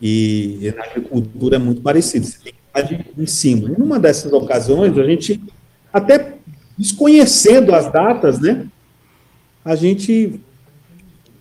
[0.01, 3.71] E, e na agricultura é muito parecido, você tem que estar em cima.
[3.71, 5.41] E numa dessas ocasiões, a gente,
[5.93, 6.35] até
[6.77, 8.67] desconhecendo as datas, né,
[9.65, 10.41] a gente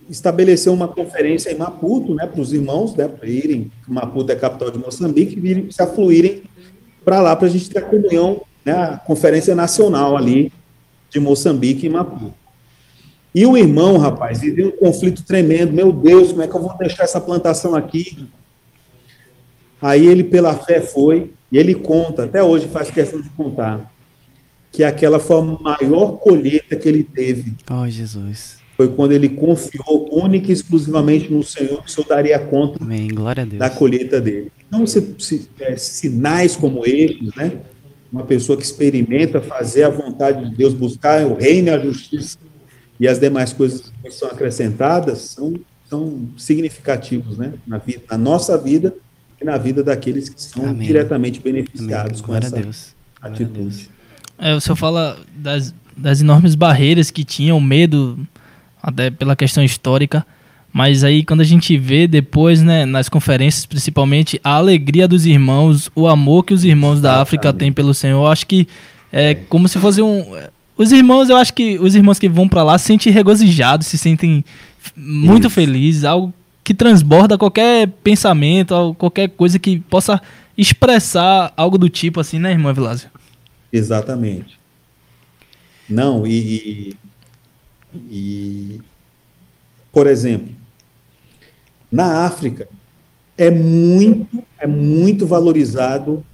[0.10, 4.39] estabeleceu uma conferência em Maputo, né, para os irmãos, né, para irem, Maputo é a
[4.39, 6.43] capital de Moçambique, virem, se afluírem
[7.03, 10.52] para lá, para a gente ter a comunhão, né, a conferência nacional ali
[11.10, 12.40] de Moçambique e Maputo.
[13.33, 15.71] E o irmão, rapaz, viveu um conflito tremendo.
[15.71, 18.27] Meu Deus, como é que eu vou deixar essa plantação aqui?
[19.81, 23.91] Aí ele, pela fé, foi, e ele conta, até hoje faz questão de contar,
[24.71, 27.55] que aquela foi a maior colheita que ele teve.
[27.69, 28.59] Oh, Jesus.
[28.77, 33.07] Foi quando ele confiou única e exclusivamente no Senhor, que o Senhor daria conta Amém.
[33.07, 33.59] Glória a Deus.
[33.59, 34.51] da colheita dele.
[34.67, 37.59] Então, se, se, é, sinais como esses, né?
[38.11, 42.37] Uma pessoa que experimenta fazer a vontade de Deus, buscar o reino e a justiça,
[43.02, 45.56] e as demais coisas que são acrescentadas são,
[45.90, 47.53] são significativos né?
[47.65, 48.94] na, vida, na nossa vida
[49.41, 50.86] e na vida daqueles que são Amém.
[50.86, 52.23] diretamente beneficiados Amém.
[52.23, 52.95] com essa Deus.
[53.19, 53.90] atitude.
[54.38, 58.19] É, o senhor fala das, das enormes barreiras que tinham, medo,
[58.84, 60.23] até pela questão histórica,
[60.72, 65.90] mas aí quando a gente vê depois, né, nas conferências principalmente, a alegria dos irmãos,
[65.95, 68.68] o amor que os irmãos da África têm pelo Senhor, eu acho que
[69.11, 69.34] é, é.
[69.34, 70.36] como se fosse um
[70.81, 73.97] os irmãos, eu acho que os irmãos que vão para lá se sentem regozijados, se
[73.97, 74.43] sentem
[74.95, 75.55] muito Isso.
[75.55, 76.33] felizes, algo
[76.63, 80.21] que transborda qualquer pensamento, qualquer coisa que possa
[80.57, 83.09] expressar algo do tipo assim, né, irmã Vilásio?
[83.71, 84.59] Exatamente.
[85.89, 86.97] Não, e,
[87.93, 88.81] e, e,
[89.91, 90.53] por exemplo,
[91.91, 92.67] na África
[93.37, 96.25] é muito, é muito valorizado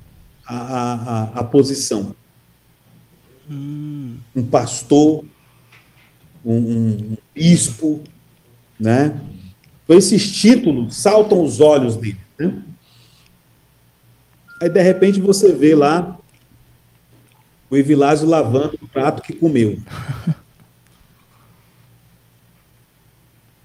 [0.45, 2.15] a, a, a posição
[3.49, 5.23] um pastor,
[6.43, 8.01] um, um bispo,
[8.79, 9.19] né?
[9.83, 12.19] Então, esses títulos saltam os olhos dele.
[12.37, 12.61] Né?
[14.61, 16.17] Aí, de repente, você vê lá
[17.69, 19.79] o Evilásio lavando o prato que comeu.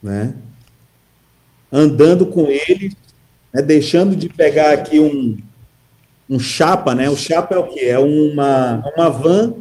[0.02, 0.34] né?
[1.72, 2.96] Andando com ele,
[3.52, 3.62] né?
[3.62, 5.38] deixando de pegar aqui um,
[6.28, 7.10] um chapa, né?
[7.10, 7.86] O chapa é o quê?
[7.86, 9.54] É uma, uma van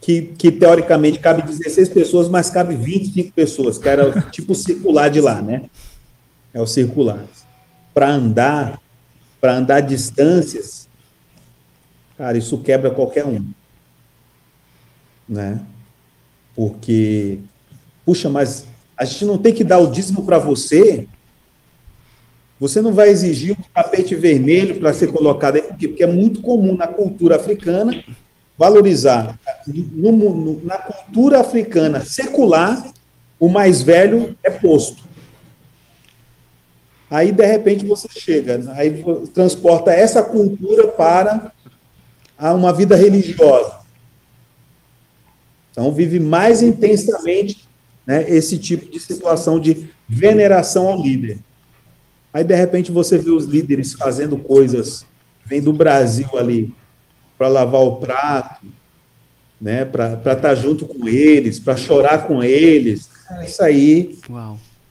[0.00, 5.08] que, que teoricamente cabe 16 pessoas, mas cabe 25 pessoas, que era o tipo circular
[5.08, 5.68] de lá, né?
[6.52, 7.24] É o circular.
[7.92, 8.80] Para andar,
[9.40, 10.88] para andar distâncias,
[12.16, 13.44] cara, isso quebra qualquer um.
[15.28, 15.60] Né?
[16.56, 17.38] Porque,
[18.04, 18.66] puxa, mas
[18.96, 21.06] a gente não tem que dar o dízimo para você
[22.60, 26.76] você não vai exigir um tapete vermelho para ser colocado aí, porque é muito comum
[26.76, 28.04] na cultura africana
[28.60, 29.40] valorizar.
[29.66, 32.92] No, no, na cultura africana secular,
[33.38, 35.02] o mais velho é posto.
[37.10, 41.50] Aí, de repente, você chega, aí transporta essa cultura para
[42.38, 43.80] uma vida religiosa.
[45.70, 47.66] Então, vive mais intensamente
[48.06, 51.38] né, esse tipo de situação de veneração ao líder.
[52.30, 55.06] Aí, de repente, você vê os líderes fazendo coisas,
[55.46, 56.74] vem do Brasil ali,
[57.40, 58.66] para lavar o prato,
[59.58, 63.08] né, para estar tá junto com eles, para chorar com eles.
[63.42, 64.18] Isso aí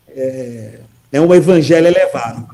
[0.08, 0.80] é,
[1.12, 2.48] é, um evangelho elevado.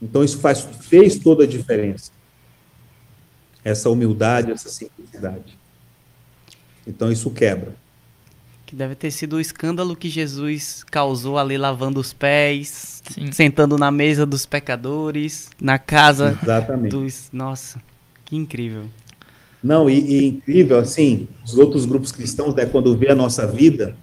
[0.00, 2.10] Então, isso faz, fez toda a diferença.
[3.62, 5.58] Essa humildade, essa simplicidade.
[6.86, 7.74] Então, isso quebra.
[8.64, 13.30] Que deve ter sido o escândalo que Jesus causou ali lavando os pés, Sim.
[13.32, 16.90] sentando na mesa dos pecadores, na casa Exatamente.
[16.90, 17.28] dos.
[17.30, 17.78] Nossa,
[18.32, 18.84] que incrível.
[19.62, 23.94] Não, e, e incrível, assim, os outros grupos cristãos, né, quando vê a nossa vida,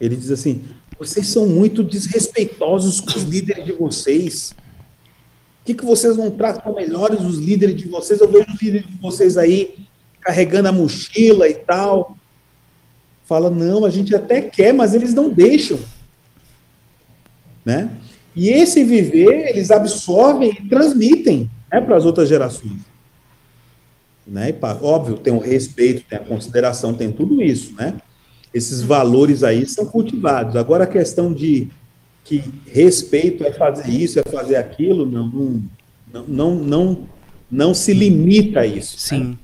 [0.00, 0.64] ele diz assim:
[0.98, 4.54] vocês são muito desrespeitosos com os líderes de vocês.
[4.54, 8.20] Por que, que vocês não tratam melhores os líderes de vocês?
[8.20, 9.74] Eu vejo os líderes de vocês aí
[10.22, 12.16] carregando a mochila e tal
[13.26, 15.80] fala, não, a gente até quer, mas eles não deixam.
[17.64, 17.90] Né?
[18.36, 22.95] E esse viver, eles absorvem e transmitem né, para as outras gerações.
[24.26, 24.54] Né?
[24.82, 27.94] Óbvio, tem o respeito, tem a consideração, tem tudo isso, né?
[28.52, 30.56] Esses valores aí são cultivados.
[30.56, 31.68] Agora, a questão de
[32.24, 35.28] que respeito é fazer isso, é fazer aquilo, não,
[36.12, 37.08] não, não, não,
[37.50, 38.98] não se limita a isso.
[38.98, 39.20] Sim.
[39.20, 39.38] Né?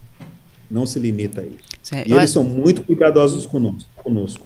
[0.70, 1.72] Não se limita a isso.
[1.82, 2.08] Certo.
[2.08, 4.44] E eles são muito cuidadosos conosco.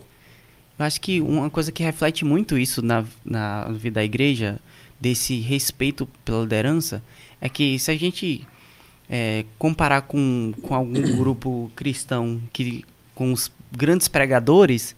[0.78, 4.58] Eu acho que uma coisa que reflete muito isso na, na vida da igreja,
[5.00, 7.02] desse respeito pela liderança,
[7.40, 8.46] é que se a gente
[9.08, 12.84] é, comparar com, com algum grupo cristão que
[13.14, 14.94] com os grandes pregadores,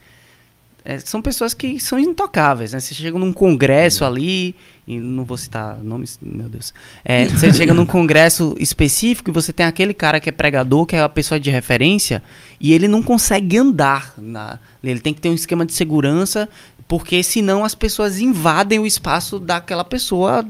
[0.84, 2.80] é, são pessoas que são intocáveis, né?
[2.80, 4.54] Você chega num congresso ali,
[4.86, 6.72] e não vou citar nomes, meu Deus.
[7.04, 10.96] É, você chega num congresso específico e você tem aquele cara que é pregador, que
[10.96, 12.22] é a pessoa de referência,
[12.58, 14.14] e ele não consegue andar.
[14.16, 16.48] Na, ele tem que ter um esquema de segurança,
[16.88, 20.42] porque senão as pessoas invadem o espaço daquela pessoa.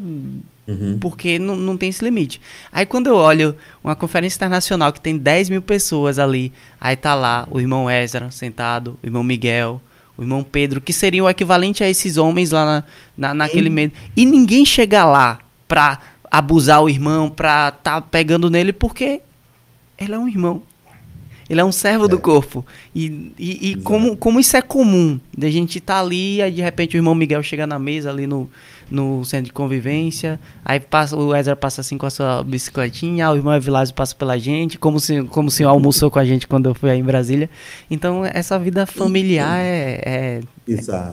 [0.69, 0.99] Uhum.
[1.01, 2.39] Porque não, não tem esse limite.
[2.71, 7.15] Aí quando eu olho uma conferência internacional que tem 10 mil pessoas ali, aí tá
[7.15, 9.81] lá o irmão Ezra sentado, o irmão Miguel,
[10.17, 12.85] o irmão Pedro, que seria o equivalente a esses homens lá na,
[13.17, 13.91] na naquele meio.
[14.15, 16.01] E ninguém chega lá pra
[16.31, 19.23] abusar o irmão, pra tá pegando nele, porque
[19.97, 20.63] ele é um irmão.
[21.49, 22.09] Ele é um servo é.
[22.09, 22.65] do corpo.
[22.95, 26.97] E, e, e como, como isso é comum, da gente tá ali, aí de repente
[26.97, 28.51] o irmão Miguel chega na mesa ali no,
[28.91, 30.39] no centro de convivência.
[30.65, 34.39] Aí passa, o Ezra passa assim com a sua bicicletinha, o irmão Evilásio passa pela
[34.39, 37.49] gente, como se, como se almoçou com a gente quando eu fui aí em Brasília.
[37.91, 40.41] Então, essa vida familiar é, é,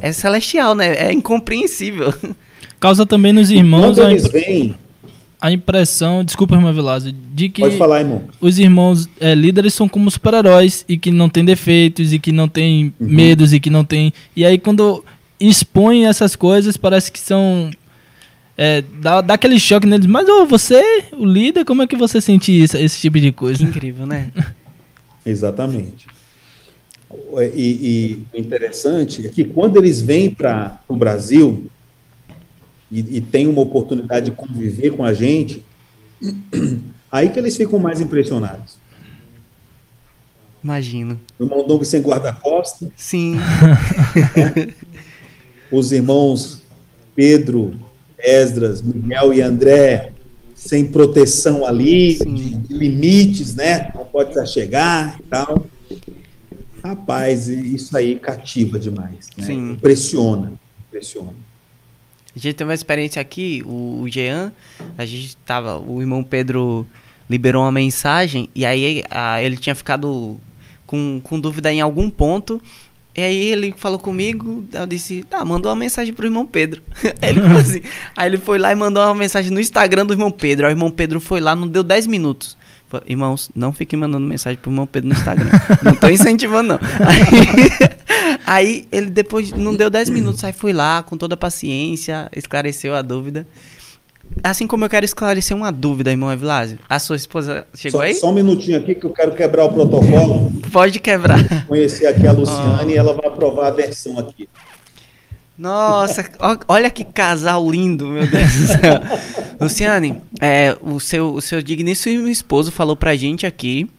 [0.02, 0.95] é, celestial, né?
[0.95, 2.14] É incompreensível.
[2.80, 3.95] Causa também nos irmãos.
[3.95, 4.76] Quando eles vêm
[5.40, 8.24] a impressão, desculpa, irmão Vilásio, de que falar, irmão.
[8.40, 12.48] os irmãos é, líderes são como super-heróis e que não tem defeitos e que não
[12.48, 13.07] tem uhum.
[13.07, 14.14] medos e que não tem.
[14.36, 15.03] E aí, quando
[15.40, 17.70] expõem essas coisas, parece que são.
[18.57, 20.06] É, dá, dá aquele choque neles.
[20.06, 20.82] Mas oh, você,
[21.12, 23.62] o líder, como é que você sente isso, esse tipo de coisa?
[23.62, 24.32] incrível, né?
[25.26, 26.07] Exatamente.
[27.53, 31.70] E, o interessante é que quando eles vêm para o Brasil
[32.91, 35.64] e, e têm uma oportunidade de conviver com a gente,
[37.12, 38.78] aí que eles ficam mais impressionados.
[40.64, 41.20] Imagino.
[41.38, 42.90] O Doug sem guarda-costas.
[42.95, 43.38] Sim.
[45.72, 46.64] os irmãos
[47.16, 47.80] Pedro,
[48.18, 50.12] Esdras, Miguel e André
[50.56, 53.91] sem proteção ali, de, limites, né?
[53.94, 55.66] Não pode chegar e tal.
[56.84, 59.45] Rapaz, isso aí cativa demais, né?
[59.45, 59.72] Sim.
[59.72, 60.53] Impressiona,
[60.88, 61.34] impressiona.
[62.36, 64.52] A gente teve uma experiência aqui, o, o Jean,
[64.98, 66.86] a gente tava, o irmão Pedro
[67.30, 70.40] liberou uma mensagem e aí a, ele tinha ficado
[70.86, 72.62] com, com dúvida em algum ponto
[73.16, 76.84] e aí ele falou comigo, eu disse, tá, mandou uma mensagem pro irmão Pedro.
[77.24, 77.82] ele assim,
[78.14, 80.66] aí ele foi lá e mandou uma mensagem no Instagram do irmão Pedro.
[80.66, 82.57] Aí o irmão Pedro foi lá, não deu 10 minutos.
[83.06, 85.49] Irmãos, não fiquem mandando mensagem pro irmão Pedro no Instagram.
[85.84, 86.80] não tô incentivando, não.
[88.45, 92.30] Aí, aí ele depois, não deu 10 minutos, aí foi lá com toda a paciência,
[92.36, 93.45] esclareceu a dúvida.
[94.44, 96.80] Assim como eu quero esclarecer uma dúvida, irmão Evilásio.
[96.90, 98.14] A sua esposa chegou Só, aí?
[98.16, 101.66] só um minutinho aqui que eu quero quebrar o protocolo, Pode quebrar.
[101.68, 104.49] conhecer aqui a Luciane e ela vai aprovar a versão aqui.
[105.57, 106.30] Nossa,
[106.68, 109.02] olha que casal lindo, meu Deus do céu.
[109.60, 113.90] Luciane, é, o, seu, o seu digníssimo esposo falou pra gente aqui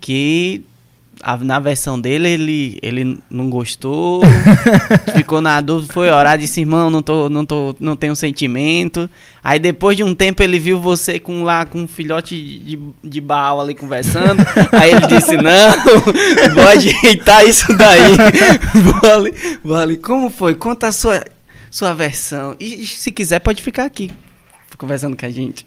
[0.00, 0.64] que
[1.22, 4.22] a- na versão dele ele, ele não gostou,
[5.16, 9.08] ficou na dúvida, foi orar, disse, irmão, não, tô, não, tô, não tenho sentimento.
[9.42, 13.20] Aí depois de um tempo ele viu você com lá com um filhote de, de
[13.20, 14.42] Baal ali conversando.
[14.72, 15.70] Aí ele disse, não,
[16.54, 18.16] vou ajeitar isso daí.
[19.64, 19.96] Vou ali.
[19.96, 20.54] Como foi?
[20.54, 21.24] Conta a sua,
[21.70, 22.54] sua versão.
[22.60, 24.10] E se quiser pode ficar aqui
[24.76, 25.66] conversando com a gente.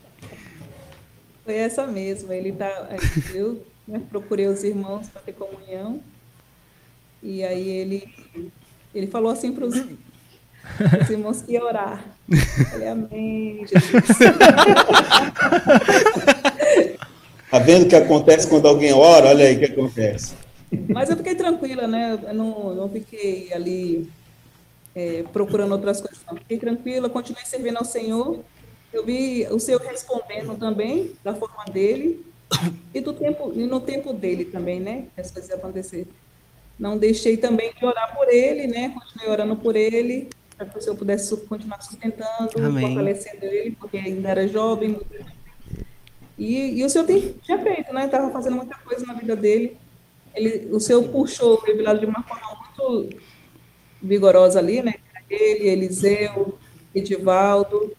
[1.44, 2.32] Foi essa mesmo.
[2.32, 2.69] Ele tá,
[3.34, 3.61] eu
[3.92, 6.00] né, procurei os irmãos para ter comunhão.
[7.22, 8.08] E aí ele,
[8.96, 9.76] ele falou assim para os
[11.10, 12.04] irmãos que orar.
[12.30, 14.18] Eu falei, amém, Jesus.
[17.52, 19.28] Tá vendo o que acontece quando alguém ora?
[19.28, 20.34] Olha aí o que acontece.
[20.88, 22.18] Mas eu fiquei tranquila, né?
[22.24, 24.10] Eu não, não fiquei ali
[24.96, 26.20] é, procurando outras coisas.
[26.26, 26.38] Não.
[26.38, 28.40] Fiquei tranquila, continuei servindo ao Senhor.
[28.94, 32.26] Eu vi o Senhor respondendo também, da forma dele,
[32.94, 35.06] e, do tempo, e no tempo dele também, né?
[35.14, 36.07] que As coisas acontecer.
[36.78, 38.90] Não deixei também de orar por ele, né?
[38.90, 42.88] Continuei orando por ele, para que o Senhor pudesse continuar sustentando, Amém.
[42.88, 44.99] fortalecendo ele, porque ainda era jovem.
[46.38, 48.06] E, e o Senhor tem, tinha feito, né?
[48.06, 49.78] Estava fazendo muita coisa na vida dele.
[50.34, 53.10] Ele, o Senhor puxou o revelado de uma forma muito
[54.02, 54.95] vigorosa ali, né?
[55.30, 56.57] Ele, Eliseu,
[56.95, 57.95] Edivaldo,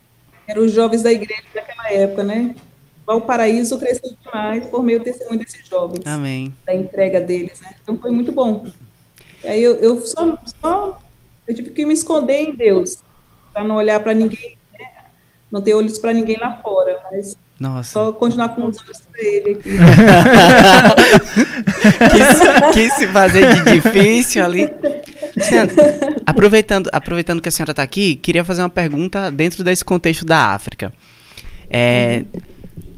[0.46, 2.54] eram os jovens da igreja daquela época, né?
[3.06, 6.54] Valparaíso cresceu demais por meio do testemunho desses jovens, Amém.
[6.64, 7.74] da entrega deles, né?
[7.82, 8.66] Então foi muito bom.
[9.42, 10.98] E aí eu, eu só, só
[11.46, 12.98] eu tive que me esconder em Deus,
[13.52, 14.86] para não olhar para ninguém, né?
[15.50, 17.90] não ter olhos para ninguém lá fora, mas Nossa.
[17.90, 19.70] só continuar com os olhos para ele aqui.
[22.12, 24.72] quis, quis se fazer de difícil ali.
[25.40, 25.70] Senhora,
[26.24, 30.54] aproveitando, aproveitando que a senhora está aqui, queria fazer uma pergunta dentro desse contexto da
[30.54, 30.92] África.
[31.68, 32.24] É,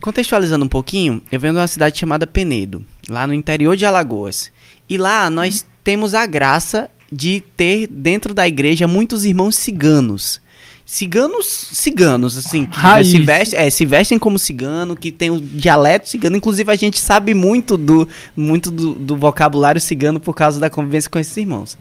[0.05, 4.53] contextualizando um pouquinho, eu venho de uma cidade chamada Penedo, lá no interior de Alagoas.
[4.87, 10.43] E lá nós temos a graça de ter dentro da igreja muitos irmãos ciganos.
[10.85, 13.09] Ciganos, ciganos, assim, que Raiz.
[13.09, 16.37] se, vestem, é, se vestem como cigano, que tem o dialeto cigano.
[16.37, 18.07] Inclusive, a gente sabe muito do,
[18.37, 21.79] muito do, do vocabulário cigano por causa da convivência com esses irmãos.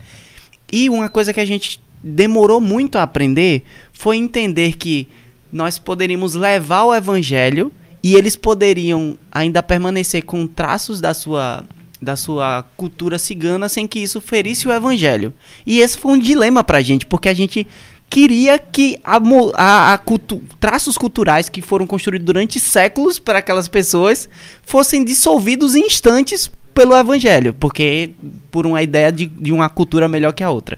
[0.71, 5.09] E uma coisa que a gente demorou muito a aprender foi entender que
[5.51, 7.69] nós poderíamos levar o evangelho
[8.03, 11.63] e eles poderiam ainda permanecer com traços da sua
[12.01, 15.33] da sua cultura cigana sem que isso ferisse o evangelho.
[15.65, 17.65] E esse foi um dilema pra gente, porque a gente
[18.09, 19.21] queria que a,
[19.55, 24.27] a- a cultu- traços culturais que foram construídos durante séculos para aquelas pessoas
[24.65, 28.09] fossem dissolvidos em instantes pelo evangelho, porque
[28.51, 30.77] por uma ideia de, de uma cultura melhor que a outra.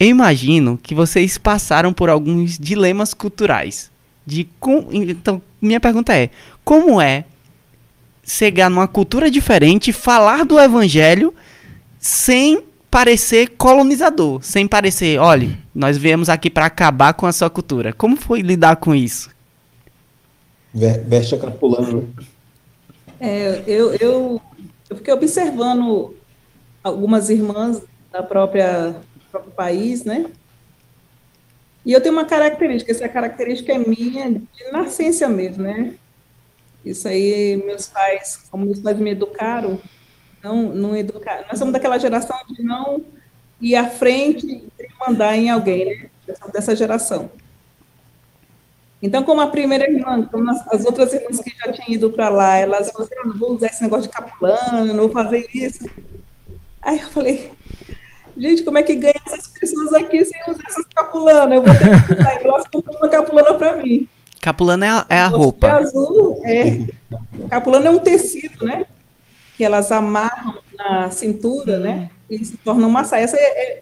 [0.00, 3.91] Eu imagino que vocês passaram por alguns dilemas culturais.
[4.26, 6.30] De com- então, minha pergunta é:
[6.64, 7.24] como é
[8.24, 11.34] chegar numa cultura diferente, falar do evangelho
[11.98, 17.92] sem parecer colonizador, sem parecer, olha, nós viemos aqui para acabar com a sua cultura.
[17.92, 19.30] Como foi lidar com isso?
[20.74, 22.04] Ve- Veste a capulana.
[23.20, 24.40] É, eu, eu,
[24.90, 26.14] eu fiquei observando
[26.82, 27.80] algumas irmãs
[28.10, 30.26] da própria do próprio país, né?
[31.84, 35.94] E eu tenho uma característica, essa característica é minha de nascença mesmo, né?
[36.84, 39.80] Isso aí, meus pais, como meus pais me educaram,
[40.42, 41.44] não, não educaram.
[41.48, 43.04] Nós somos daquela geração de não
[43.60, 46.10] ir à frente e mandar em alguém, né?
[46.52, 47.30] Dessa geração.
[49.00, 52.28] Então, como a primeira irmã, como as, as outras irmãs que já tinham ido para
[52.28, 55.48] lá, elas falaram assim, "Eu não vou usar esse negócio de capulano, não vou fazer
[55.52, 55.84] isso.
[56.80, 57.50] Aí eu falei,
[58.36, 61.56] gente, como é que ganha essas pessoas aqui sem usar essas capulanas?
[61.56, 64.08] Eu vou ter que usar, elas compram uma capulana para mim.
[64.40, 65.70] Capulana é a, é a roupa.
[65.70, 66.84] azul, é.
[67.48, 68.86] Capulana é um tecido, né?
[69.56, 72.10] Que elas amarram na cintura, né?
[72.28, 73.22] E se torna uma saia.
[73.24, 73.40] Essa é-
[73.78, 73.80] é-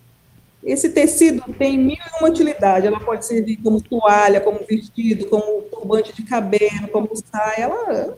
[0.63, 2.87] esse tecido tem mil e uma utilidade.
[2.87, 7.63] Ela pode servir como toalha, como vestido, como turbante de cabelo, como saia.
[7.65, 8.15] Ela,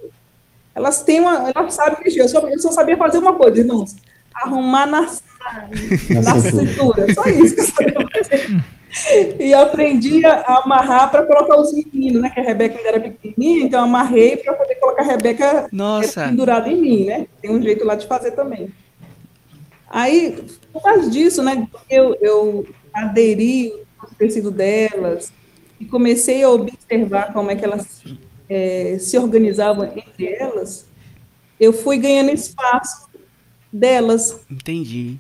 [0.74, 1.52] elas têm uma.
[1.54, 2.22] Elas sabem mexer.
[2.22, 3.94] Eu só, eu só sabia fazer uma coisa, irmãos.
[4.34, 5.08] Arrumar na,
[6.10, 7.14] na, cintura.
[7.14, 8.72] Só isso que.
[9.38, 12.28] E aprendi a amarrar para colocar os meninos, né?
[12.28, 16.28] Que a Rebeca ainda era pequenininha, então amarrei para poder colocar colocar a Rebeca Nossa.
[16.28, 17.26] pendurada em mim, né?
[17.40, 18.72] Tem um jeito lá de fazer também.
[19.88, 25.32] Aí, por causa disso, né, eu, eu aderi ao tecido delas
[25.78, 28.02] e comecei a observar como é que elas
[28.48, 30.86] é, se organizavam entre elas,
[31.60, 33.08] eu fui ganhando espaço
[33.70, 34.40] delas.
[34.50, 35.18] Entendi.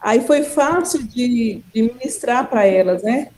[0.00, 3.28] Aí foi fácil de, de ministrar para elas, né?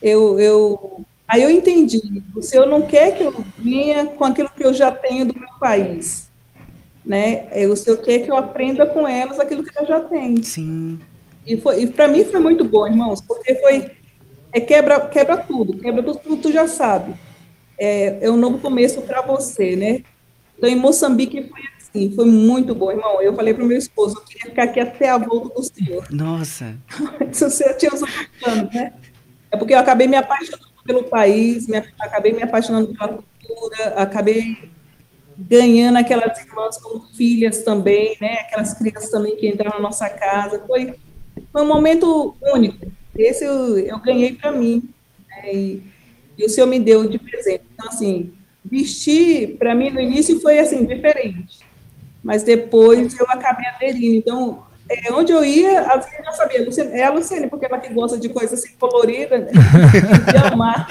[0.00, 2.00] Eu, eu, aí eu entendi,
[2.34, 5.48] o Senhor não quer que eu venha com aquilo que eu já tenho do meu
[5.58, 6.28] país,
[7.04, 7.46] né?
[7.50, 10.42] É, O Senhor quer que eu aprenda com elas aquilo que eu já tenho.
[10.44, 11.00] Sim.
[11.46, 13.90] E, foi- e para mim foi muito bom, irmãos, porque foi
[14.52, 17.14] é quebra quebra tudo, quebra tudo, tudo tu já sabe.
[17.78, 20.02] É, é um novo começo para você, né?
[20.58, 21.60] Então em Moçambique foi
[21.96, 23.20] assim, foi muito bom, irmão.
[23.22, 26.06] Eu falei para o meu esposo, eu queria ficar aqui até a volta do Senhor.
[26.10, 26.76] Nossa.
[27.32, 28.92] Se você tinha os outros planos, né?
[29.50, 34.70] É porque eu acabei me apaixonando pelo país, me, acabei me apaixonando pela cultura, acabei
[35.38, 38.40] ganhando aquelas irmãs como filhas também, né?
[38.40, 40.62] Aquelas crianças também que entraram na nossa casa.
[40.66, 40.94] Foi,
[41.52, 42.86] foi um momento único.
[43.16, 44.88] Esse eu, eu ganhei para mim.
[45.28, 45.54] né?
[45.54, 45.82] E,
[46.38, 47.64] e o Senhor me deu de presente.
[47.72, 48.32] Então, assim,
[48.64, 51.65] vestir, para mim, no início foi, assim, diferente.
[52.26, 54.16] Mas depois eu acabei aderindo.
[54.16, 54.58] Então,
[54.90, 56.64] é, onde eu ia, vezes eu já sabia.
[56.64, 59.50] Luciane- É a Luciane, porque ela que gosta de coisa assim colorida, né?
[60.32, 60.86] de amar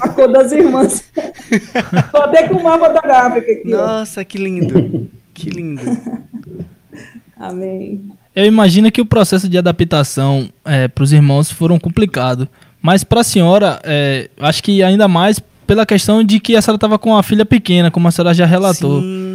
[0.00, 1.04] a cor das irmãs.
[2.10, 3.72] Tô até com o mapa da África aqui.
[3.72, 3.76] ó.
[3.76, 5.08] Nossa, que lindo.
[5.32, 5.80] Que lindo.
[7.38, 8.10] Amém.
[8.34, 10.48] Eu imagino que o processo de adaptação
[10.94, 12.48] para os irmãos foram complicado,
[12.82, 16.76] mas para a senhora, é, acho que ainda mais pela questão de que a senhora
[16.76, 19.00] estava com a filha pequena, como a senhora já relatou.
[19.00, 19.29] Sim.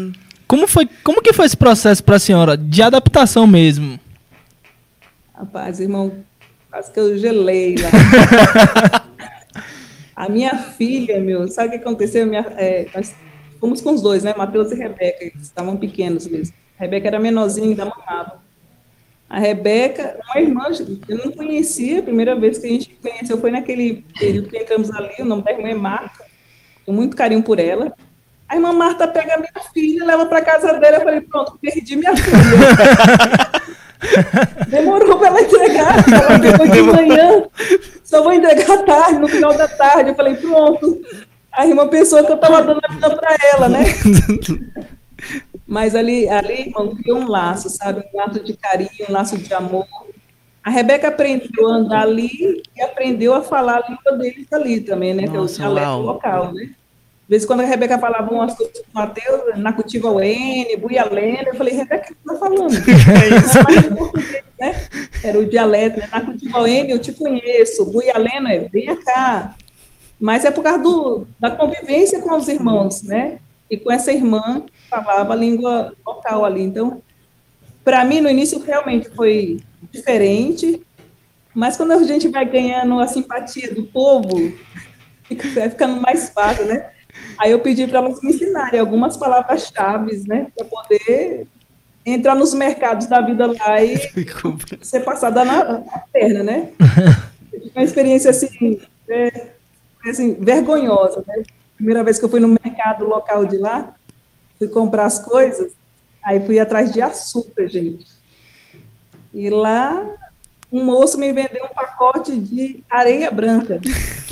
[0.47, 0.87] Como foi?
[1.03, 3.99] Como que foi esse processo para a senhora de adaptação mesmo?
[5.33, 6.13] Rapaz, irmão,
[6.69, 9.05] quase que eu gelei lá.
[10.15, 12.25] a minha filha, meu, sabe o que aconteceu?
[12.25, 13.13] Minha, é, nós
[13.59, 14.33] fomos com os dois, né?
[14.37, 16.53] Matheus e Rebeca, eles estavam pequenos mesmo.
[16.79, 18.43] A Rebeca era menorzinha, ainda mamava.
[19.27, 20.65] A Rebeca, uma irmã,
[21.07, 24.91] eu não conhecia, a primeira vez que a gente conheceu foi naquele período que entramos
[24.91, 26.23] ali, o nome da irmã é Marta,
[26.85, 27.93] tenho muito carinho por ela.
[28.47, 32.15] A irmã Marta pega minha filha, leva para casa dela, eu falei, pronto, perdi minha
[32.15, 32.35] filha.
[34.67, 37.43] Demorou para ela entregar, ela entregou de manhã,
[38.03, 40.09] só vou entregar à tarde, no final da tarde.
[40.09, 41.01] Eu falei, pronto.
[41.51, 43.83] A irmã pensou que eu estava dando a vida para ela, né?
[45.65, 48.03] Mas ali, ali, irmão, criou um laço, sabe?
[48.13, 49.87] Um laço de carinho, um laço de amor.
[50.63, 55.13] A Rebeca aprendeu a andar ali e aprendeu a falar a língua deles ali também,
[55.13, 55.23] né?
[55.23, 56.69] que é o Nossa, dialeto local, né?
[57.25, 60.21] De vez em quando a Rebeca falava umas coisas com o Matheus, na cultiva o
[60.21, 62.75] N, Buialena, eu falei, Rebeca, o que você tá falando?
[63.89, 64.87] É português, né?
[65.23, 66.07] Era o dialeto, né?
[66.11, 69.55] Na cultiva o N, eu te conheço, Buialena, venha cá.
[70.19, 73.39] Mas é por causa do, da convivência com os irmãos, né?
[73.71, 76.61] E com essa irmã que falava a língua local ali.
[76.61, 77.01] Então,
[77.83, 79.59] para mim, no início, realmente foi
[79.91, 80.79] diferente,
[81.55, 84.53] mas quando a gente vai ganhando a simpatia do povo,
[85.25, 86.91] fica, vai ficando mais fácil, né?
[87.37, 90.47] Aí eu pedi para elas me ensinarem algumas palavras-chave, né?
[90.55, 91.47] Para poder
[92.05, 93.97] entrar nos mercados da vida lá e
[94.81, 96.69] ser passada na, na perna, né?
[97.75, 98.79] Uma experiência assim,
[99.09, 99.47] é,
[100.05, 101.43] assim, vergonhosa, né?
[101.75, 103.93] Primeira vez que eu fui no mercado local de lá,
[104.57, 105.73] fui comprar as coisas,
[106.23, 108.05] aí fui atrás de açúcar, gente.
[109.33, 110.05] E lá,
[110.71, 113.79] um moço me vendeu um pacote de areia branca.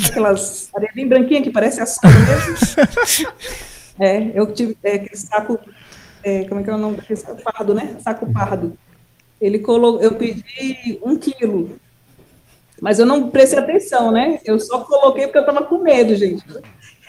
[0.09, 3.27] Aquelas areia bem branquinha que parece açúcar mesmo.
[3.99, 5.59] É, eu tive é, aquele saco,
[6.23, 7.95] é, como é que é o nome daquele saco pardo, né?
[7.99, 8.75] Saco pardo.
[9.39, 11.77] Ele colocou, eu pedi um quilo,
[12.81, 14.39] mas eu não prestei atenção, né?
[14.43, 16.43] Eu só coloquei porque eu estava com medo, gente.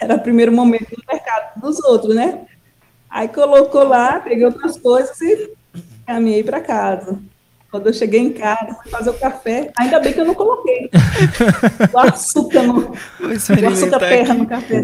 [0.00, 2.46] Era o primeiro momento do mercado dos outros, né?
[3.08, 5.52] Aí colocou lá, peguei outras coisas e
[6.06, 7.18] caminhei para casa.
[7.74, 10.88] Quando eu cheguei em casa, fui fazer o café, ainda bem que eu não coloquei
[11.92, 12.92] o açúcar, no, Vou
[13.28, 14.40] o açúcar terra aqui.
[14.40, 14.82] no café.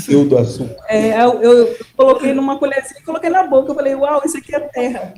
[0.00, 0.74] Fio do açúcar.
[0.88, 3.72] É, eu, eu coloquei numa colherzinha e coloquei na boca.
[3.72, 5.12] Eu falei, uau, isso aqui é terra.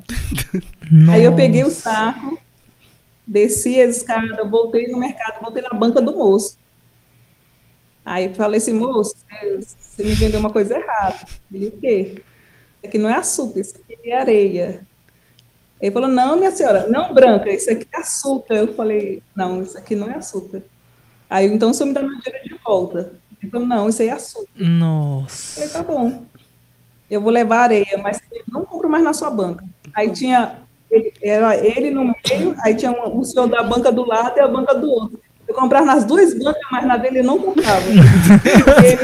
[1.09, 2.37] Aí eu peguei o saco,
[3.25, 6.57] desci a escada, voltei no mercado, voltei na banca do moço.
[8.03, 9.15] Aí falei assim, moço,
[9.79, 11.25] você me vendeu uma coisa errada.
[11.49, 12.15] Ele, o quê?
[12.15, 14.85] Isso aqui não é açúcar, isso aqui é areia.
[15.83, 18.55] Ele falou, não, minha senhora, não branca, isso aqui é açúcar.
[18.55, 20.63] Eu falei, não, isso aqui não é açúcar.
[21.29, 23.11] Aí, então, o senhor me dá meu dinheiro de volta.
[23.41, 24.47] Ele falou, não, isso aí é açúcar.
[24.57, 25.55] Eu Nossa.
[25.55, 26.23] falei, tá bom.
[27.11, 29.65] Eu vou levar areia, mas eu não compro mais na sua banca.
[29.93, 34.05] Aí tinha, ele, era ele no meio, aí tinha um, o senhor da banca do
[34.05, 35.19] lado e a banca do outro.
[35.45, 37.83] Eu comprava nas duas bancas, mas na dele eu não comprava.
[38.81, 39.03] ele,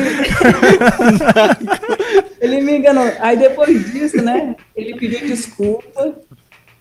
[2.39, 3.11] Ele me enganou.
[3.19, 4.55] Aí depois disso, né?
[4.75, 6.15] Ele pediu desculpa.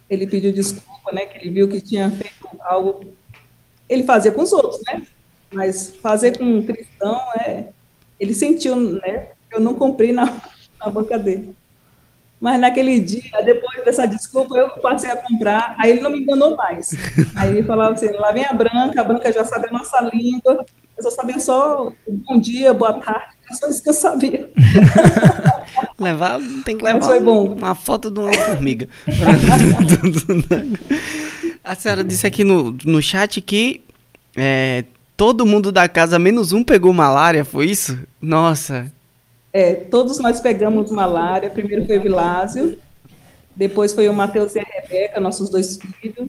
[0.08, 1.26] Ele pediu desculpa, né?
[1.26, 3.14] Que ele viu que tinha feito algo.
[3.88, 5.02] Ele fazia com os outros, né?
[5.52, 7.68] Mas fazer com um cristão é.
[8.18, 9.28] Ele sentiu, né?
[9.50, 10.24] Eu não comprei na,
[10.80, 11.54] na banca dele.
[12.40, 15.74] Mas naquele dia, depois dessa desculpa, eu passei a comprar.
[15.78, 16.90] Aí ele não me enganou mais.
[17.34, 20.64] Aí ele falava assim: lá vem a branca, a branca já sabe a nossa língua.
[20.96, 23.34] Eu só sabia só bom dia, boa tarde.
[23.52, 24.50] Só isso que eu sabia.
[25.98, 27.54] Levar, tem que levar foi bom.
[27.54, 28.88] uma foto de uma formiga.
[31.64, 33.82] a senhora disse aqui no, no chat que
[34.36, 34.84] é,
[35.16, 37.98] todo mundo da casa, menos um, pegou malária, foi isso?
[38.22, 38.92] Nossa.
[39.52, 41.50] É, todos nós pegamos malária.
[41.50, 42.78] Primeiro foi o Vilásio,
[43.56, 46.28] depois foi o Matheus e a Rebeca, nossos dois filhos.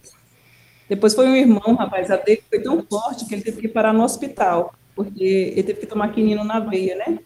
[0.90, 3.94] Depois foi um irmão, rapaz, a dele foi tão forte que ele teve que parar
[3.94, 7.20] no hospital, porque ele teve que tomar quinino na veia, né?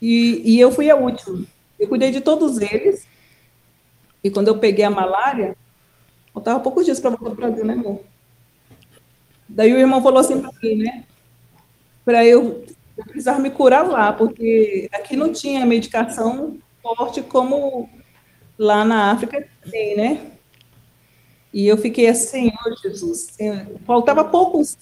[0.00, 1.44] E, e eu fui a última.
[1.78, 3.06] Eu cuidei de todos eles.
[4.22, 5.56] E quando eu peguei a malária,
[6.32, 8.00] faltava poucos dias para voltar para o Brasil, né, amor?
[9.48, 11.04] Daí o irmão falou assim para mim, né?
[12.04, 12.64] Para eu,
[12.96, 17.88] eu precisava me curar lá, porque aqui não tinha medicação forte como
[18.58, 20.30] lá na África tem, né?
[21.52, 23.66] E eu fiquei assim, Senhor Jesus, Senhor.
[23.86, 24.76] faltava poucos,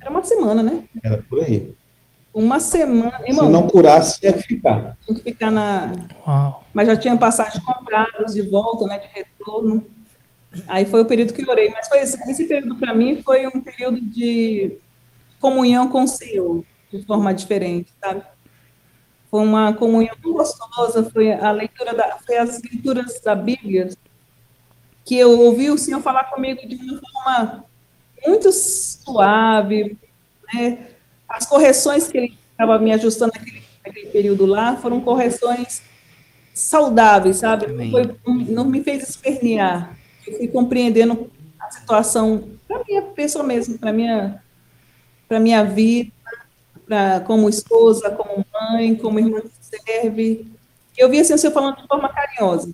[0.00, 0.84] era uma semana, né?
[1.02, 1.74] Era por aí.
[2.32, 4.96] Uma semana, Se irmão, não curasse, ia ficar.
[5.04, 5.92] tinha que ficar na,
[6.26, 6.64] Uau.
[6.72, 9.84] mas já tinha passagens compradas de volta, né, de retorno.
[10.68, 13.46] Aí foi o período que eu orei, mas foi esse, esse período para mim foi
[13.48, 14.78] um período de
[15.40, 18.22] comunhão com o Senhor, de forma diferente, sabe?
[19.28, 23.88] Foi uma comunhão tão gostosa, foi a leitura da, foi as leituras da Bíblia
[25.04, 27.64] que eu ouvi o Senhor falar comigo de uma forma
[28.24, 29.96] muito suave,
[30.52, 30.89] né?
[31.30, 35.82] As correções que ele estava me ajustando naquele, naquele período lá foram correções
[36.52, 37.66] saudáveis, sabe?
[37.68, 38.16] Não, foi-
[38.48, 39.96] não me fez espernear.
[40.26, 44.42] Eu fui compreendendo a situação para minha pessoa mesmo, para minha
[45.28, 46.10] para minha vida,
[46.84, 49.50] pra, como esposa, como mãe, como irmã que
[49.86, 50.44] serve.
[50.98, 52.72] Eu vi assim, o Senhor falando de forma carinhosa.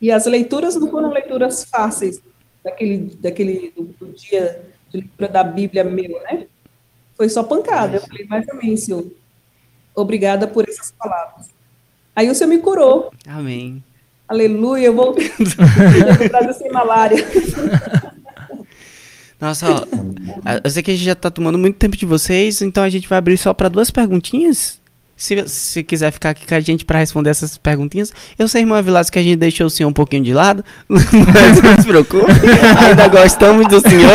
[0.00, 2.20] E as leituras não foram leituras fáceis
[2.64, 4.60] daquele, daquele do, do dia
[4.90, 6.48] de leitura da Bíblia meu, né?
[7.16, 7.96] Foi só pancada.
[7.96, 9.06] Eu falei, mas amém, Senhor.
[9.94, 11.48] Obrigada por essas palavras.
[12.14, 13.12] Aí o Senhor me curou.
[13.26, 13.82] Amém.
[14.26, 17.18] Aleluia, eu do Brasil sem malária.
[19.40, 19.84] Nossa, ó,
[20.64, 23.06] eu sei que a gente já tá tomando muito tempo de vocês, então a gente
[23.06, 24.80] vai abrir só para duas perguntinhas.
[25.16, 28.82] Se, se quiser ficar aqui com a gente para responder essas perguntinhas, eu sei, irmã
[28.82, 32.32] Vilas, que a gente deixou o senhor um pouquinho de lado, mas não se preocupe,
[32.78, 34.12] ainda gostamos do senhor.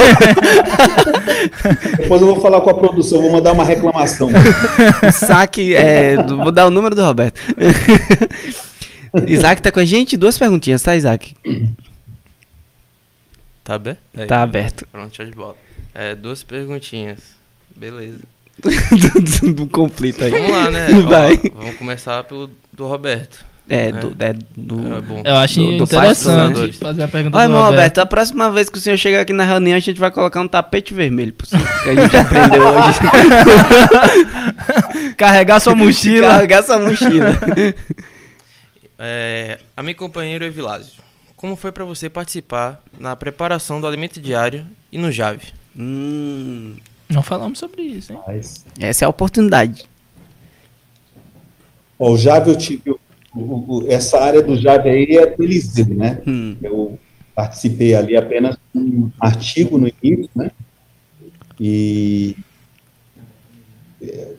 [1.97, 4.30] Depois eu vou falar com a produção, vou mandar uma reclamação.
[5.13, 7.39] Saque, é, vou dar o número do Roberto.
[9.26, 10.17] Isaac tá com a gente?
[10.17, 11.34] Duas perguntinhas, tá, Isaac?
[13.63, 13.99] Tá aberto?
[14.17, 14.27] Aí.
[14.27, 14.88] Tá aberto.
[14.91, 15.55] Pronto, show de bola.
[15.93, 17.19] É, duas perguntinhas.
[17.76, 18.19] Beleza.
[18.61, 20.31] Do, do conflito aí.
[20.31, 20.88] Vamos lá, né?
[21.07, 21.34] Vai.
[21.56, 23.48] Ó, vamos começar pelo do Roberto.
[23.72, 25.22] É, do, é, do, É bom.
[25.23, 27.69] Eu acho Do- do interessante Faz- fazer a pergunta Olha, do Roberto.
[27.72, 30.41] Roberto, a próxima vez que o senhor chegar aqui na reunião, a gente vai colocar
[30.41, 32.99] um tapete vermelho pro senhor, que a gente aprendeu hoje.
[35.15, 36.27] Carregar sua mochila.
[36.30, 37.27] Carregar essa mochila.
[39.02, 40.91] É, a minha companheira Evilásio,
[41.38, 45.53] como foi pra você participar na preparação do alimento diário e no Jave?
[45.73, 46.76] hum,
[47.10, 48.19] Não falamos sobre isso, hein?
[48.27, 49.86] Mas, essa é a oportunidade.
[51.98, 52.91] ó, o Jave, eu tive.
[52.91, 52.99] o-
[53.36, 56.22] o- o- essa área do Jave aí é do Eliseu, né?
[56.26, 56.99] Hum, Eu
[57.36, 60.52] participei ali apenas de um artigo no início, né?
[61.60, 62.36] E
[64.02, 64.34] é,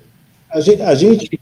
[0.50, 1.40] a gente, a gente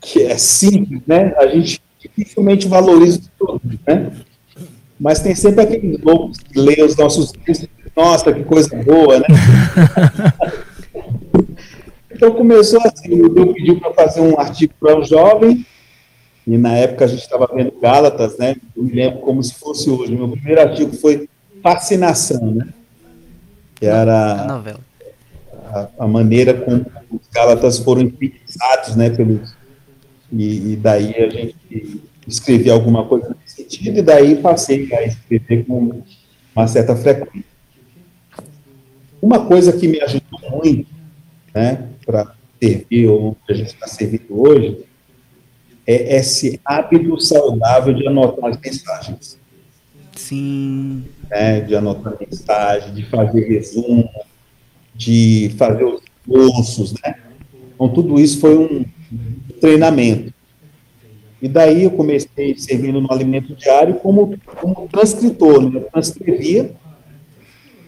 [0.00, 1.34] que é simples, né?
[1.36, 4.12] A gente dificilmente valoriza os produtos, né?
[4.98, 9.26] Mas tem sempre aqueles loucos que lêem os nossos textos, nossa, que coisa boa, né?
[12.10, 15.66] então começou assim, o Deus pediu para fazer um artigo para o jovem,
[16.46, 18.56] e na época a gente estava vendo Gálatas, né?
[18.76, 20.16] Eu me lembro como se fosse hoje.
[20.16, 21.28] Meu primeiro artigo foi
[21.62, 22.68] Fascinação, né?
[23.74, 24.62] Que era
[25.66, 29.10] a, a maneira como os Gálatas foram enfeitiçados, né?
[29.10, 29.54] Pelos,
[30.32, 35.66] e, e daí a gente escrevia alguma coisa nesse sentido, e daí passei a escrever
[35.66, 36.02] com
[36.54, 37.49] uma certa frequência.
[39.20, 40.88] Uma coisa que me ajudou muito,
[41.54, 41.88] né?
[42.04, 44.78] Para servir, onde a gente está servindo hoje,
[45.86, 49.38] é esse hábito saudável de anotar as mensagens,
[50.14, 51.04] Sim.
[51.28, 51.60] né?
[51.60, 54.08] De anotar mensagem, de fazer resumo,
[54.94, 57.14] de fazer os cursos, né?
[57.74, 58.84] Então, tudo isso foi um
[59.60, 60.32] treinamento.
[61.42, 65.80] E daí eu comecei servindo no alimento diário como, como transcritor, né?
[65.80, 66.74] Eu transcrevia.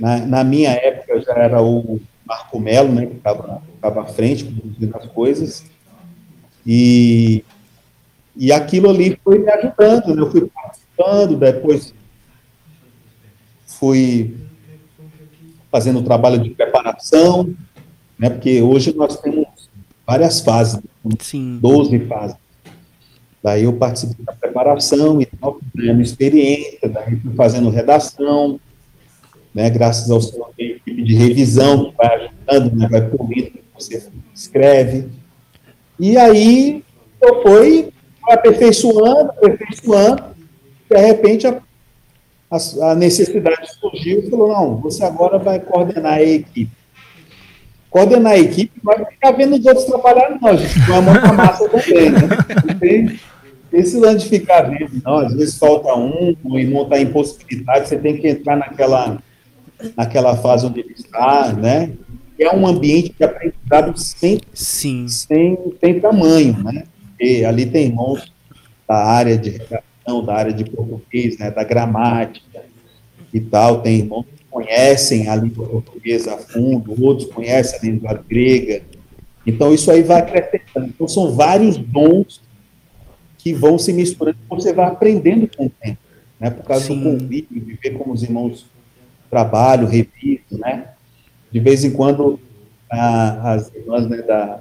[0.03, 4.97] Na, na minha época já era o Marco Melo, né, que estava à frente, produzindo
[4.97, 5.65] as coisas.
[6.67, 7.45] E,
[8.35, 10.23] e aquilo ali foi me ajudando, né?
[10.23, 11.95] Eu fui participando, depois
[13.65, 14.37] fui
[15.71, 17.55] fazendo o trabalho de preparação,
[18.19, 18.29] né?
[18.29, 19.47] Porque hoje nós temos
[20.05, 20.81] várias fases,
[21.21, 21.61] Sim.
[21.63, 22.37] 12 fases.
[23.41, 28.59] Daí eu participei da preparação e tal, ganhando experiência, daí fui fazendo redação,
[29.55, 33.63] né, graças ao seu equipe de revisão, que vai ajudando, né, vai polindo o que
[33.75, 35.09] você escreve.
[35.99, 36.83] E aí
[37.21, 37.93] eu fui
[38.29, 40.25] aperfeiçoando, aperfeiçoando,
[40.91, 41.61] de repente a,
[42.51, 46.71] a, a necessidade surgiu e falou, não, você agora vai coordenar a equipe
[47.93, 51.69] coordenar a equipe, vai ficar vendo os outros trabalhar, não, a gente vai montar massa
[51.69, 52.21] também, né?
[52.67, 53.17] Não
[53.73, 57.97] esse lance de ficar vendo, não, às vezes falta um, o irmão está impossibilitado, você
[57.97, 59.19] tem que entrar naquela,
[59.97, 61.93] naquela fase onde ele está, né?
[62.39, 65.09] E é um ambiente de aprendizado sem, Sim.
[65.09, 66.85] sem, sem tamanho, né?
[67.09, 68.33] Porque ali tem irmãos
[68.89, 71.51] da área de redação, da área de português, né?
[71.51, 72.63] Da gramática
[73.33, 78.83] e tal, tem irmãos conhecem a língua portuguesa a fundo, outros conhecem a língua grega.
[79.47, 80.89] Então, isso aí vai acrescentando.
[80.89, 82.43] Então, são vários dons
[83.39, 85.99] que vão se misturando, você vai aprendendo com o tempo,
[86.39, 86.51] né?
[86.51, 87.01] Por causa Sim.
[87.01, 88.67] do convívio, de ver como os irmãos
[89.33, 90.89] trabalham, revisam, né?
[91.51, 92.39] De vez em quando,
[92.91, 94.61] a, as irmãs né, da,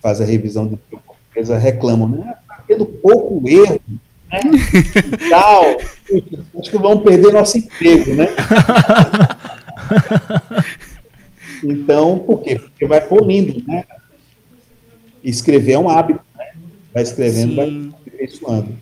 [0.00, 2.36] faz a revisão do portuguesa reclamam, né?
[2.42, 3.80] Está tendo pouco erro,
[4.30, 4.40] né?
[5.12, 5.64] E tal.
[6.60, 8.28] Acho que vão perder nosso emprego, né?
[11.64, 12.60] Então, por quê?
[12.60, 13.84] Porque vai polindo, né?
[15.22, 16.52] Escrever é um hábito, né?
[16.92, 17.92] Vai escrevendo, vai Sim.
[18.06, 18.78] aperfeiçoando.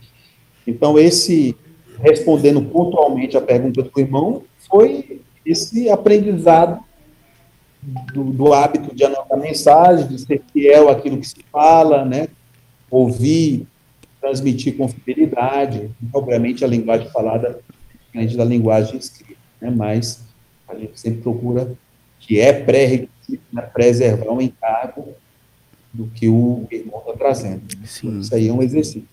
[0.67, 1.57] Então, esse,
[2.01, 4.43] respondendo pontualmente a pergunta do irmão,
[4.73, 6.83] foi esse aprendizado
[7.83, 12.29] do, do hábito de anotar mensagem, de ser fiel àquilo que se fala, né?
[12.91, 13.67] Ouvir,
[14.19, 15.91] transmitir com fidelidade.
[16.15, 19.71] Obviamente, a linguagem falada é diferente da linguagem escrita, né?
[19.71, 20.25] Mas
[20.67, 21.71] a gente sempre procura,
[22.19, 23.63] que é pré-requisito, né?
[23.63, 25.15] preservar o encargo
[25.93, 27.63] do que o irmão está trazendo.
[27.85, 28.21] Sim.
[28.21, 29.07] Isso aí é um exercício.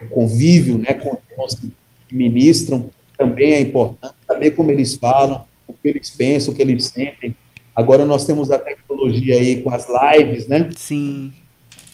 [0.00, 1.72] O convívio né, com irmãos que
[2.12, 2.90] ministram
[3.22, 7.36] também é importante, saber como eles falam, o que eles pensam, o que eles sentem.
[7.74, 10.68] Agora nós temos a tecnologia aí com as lives, né?
[10.76, 11.32] Sim.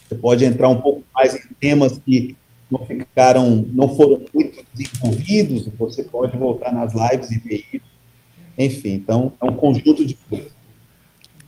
[0.08, 2.34] Você pode entrar um pouco mais em temas que
[2.70, 7.86] não ficaram, não foram muito desenvolvidos, você pode voltar nas lives e ver isso.
[8.56, 10.57] Enfim, então é um conjunto de coisas.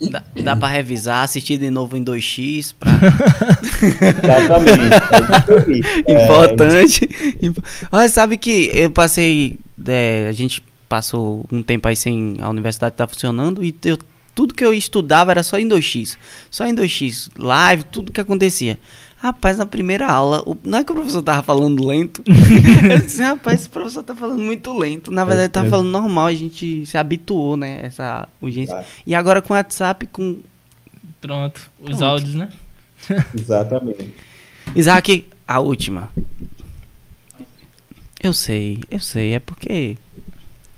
[0.09, 2.75] Dá, dá pra revisar, assistir de novo em 2x.
[2.79, 2.91] Pra...
[4.13, 4.95] Exatamente.
[6.07, 6.13] É.
[6.13, 7.37] É, Importante.
[7.43, 7.63] Impo-
[7.93, 9.59] Olha, sabe que eu passei.
[9.87, 13.99] é, a gente passou um tempo aí sem a universidade estar funcionando e eu-
[14.35, 16.17] tudo que eu estudava era só em 2x.
[16.51, 17.29] Só em 2x.
[17.37, 18.79] Live, tudo que acontecia.
[19.23, 22.23] Rapaz, na primeira aula, o- não é que o professor tava falando lento.
[22.91, 25.11] eu disse, rapaz, esse professor tá falando muito lento.
[25.11, 25.71] Na verdade, ele tava É.
[25.71, 27.81] falando normal, a gente se habituou, né?
[27.83, 28.77] Essa urgência.
[28.77, 28.85] Tá.
[29.07, 30.39] E agora com o WhatsApp, com.
[31.21, 32.05] Pronto, os Pronto.
[32.05, 32.49] áudios, né?
[33.39, 34.15] Exatamente.
[34.75, 36.09] Isaac, a última.
[38.23, 39.97] Eu sei, eu sei, é porque.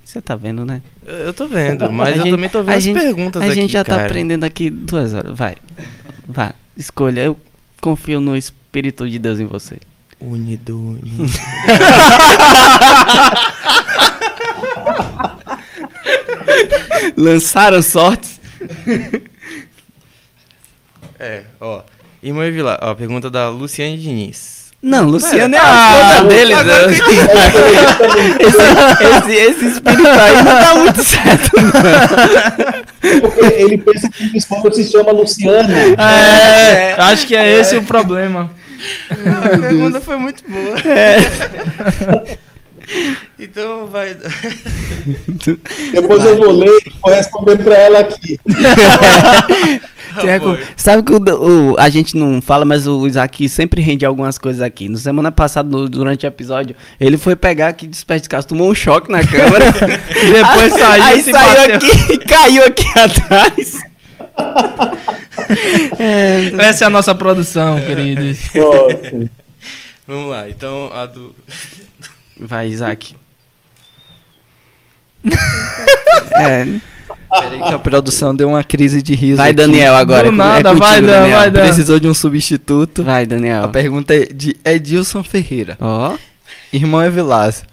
[0.04, 0.82] Você tá vendo, né?
[1.06, 3.40] Eu, eu tô vendo, mas A eu gente- também tô a vendo as gente- perguntas
[3.42, 4.06] A aqui, gente já tá cara.
[4.06, 5.36] aprendendo aqui duas horas.
[5.36, 5.54] Vai.
[6.28, 6.52] Vai.
[6.76, 7.20] Escolha.
[7.22, 7.36] Eu
[7.82, 9.80] confio no Espírito de Deus em você.
[10.20, 11.24] Unido, unido.
[17.16, 18.40] Lançaram sortes?
[21.18, 21.82] é, ó.
[22.22, 24.51] Irmã Vila, ó, pergunta da Luciane Diniz.
[24.82, 26.54] Não, Luciano é Ah, a esposa dele.
[26.54, 26.94] agora né?
[28.40, 28.58] esse,
[29.04, 31.50] esse, esse espírito aí não tá muito certo.
[33.20, 35.72] Porque ele pensa que a esposa se chama Luciana.
[35.98, 38.50] É, acho que é esse o problema.
[39.44, 40.74] A pergunta foi muito boa.
[43.38, 44.16] então vai.
[45.92, 48.40] Depois eu vou ler e vou responder para ela aqui.
[50.76, 51.18] Sabe que o,
[51.72, 54.88] o- a gente não fala, mas o Isaac sempre rende algumas coisas aqui.
[54.88, 59.10] No semana passada, no- durante o episódio, ele foi pegar aqui desperdiçado, tomou um choque
[59.10, 59.72] na câmera.
[59.72, 61.76] Depois saiu Aí e saiu bateu.
[61.76, 63.80] aqui e caiu aqui atrás.
[66.58, 68.38] Essa é a nossa produção, queridos.
[70.06, 71.34] Vamos lá, então a do.
[72.40, 73.14] Vai, Isaac.
[76.34, 76.66] é.
[77.40, 79.38] Peraí que a produção deu uma crise de riso.
[79.38, 79.56] Vai, aqui.
[79.56, 80.30] Daniel, agora.
[80.30, 81.60] Do nada, é contigo, vai, Dan, vai, Dan.
[81.62, 83.02] Precisou de um substituto.
[83.02, 83.64] Vai, Daniel.
[83.64, 85.76] A pergunta é de Edilson Ferreira.
[85.80, 86.16] Ó,
[86.72, 87.64] Irmão Evilásio,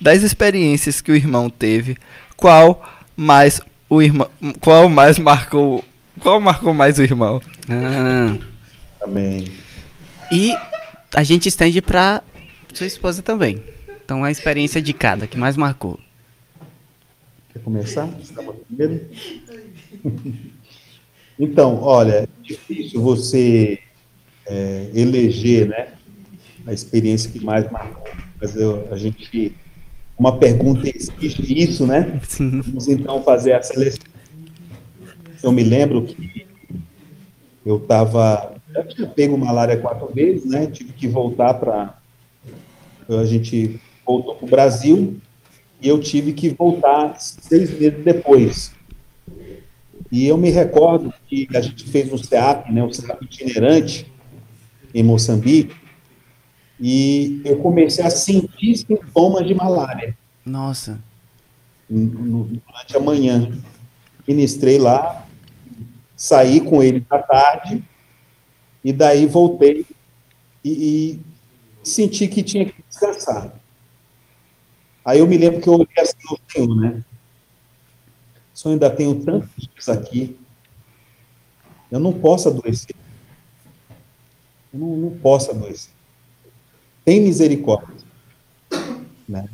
[0.00, 1.96] das experiências que o irmão teve,
[2.36, 2.82] qual
[3.16, 4.28] mais o irmão,
[4.60, 5.84] qual mais marcou,
[6.20, 7.40] qual marcou mais o irmão?
[7.70, 8.34] ah.
[9.00, 9.52] Também.
[10.32, 10.54] E
[11.14, 12.22] a gente estende pra
[12.74, 13.62] sua esposa também.
[14.04, 15.98] Então, a experiência de cada, que mais marcou.
[17.56, 18.06] Quer começar?
[18.68, 19.06] Primeiro?
[21.38, 23.78] Então, olha, é difícil você
[24.46, 25.88] é, eleger, né,
[26.66, 28.10] a experiência que mais marcou.
[28.40, 29.54] Mas eu, a gente,
[30.18, 32.18] uma pergunta exige isso, né?
[32.26, 32.62] Sim.
[32.62, 34.06] Vamos então fazer a seleção.
[35.42, 36.46] Eu me lembro que
[37.66, 40.68] eu estava, já tinha pego malária quatro vezes, né?
[40.68, 41.98] Tive que voltar para,
[43.10, 45.20] a gente voltou para o Brasil
[45.80, 48.72] e eu tive que voltar seis meses depois.
[50.10, 54.10] E eu me recordo que a gente fez um SEAP, né, um SEAP itinerante
[54.94, 55.74] em Moçambique,
[56.80, 61.00] e eu comecei a sentir sintomas de malária Nossa.
[61.88, 63.50] no- durante a manhã.
[64.28, 65.26] Ministrei lá,
[66.16, 67.82] saí com ele à tarde,
[68.84, 69.84] e daí voltei
[70.64, 71.20] e, e
[71.82, 73.52] senti que tinha que descansar.
[75.06, 77.04] Aí eu me lembro que eu olhei assim no Senhor, né?
[78.52, 80.36] Só ainda tenho tantos dias aqui,
[81.92, 82.96] eu não posso adoecer.
[84.74, 85.92] Eu não, não posso adoecer.
[87.04, 87.94] Tem misericórdia.
[89.28, 89.48] Né?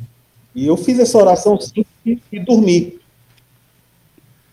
[0.55, 2.99] E eu fiz essa oração simples e, dormi.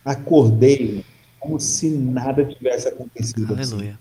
[0.04, 1.02] Acordei
[1.38, 3.54] como se nada tivesse acontecido.
[3.54, 3.98] assim, Aleluia.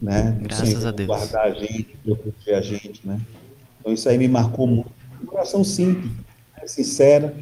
[0.00, 0.38] né?
[0.40, 1.06] Graças Senhor a Deus.
[1.06, 3.20] Guardar a gente, proteger a gente, né?
[3.80, 5.03] Então isso aí me marcou muito.
[5.28, 6.10] Oração simples,
[6.56, 6.66] né?
[6.66, 7.36] sincera,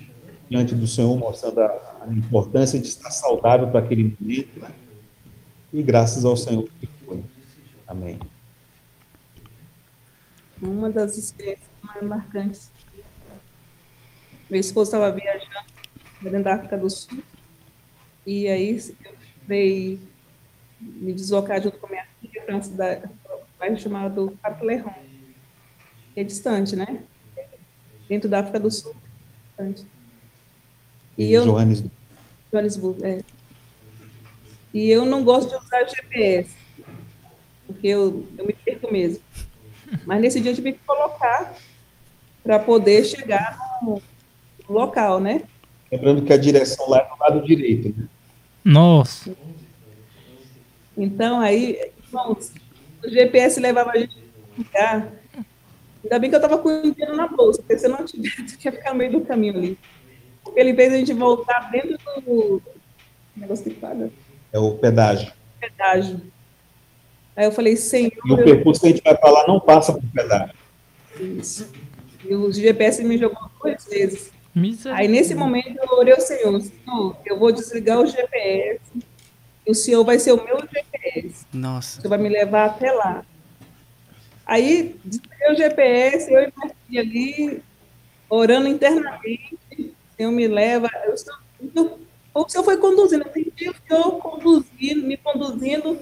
[0.48, 4.70] diante do Senhor, mostrando a, a importância de estar saudável para aquele momento, né?
[5.72, 7.24] E graças ao Senhor que foi.
[7.86, 8.18] Amém.
[10.60, 12.70] Uma das experiências mais marcantes.
[14.50, 15.50] Meu esposo estava viajando
[16.20, 17.22] dentro da África do Sul.
[18.26, 19.14] E aí eu
[19.46, 20.00] fui
[20.80, 23.10] me deslocar junto com minha filha para uma cidade,
[23.58, 24.92] bairro chamado Capleron.
[26.14, 27.02] Que é distante, né?
[28.12, 28.94] Dentro da África do Sul.
[29.58, 29.74] E
[31.16, 31.82] E eu, Johannes,
[32.52, 33.22] Johannesburgo, é.
[34.74, 36.54] E eu não gosto de usar GPS,
[37.66, 39.24] porque eu, eu me perco mesmo.
[40.04, 41.54] Mas nesse dia eu tive que colocar
[42.42, 44.02] para poder chegar no,
[44.68, 45.44] local, né?
[45.90, 48.06] lembrando que a direção lá é do lado direito, né?
[48.62, 49.34] Nossa.
[50.94, 52.52] Então aí, irmãos,
[53.02, 55.21] o GPS levava a gente a lugar.
[56.04, 58.56] Ainda bem que eu estava com o dinheiro na bolsa, porque se eu não tivesse,
[58.64, 59.78] eu ia ficar no meio do caminho ali.
[60.42, 61.96] Porque ele fez a gente voltar dentro
[62.26, 62.60] do
[63.36, 64.10] negócio que paga,
[64.52, 65.32] É o pedágio.
[65.60, 66.20] pedágio.
[67.36, 69.92] Aí eu falei, Senhor, E o percurso que a gente vai para lá não passa
[69.92, 70.54] por pedágio.
[71.18, 71.70] Isso.
[72.24, 74.30] E o GPS me jogou duas vezes.
[74.54, 75.00] Misericórdia.
[75.00, 78.80] Aí, nesse momento, eu orei ao Senhor, Senhor, eu vou desligar o GPS,
[79.66, 81.46] e o Senhor vai ser o meu GPS.
[81.54, 82.00] O Nossa.
[82.00, 83.24] Senhor vai me levar até lá.
[84.46, 86.52] Aí, desliguei o GPS, eu e
[86.86, 87.62] filha ali,
[88.28, 90.90] orando internamente, o Senhor me leva.
[91.04, 91.36] Eu, estou-
[91.74, 91.98] eu-
[92.34, 96.00] o Senhor foi conduzindo, eu senti o Senhor conduzindo, me conduzindo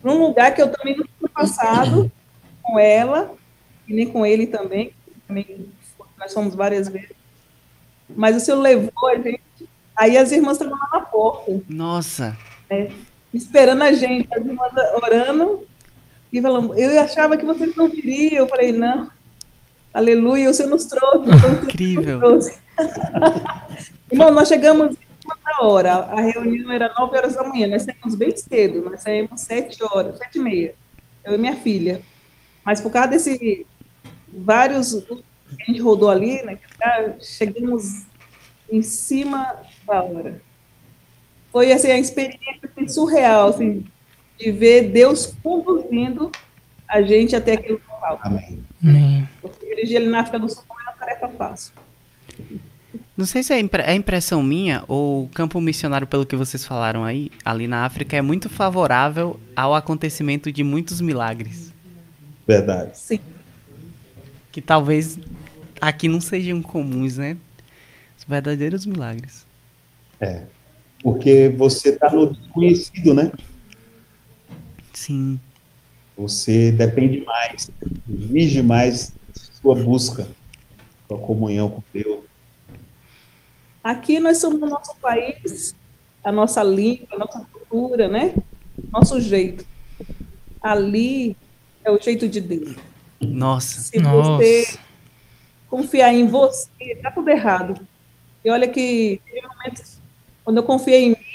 [0.00, 2.10] para um lugar que eu também não tinha passado
[2.62, 3.34] com ela,
[3.86, 4.92] e nem com ele também,
[5.26, 5.66] também
[6.18, 7.12] nós fomos várias vezes.
[8.08, 9.42] Mas o Senhor levou a gente,
[9.94, 12.36] aí as irmãs estavam lá na porta Nossa.
[13.34, 14.72] esperando a gente, as irmãs
[15.02, 15.67] orando
[16.32, 19.10] e eu achava que vocês não viriam, eu falei, não,
[19.92, 21.30] aleluia, o Senhor nos trouxe.
[21.64, 22.18] Incrível.
[22.18, 22.58] trouxe.
[24.10, 25.08] Irmão, nós chegamos em
[25.44, 29.40] da hora, a reunião era 9 horas da manhã, nós saímos bem cedo, nós saímos
[29.40, 30.74] 7 horas, 7 e meia,
[31.24, 32.00] eu e minha filha.
[32.64, 33.66] Mas por causa desse,
[34.32, 36.58] vários, que a gente rodou ali, né,
[37.20, 38.06] chegamos
[38.70, 39.56] em cima
[39.86, 40.40] da hora
[41.52, 43.84] foi assim, a experiência assim, surreal, assim,
[44.38, 46.30] de ver Deus conduzindo
[46.86, 48.18] a gente até aquele local.
[48.22, 48.64] Amém.
[48.82, 49.28] Amém.
[49.42, 51.72] Porque dirigir ali na África do Sul não é uma tarefa fácil.
[53.16, 57.04] Não sei se é, é impressão minha ou o campo missionário, pelo que vocês falaram
[57.04, 61.72] aí, ali na África, é muito favorável ao acontecimento de muitos milagres.
[62.46, 62.96] Verdade.
[62.96, 63.20] Sim,
[64.52, 65.18] Que talvez
[65.80, 67.36] aqui não sejam comuns, né?
[68.16, 69.44] Os verdadeiros milagres.
[70.20, 70.42] É.
[71.02, 73.32] Porque você está no desconhecido, né?
[74.98, 75.38] Sim.
[76.16, 77.70] Você depende mais,
[78.08, 79.12] exige mais
[79.62, 80.26] sua busca,
[81.06, 82.24] sua comunhão com Deus.
[83.82, 85.72] Aqui nós somos o nosso país,
[86.24, 88.34] a nossa língua, a nossa cultura, né?
[88.92, 89.64] Nosso jeito.
[90.60, 91.36] Ali
[91.84, 92.74] é o jeito de Deus.
[93.20, 93.80] Nossa.
[93.82, 94.30] Se Nossa.
[94.32, 94.78] você
[95.68, 97.80] confiar em você, tá tudo errado.
[98.44, 99.98] E olha que teve momentos
[100.44, 101.27] quando eu confiei em mim,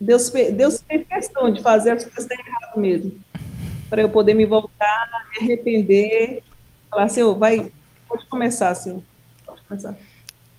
[0.00, 3.18] Deus, Deus fez questão de fazer as coisas dar errado mesmo.
[3.88, 6.42] Para eu poder me voltar, me arrepender,
[6.90, 7.72] falar, Senhor, vai,
[8.08, 9.02] pode começar, Senhor.
[9.44, 9.94] Pode começar.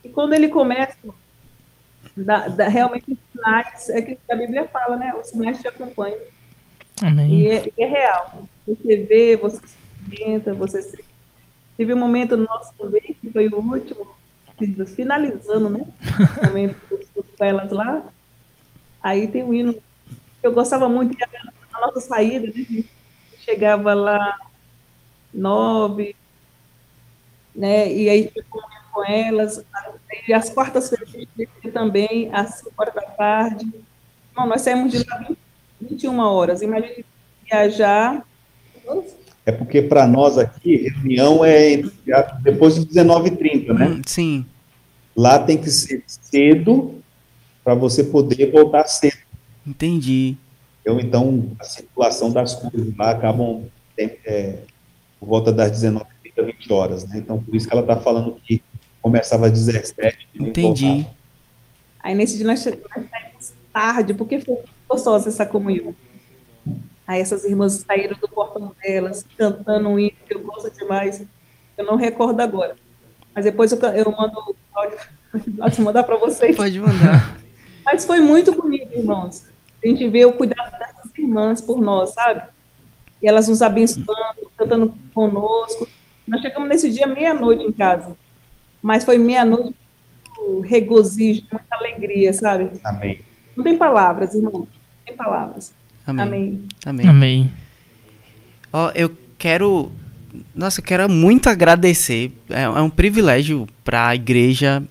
[0.04, 0.96] E quando ele começa,
[2.70, 5.14] realmente os sinais, é que a Bíblia fala, né?
[5.14, 6.20] Os sinais te acompanham.
[7.02, 7.30] Amém.
[7.42, 8.48] E é, é real.
[8.66, 11.04] Você vê, você experimenta, você se...
[11.78, 14.08] Teve um momento nosso também, que foi o último,
[14.96, 15.86] finalizando, né?
[16.42, 17.26] O momento dos- dos
[17.72, 18.04] lá.
[19.08, 19.82] Aí tem um hino que
[20.44, 22.54] eu gostava muito, que era a nossa saída, né?
[22.54, 22.90] A gente
[23.40, 24.38] Chegava lá
[25.34, 26.14] nove,
[27.56, 27.90] né?
[27.94, 29.64] E aí comia com elas.
[30.28, 33.66] E às quartas-feiras a gente ia também, às cinco horas da tarde.
[34.36, 35.38] Não, nós saímos de lá 20
[35.80, 36.62] 21 horas.
[36.62, 37.06] Imagina
[37.50, 38.28] viajar.
[39.46, 41.84] É porque para nós aqui, reunião é
[42.42, 44.02] depois de 19h30, né?
[44.06, 44.46] Sim.
[45.16, 47.02] Lá tem que ser cedo
[47.68, 49.18] para você poder voltar cedo.
[49.66, 50.38] Entendi.
[50.80, 51.06] entendeu?
[51.06, 53.66] Então, a circulação das coisas lá acabam
[53.98, 54.60] é,
[55.20, 57.18] por volta das 19h30, 20 horas, né?
[57.18, 58.64] Então, por isso que ela está falando que
[59.02, 61.06] começava às 17 e Entendi.
[62.00, 65.94] Aí nesse dia nós saímos tarde, porque foi gostosa essa comunhão.
[67.06, 71.22] Aí essas irmãs saíram do portão delas, cantando um hino que eu gosto demais.
[71.78, 72.78] Eu não recordo agora.
[73.36, 74.98] Mas depois eu, eu mando o áudio,
[75.60, 76.56] posso mandar para vocês.
[76.56, 77.46] Pode mandar.
[77.90, 79.46] Mas foi muito bonito, irmãos.
[79.82, 82.42] A gente vê o cuidado dessas irmãs por nós, sabe?
[83.22, 85.88] E elas nos abençoando, cantando conosco.
[86.28, 88.14] Nós chegamos nesse dia meia-noite em casa.
[88.82, 89.74] Mas foi meia-noite
[90.36, 92.72] com regozijo, muita alegria, sabe?
[92.84, 93.22] Amém.
[93.56, 94.52] Não tem palavras, irmão.
[94.52, 94.68] Não
[95.06, 95.74] tem palavras.
[96.06, 96.26] Amém.
[96.26, 96.68] Amém.
[96.86, 97.08] Amém.
[97.08, 97.54] Amém.
[98.74, 99.90] Ó, eu quero.
[100.54, 102.34] Nossa, eu quero muito agradecer.
[102.50, 104.84] É, é um privilégio para a igreja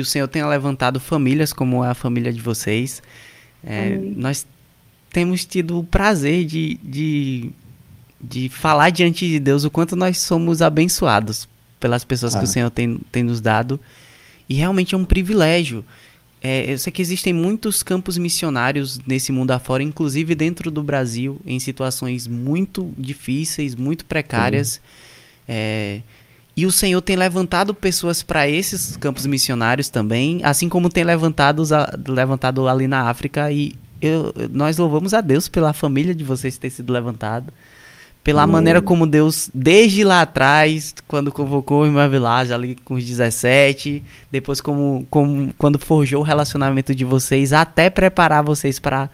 [0.00, 3.02] que o Senhor tenha levantado famílias como a família de vocês.
[3.62, 4.46] É, nós
[5.12, 7.50] temos tido o prazer de, de,
[8.20, 11.46] de falar diante de Deus o quanto nós somos abençoados
[11.78, 12.44] pelas pessoas que Ah.
[12.44, 13.78] o Senhor tem, tem nos dado.
[14.48, 15.84] E realmente é um privilégio.
[16.42, 21.38] É, eu sei que existem muitos campos missionários nesse mundo afora, inclusive dentro do Brasil,
[21.44, 24.80] em situações muito difíceis, muito precárias.
[25.46, 26.00] É,
[26.56, 31.62] e o Senhor tem levantado pessoas para esses campos missionários também, assim como tem levantado,
[32.08, 33.50] levantado ali na África.
[33.50, 37.52] E eu- nós louvamos a Deus pela família de vocês ter sido levantada.
[38.22, 43.04] Pela maneira como Deus, desde lá atrás, quando convocou o irmão Vilagem ali com os
[43.04, 49.08] 17, depois como, como quando forjou o relacionamento de vocês, até preparar vocês para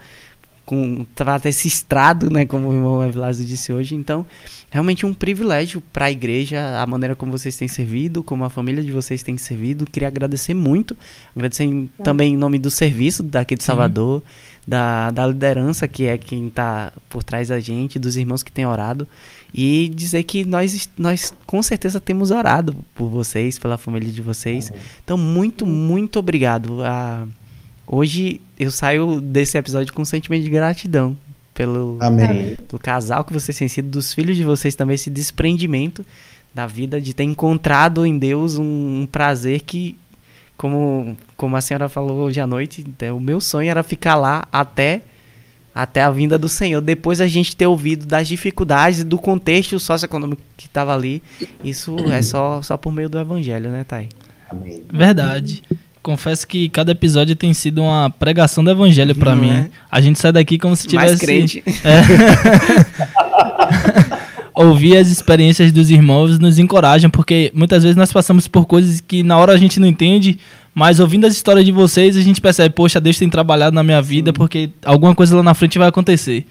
[1.42, 3.94] ter esse estrado, né, como o irmão Vilásio disse hoje.
[3.94, 4.26] Então,
[4.70, 8.82] realmente um privilégio para a igreja, a maneira como vocês têm servido, como a família
[8.82, 9.86] de vocês tem servido.
[9.86, 10.96] Queria agradecer muito,
[11.34, 14.22] agradecer em- também em nome do serviço daqui de Salvador,
[14.66, 18.66] da, da liderança que é quem está por trás da gente, dos irmãos que têm
[18.66, 19.06] orado,
[19.54, 24.72] e dizer que nós, nós com certeza temos orado por vocês, pela família de vocês.
[25.04, 26.82] Então, muito, muito obrigado.
[26.82, 27.24] Ah,
[27.86, 31.16] hoje eu saio desse episódio com um sentimento de gratidão
[31.56, 32.56] pelo, Amém.
[32.68, 36.04] do casal que vocês têm sido, dos filhos de vocês também, esse desprendimento
[36.54, 39.96] da vida, de ter encontrado em Deus um, um prazer que,
[40.56, 44.46] como, como a senhora falou hoje à noite, é, o meu sonho era ficar lá
[44.52, 45.00] até,
[45.74, 46.82] até a vinda do Senhor.
[46.82, 51.22] Depois a gente ter ouvido das dificuldades e do contexto socioeconômico que estava ali.
[51.64, 54.10] Isso é só, só por meio do Evangelho, né, Thay?
[54.50, 54.82] Amém.
[54.92, 55.62] Verdade.
[56.06, 59.50] Confesso que cada episódio tem sido uma pregação do evangelho pra Não mim.
[59.50, 59.68] é?
[59.90, 61.64] A gente sai daqui como se tivesse Mais crente.
[64.54, 69.24] ouvir as experiências dos irmãos nos encorajam, porque muitas vezes nós passamos por coisas que
[69.24, 70.38] na hora a gente não entende,
[70.72, 74.00] mas ouvindo as histórias de vocês, a gente percebe, poxa, Deus tem trabalhado na minha
[74.00, 76.46] vida, porque alguma coisa lá na frente vai acontecer.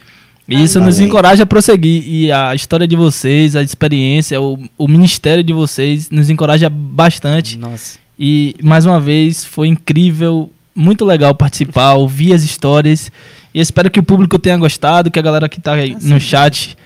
[0.50, 2.04] E isso nos encoraja a prosseguir.
[2.06, 7.58] E a história de vocês, a experiência, o, o ministério de vocês nos encoraja bastante.
[7.58, 8.04] Nossa.
[8.18, 13.12] E mais uma vez foi incrível, muito legal participar, ouvir as histórias.
[13.54, 16.78] E espero que o público tenha gostado, que a galera que está aí no chat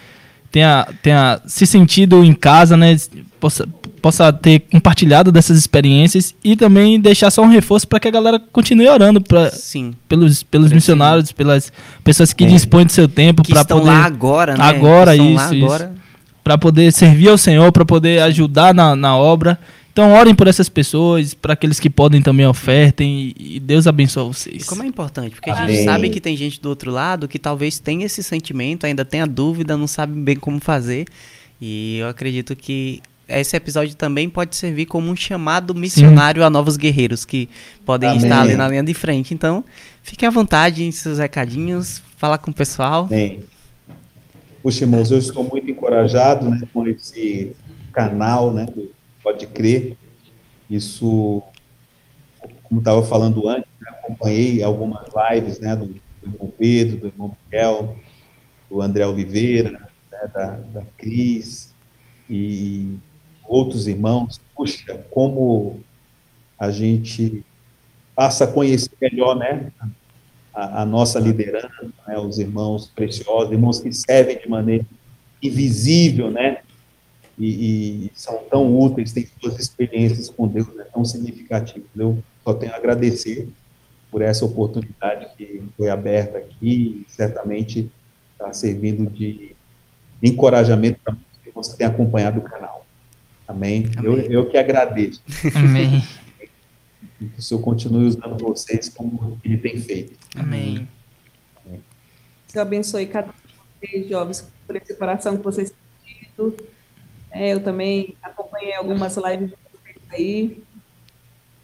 [0.51, 2.95] tenha, tenha se sentido em casa, né?
[3.39, 3.67] Possa,
[4.01, 8.39] possa ter compartilhado dessas experiências e também deixar só um reforço para que a galera
[8.51, 9.93] continue orando pra, Sim.
[10.07, 11.71] pelos, pelos missionários, pelas
[12.03, 14.63] pessoas que dispõem do seu tempo para poder lá agora, né?
[14.63, 15.93] Agora, isso, agora.
[16.43, 19.57] para poder servir ao Senhor, para poder ajudar na, na obra.
[19.99, 24.27] Então, orem por essas pessoas, para aqueles que podem também ofertem e, e Deus abençoe
[24.29, 24.63] vocês.
[24.63, 25.75] E como é importante, porque a Amém.
[25.75, 29.27] gente sabe que tem gente do outro lado que talvez tenha esse sentimento, ainda tenha
[29.27, 31.05] dúvida, não sabe bem como fazer.
[31.59, 36.77] E eu acredito que esse episódio também pode servir como um chamado missionário a novos
[36.77, 37.49] guerreiros que
[37.85, 38.23] podem Amém.
[38.23, 39.33] estar ali na linha de frente.
[39.33, 39.65] Então,
[40.01, 43.05] fique à vontade em seus recadinhos, falar com o pessoal.
[43.07, 43.41] Bem,
[44.63, 47.51] puxa, irmãos, eu estou muito encorajado né, com esse
[47.91, 48.97] canal, né, do
[49.29, 49.95] Pode Crer.
[50.67, 51.43] Isso,
[52.63, 57.37] como estava falando antes, né, acompanhei algumas lives né, do, do irmão Pedro, do irmão
[57.45, 57.95] Miguel,
[58.67, 61.75] do André Oliveira, né, da, da Cris
[62.27, 62.97] e
[63.47, 64.41] outros irmãos.
[64.55, 65.79] Puxa, como
[66.57, 67.45] a gente
[68.15, 69.71] passa a conhecer melhor né,
[70.51, 71.69] a, a nossa liderança,
[72.07, 74.85] né, os irmãos preciosos, irmãos que servem de maneira
[75.39, 76.63] invisível, né,
[77.39, 81.87] e, e são tão úteis, têm suas experiências com Deus né, tão significativas.
[81.95, 83.47] Eu só tenho a agradecer
[84.11, 87.89] por essa oportunidade que foi aberta aqui, e certamente
[88.33, 89.55] está servindo de
[90.21, 92.85] encorajamento para que você tenha acompanhado o canal.
[93.47, 93.89] Amém?
[94.03, 94.27] Eu, Amém.
[94.29, 95.23] eu que agradeço.
[95.55, 96.03] Amém.
[97.21, 100.17] E que o Senhor continue usando vocês como Ele tem feito.
[100.35, 100.87] Amém.
[101.65, 105.71] Deus abençoe cada um de vocês, jovens, por esse coração que vocês
[106.03, 106.57] têm tido.
[107.31, 110.63] É, eu também acompanhei algumas lives de vocês aí.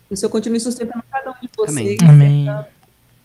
[0.07, 1.97] Que o Senhor continue sustentando cada um de vocês.
[2.07, 2.47] Amém.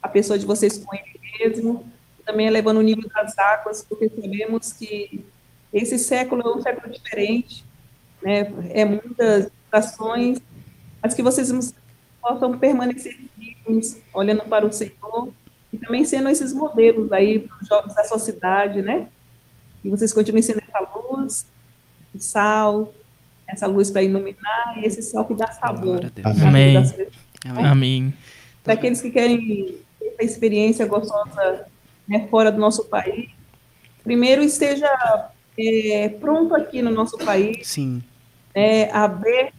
[0.03, 1.87] A pessoa de vocês com Ele mesmo.
[2.25, 5.25] Também elevando o nível das águas, porque sabemos que
[5.73, 7.65] esse século é um século diferente.
[8.23, 8.53] Né?
[8.71, 10.41] É muitas ações,
[11.03, 11.75] mas que vocês
[12.21, 15.33] possam permanecer firmes, olhando para o Senhor
[15.73, 19.09] e também sendo esses modelos aí para os jovens da sua cidade, né?
[19.85, 21.00] E vocês continuem sendo essa luz,
[22.15, 22.93] esse sal,
[23.47, 26.01] essa luz para iluminar e esse sal que dá sabor.
[26.25, 26.77] Amém.
[27.45, 27.67] Amém.
[27.67, 28.15] Amém.
[28.63, 29.47] Para aqueles que querem
[29.99, 31.67] ter essa experiência gostosa
[32.07, 33.31] né, fora do nosso país,
[34.03, 34.89] primeiro esteja
[35.59, 38.03] é, pronto aqui no nosso país, Sim.
[38.55, 39.55] né, aberto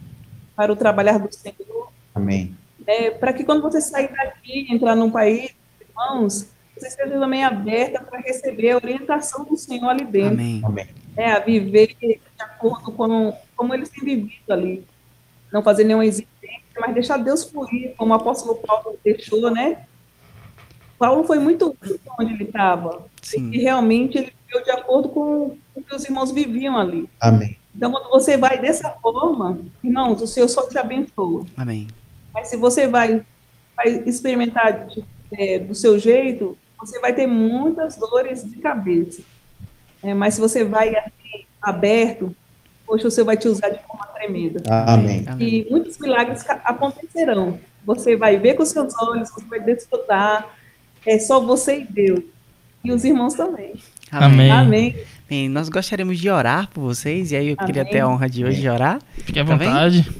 [0.54, 2.54] para o trabalhar do Senhor, Amém.
[2.86, 5.50] é, para que quando você sair daqui, entrar num país,
[5.80, 10.60] irmãos, você esteja também aberta para receber a orientação do Senhor ali dentro, Amém.
[10.64, 10.86] Amém.
[11.16, 11.96] né, a viver
[12.68, 14.84] acordo com como eles têm vivido ali.
[15.52, 19.84] Não fazer nenhuma exigência, mas deixar Deus fluir, como o apóstolo Paulo deixou, né?
[20.98, 21.76] Paulo foi muito
[22.18, 23.04] onde ele estava,
[23.36, 27.08] e realmente ele viveu de acordo com o que os irmãos viviam ali.
[27.20, 27.58] Amém.
[27.74, 31.44] Então, quando você vai dessa forma, irmãos, o Senhor só te abençoa.
[31.56, 31.88] Amém.
[32.32, 33.24] Mas se você vai,
[33.76, 39.22] vai experimentar de- é, do seu jeito, você vai ter muitas dores de cabeça.
[40.02, 42.34] É, mas se você vai assim, aberto,
[42.92, 44.62] poxa, o Senhor vai te usar de forma tremenda.
[44.68, 45.24] Amém.
[45.26, 45.48] Amém.
[45.48, 47.58] E muitos milagres acontecerão.
[47.86, 50.46] Você vai ver com seus olhos, você vai desfrutar.
[51.06, 52.20] É só você e Deus.
[52.84, 53.72] E os irmãos também.
[54.10, 54.50] Amém.
[54.50, 54.96] Amém.
[55.26, 57.92] Bem, nós gostaríamos de orar por vocês, e aí eu queria Amém.
[57.94, 59.00] ter a honra de hoje de orar.
[59.14, 60.10] Fique à Tá vontade.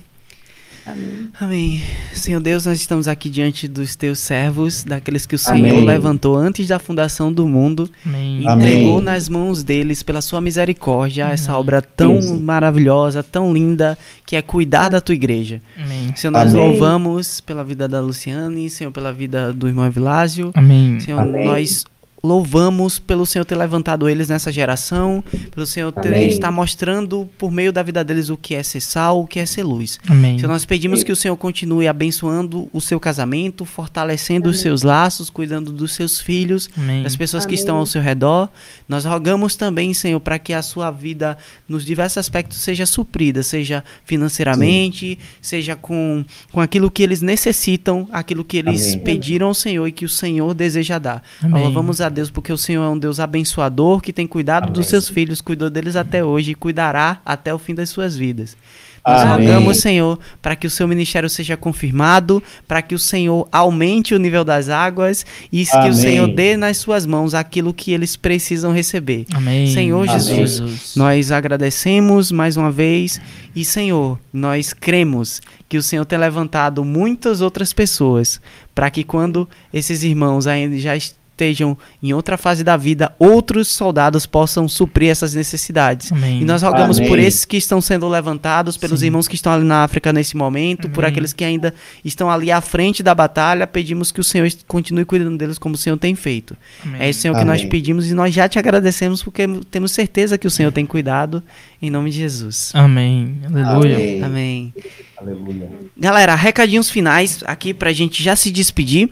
[0.85, 1.28] Amém.
[1.41, 1.83] Amém.
[2.12, 5.65] Senhor Deus, nós estamos aqui diante dos teus servos, daqueles que o Amém.
[5.65, 8.43] Senhor levantou antes da fundação do mundo Amém.
[8.43, 8.67] e Amém.
[8.67, 12.41] entregou nas mãos deles, pela sua misericórdia, essa obra tão Isso.
[12.41, 13.97] maravilhosa, tão linda,
[14.27, 15.62] que é cuidar da tua igreja.
[15.77, 16.12] Amém.
[16.17, 16.69] Senhor, nós Amém.
[16.69, 20.51] louvamos pela vida da Luciane, Senhor, pela vida do irmão Evilásio.
[20.55, 20.99] Amém.
[21.01, 21.47] Senhor, Amém.
[21.47, 21.85] nós
[22.23, 26.28] louvamos pelo Senhor ter levantado eles nessa geração, pelo Senhor ter, Amém.
[26.28, 29.47] estar mostrando por meio da vida deles o que é ser sal, o que é
[29.47, 29.99] ser luz.
[30.09, 30.39] Amém.
[30.39, 35.31] Senhor, nós pedimos que o Senhor continue abençoando o seu casamento, fortalecendo os seus laços,
[35.31, 37.02] cuidando dos seus filhos, Amém.
[37.02, 37.60] das pessoas que Amém.
[37.60, 38.49] estão ao seu redor.
[38.89, 41.36] Nós rogamos também, Senhor, para que a sua vida,
[41.68, 48.44] nos diversos aspectos, seja suprida, seja financeiramente, seja com, com aquilo que eles necessitam, aquilo
[48.44, 48.99] que eles Amém.
[49.01, 51.23] pediram ao Senhor e que o Senhor deseja dar.
[51.41, 51.52] Amém.
[51.52, 54.81] Nós louvamos a Deus porque o Senhor é um Deus abençoador, que tem cuidado dos
[54.87, 54.91] Amém.
[54.91, 58.57] seus filhos, cuidou deles até hoje e cuidará até o fim das suas vidas.
[59.05, 59.49] Nós Amém.
[59.49, 64.19] rogamos, Senhor, para que o seu ministério seja confirmado, para que o Senhor aumente o
[64.19, 65.91] nível das águas e que Amém.
[65.91, 69.27] o Senhor dê nas suas mãos aquilo que eles precisam receber.
[69.35, 69.67] Amém.
[69.67, 70.21] Senhor Amém.
[70.21, 73.21] Jesus, nós agradecemos mais uma vez
[73.57, 78.41] e, Senhor, nós cremos que o Senhor tem levantado muitas outras pessoas
[78.73, 83.69] para que quando esses irmãos ainda já est- estejam em outra fase da vida, outros
[83.69, 86.12] soldados possam suprir essas necessidades.
[86.12, 86.43] Amém.
[86.43, 87.09] E nós rogamos Amém.
[87.09, 89.07] por esses que estão sendo levantados, pelos Sim.
[89.07, 91.11] irmãos que estão ali na África nesse momento, por Amém.
[91.11, 95.36] aqueles que ainda estão ali à frente da batalha, pedimos que o Senhor continue cuidando
[95.36, 96.57] deles como o Senhor tem feito.
[96.85, 97.01] Amém.
[97.01, 100.47] É isso, Senhor, que nós pedimos e nós já te agradecemos porque temos certeza que
[100.47, 101.43] o Senhor tem cuidado,
[101.81, 102.70] em nome de Jesus.
[102.75, 103.41] Amém.
[103.44, 103.97] Aleluia.
[103.97, 104.23] Amém.
[104.23, 104.75] Amém.
[105.17, 105.70] Aleluia.
[105.97, 109.09] Galera, recadinhos finais aqui pra gente já se despedir.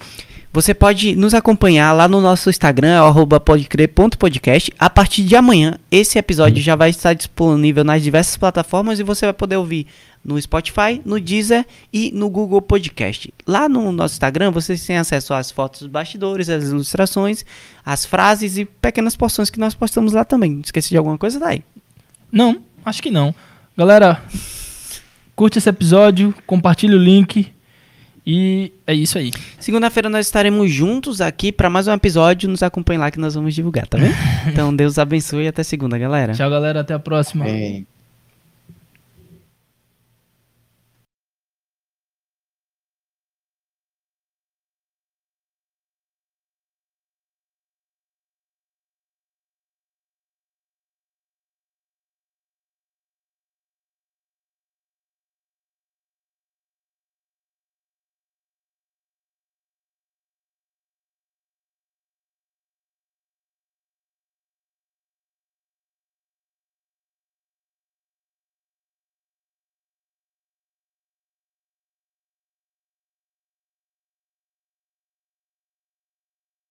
[0.53, 4.73] Você pode nos acompanhar lá no nosso Instagram, arroba podecrer.podcast.
[4.77, 9.27] A partir de amanhã, esse episódio já vai estar disponível nas diversas plataformas e você
[9.27, 9.87] vai poder ouvir
[10.25, 13.33] no Spotify, no Deezer e no Google Podcast.
[13.47, 17.45] Lá no nosso Instagram, vocês têm acesso às fotos dos bastidores, às ilustrações,
[17.87, 20.61] às frases e pequenas porções que nós postamos lá também.
[20.65, 21.63] Esqueci de alguma coisa daí?
[22.31, 23.33] Não, acho que não.
[23.79, 24.21] Galera,
[25.37, 27.53] curte esse episódio, compartilha o link
[28.27, 29.31] e é isso aí.
[29.59, 32.49] Segunda-feira nós estaremos juntos aqui para mais um episódio.
[32.49, 34.15] Nos acompanhe lá que nós vamos divulgar, tá vendo?
[34.51, 36.33] Então Deus abençoe e até segunda, galera.
[36.33, 36.81] Tchau, galera.
[36.81, 37.45] Até a próxima.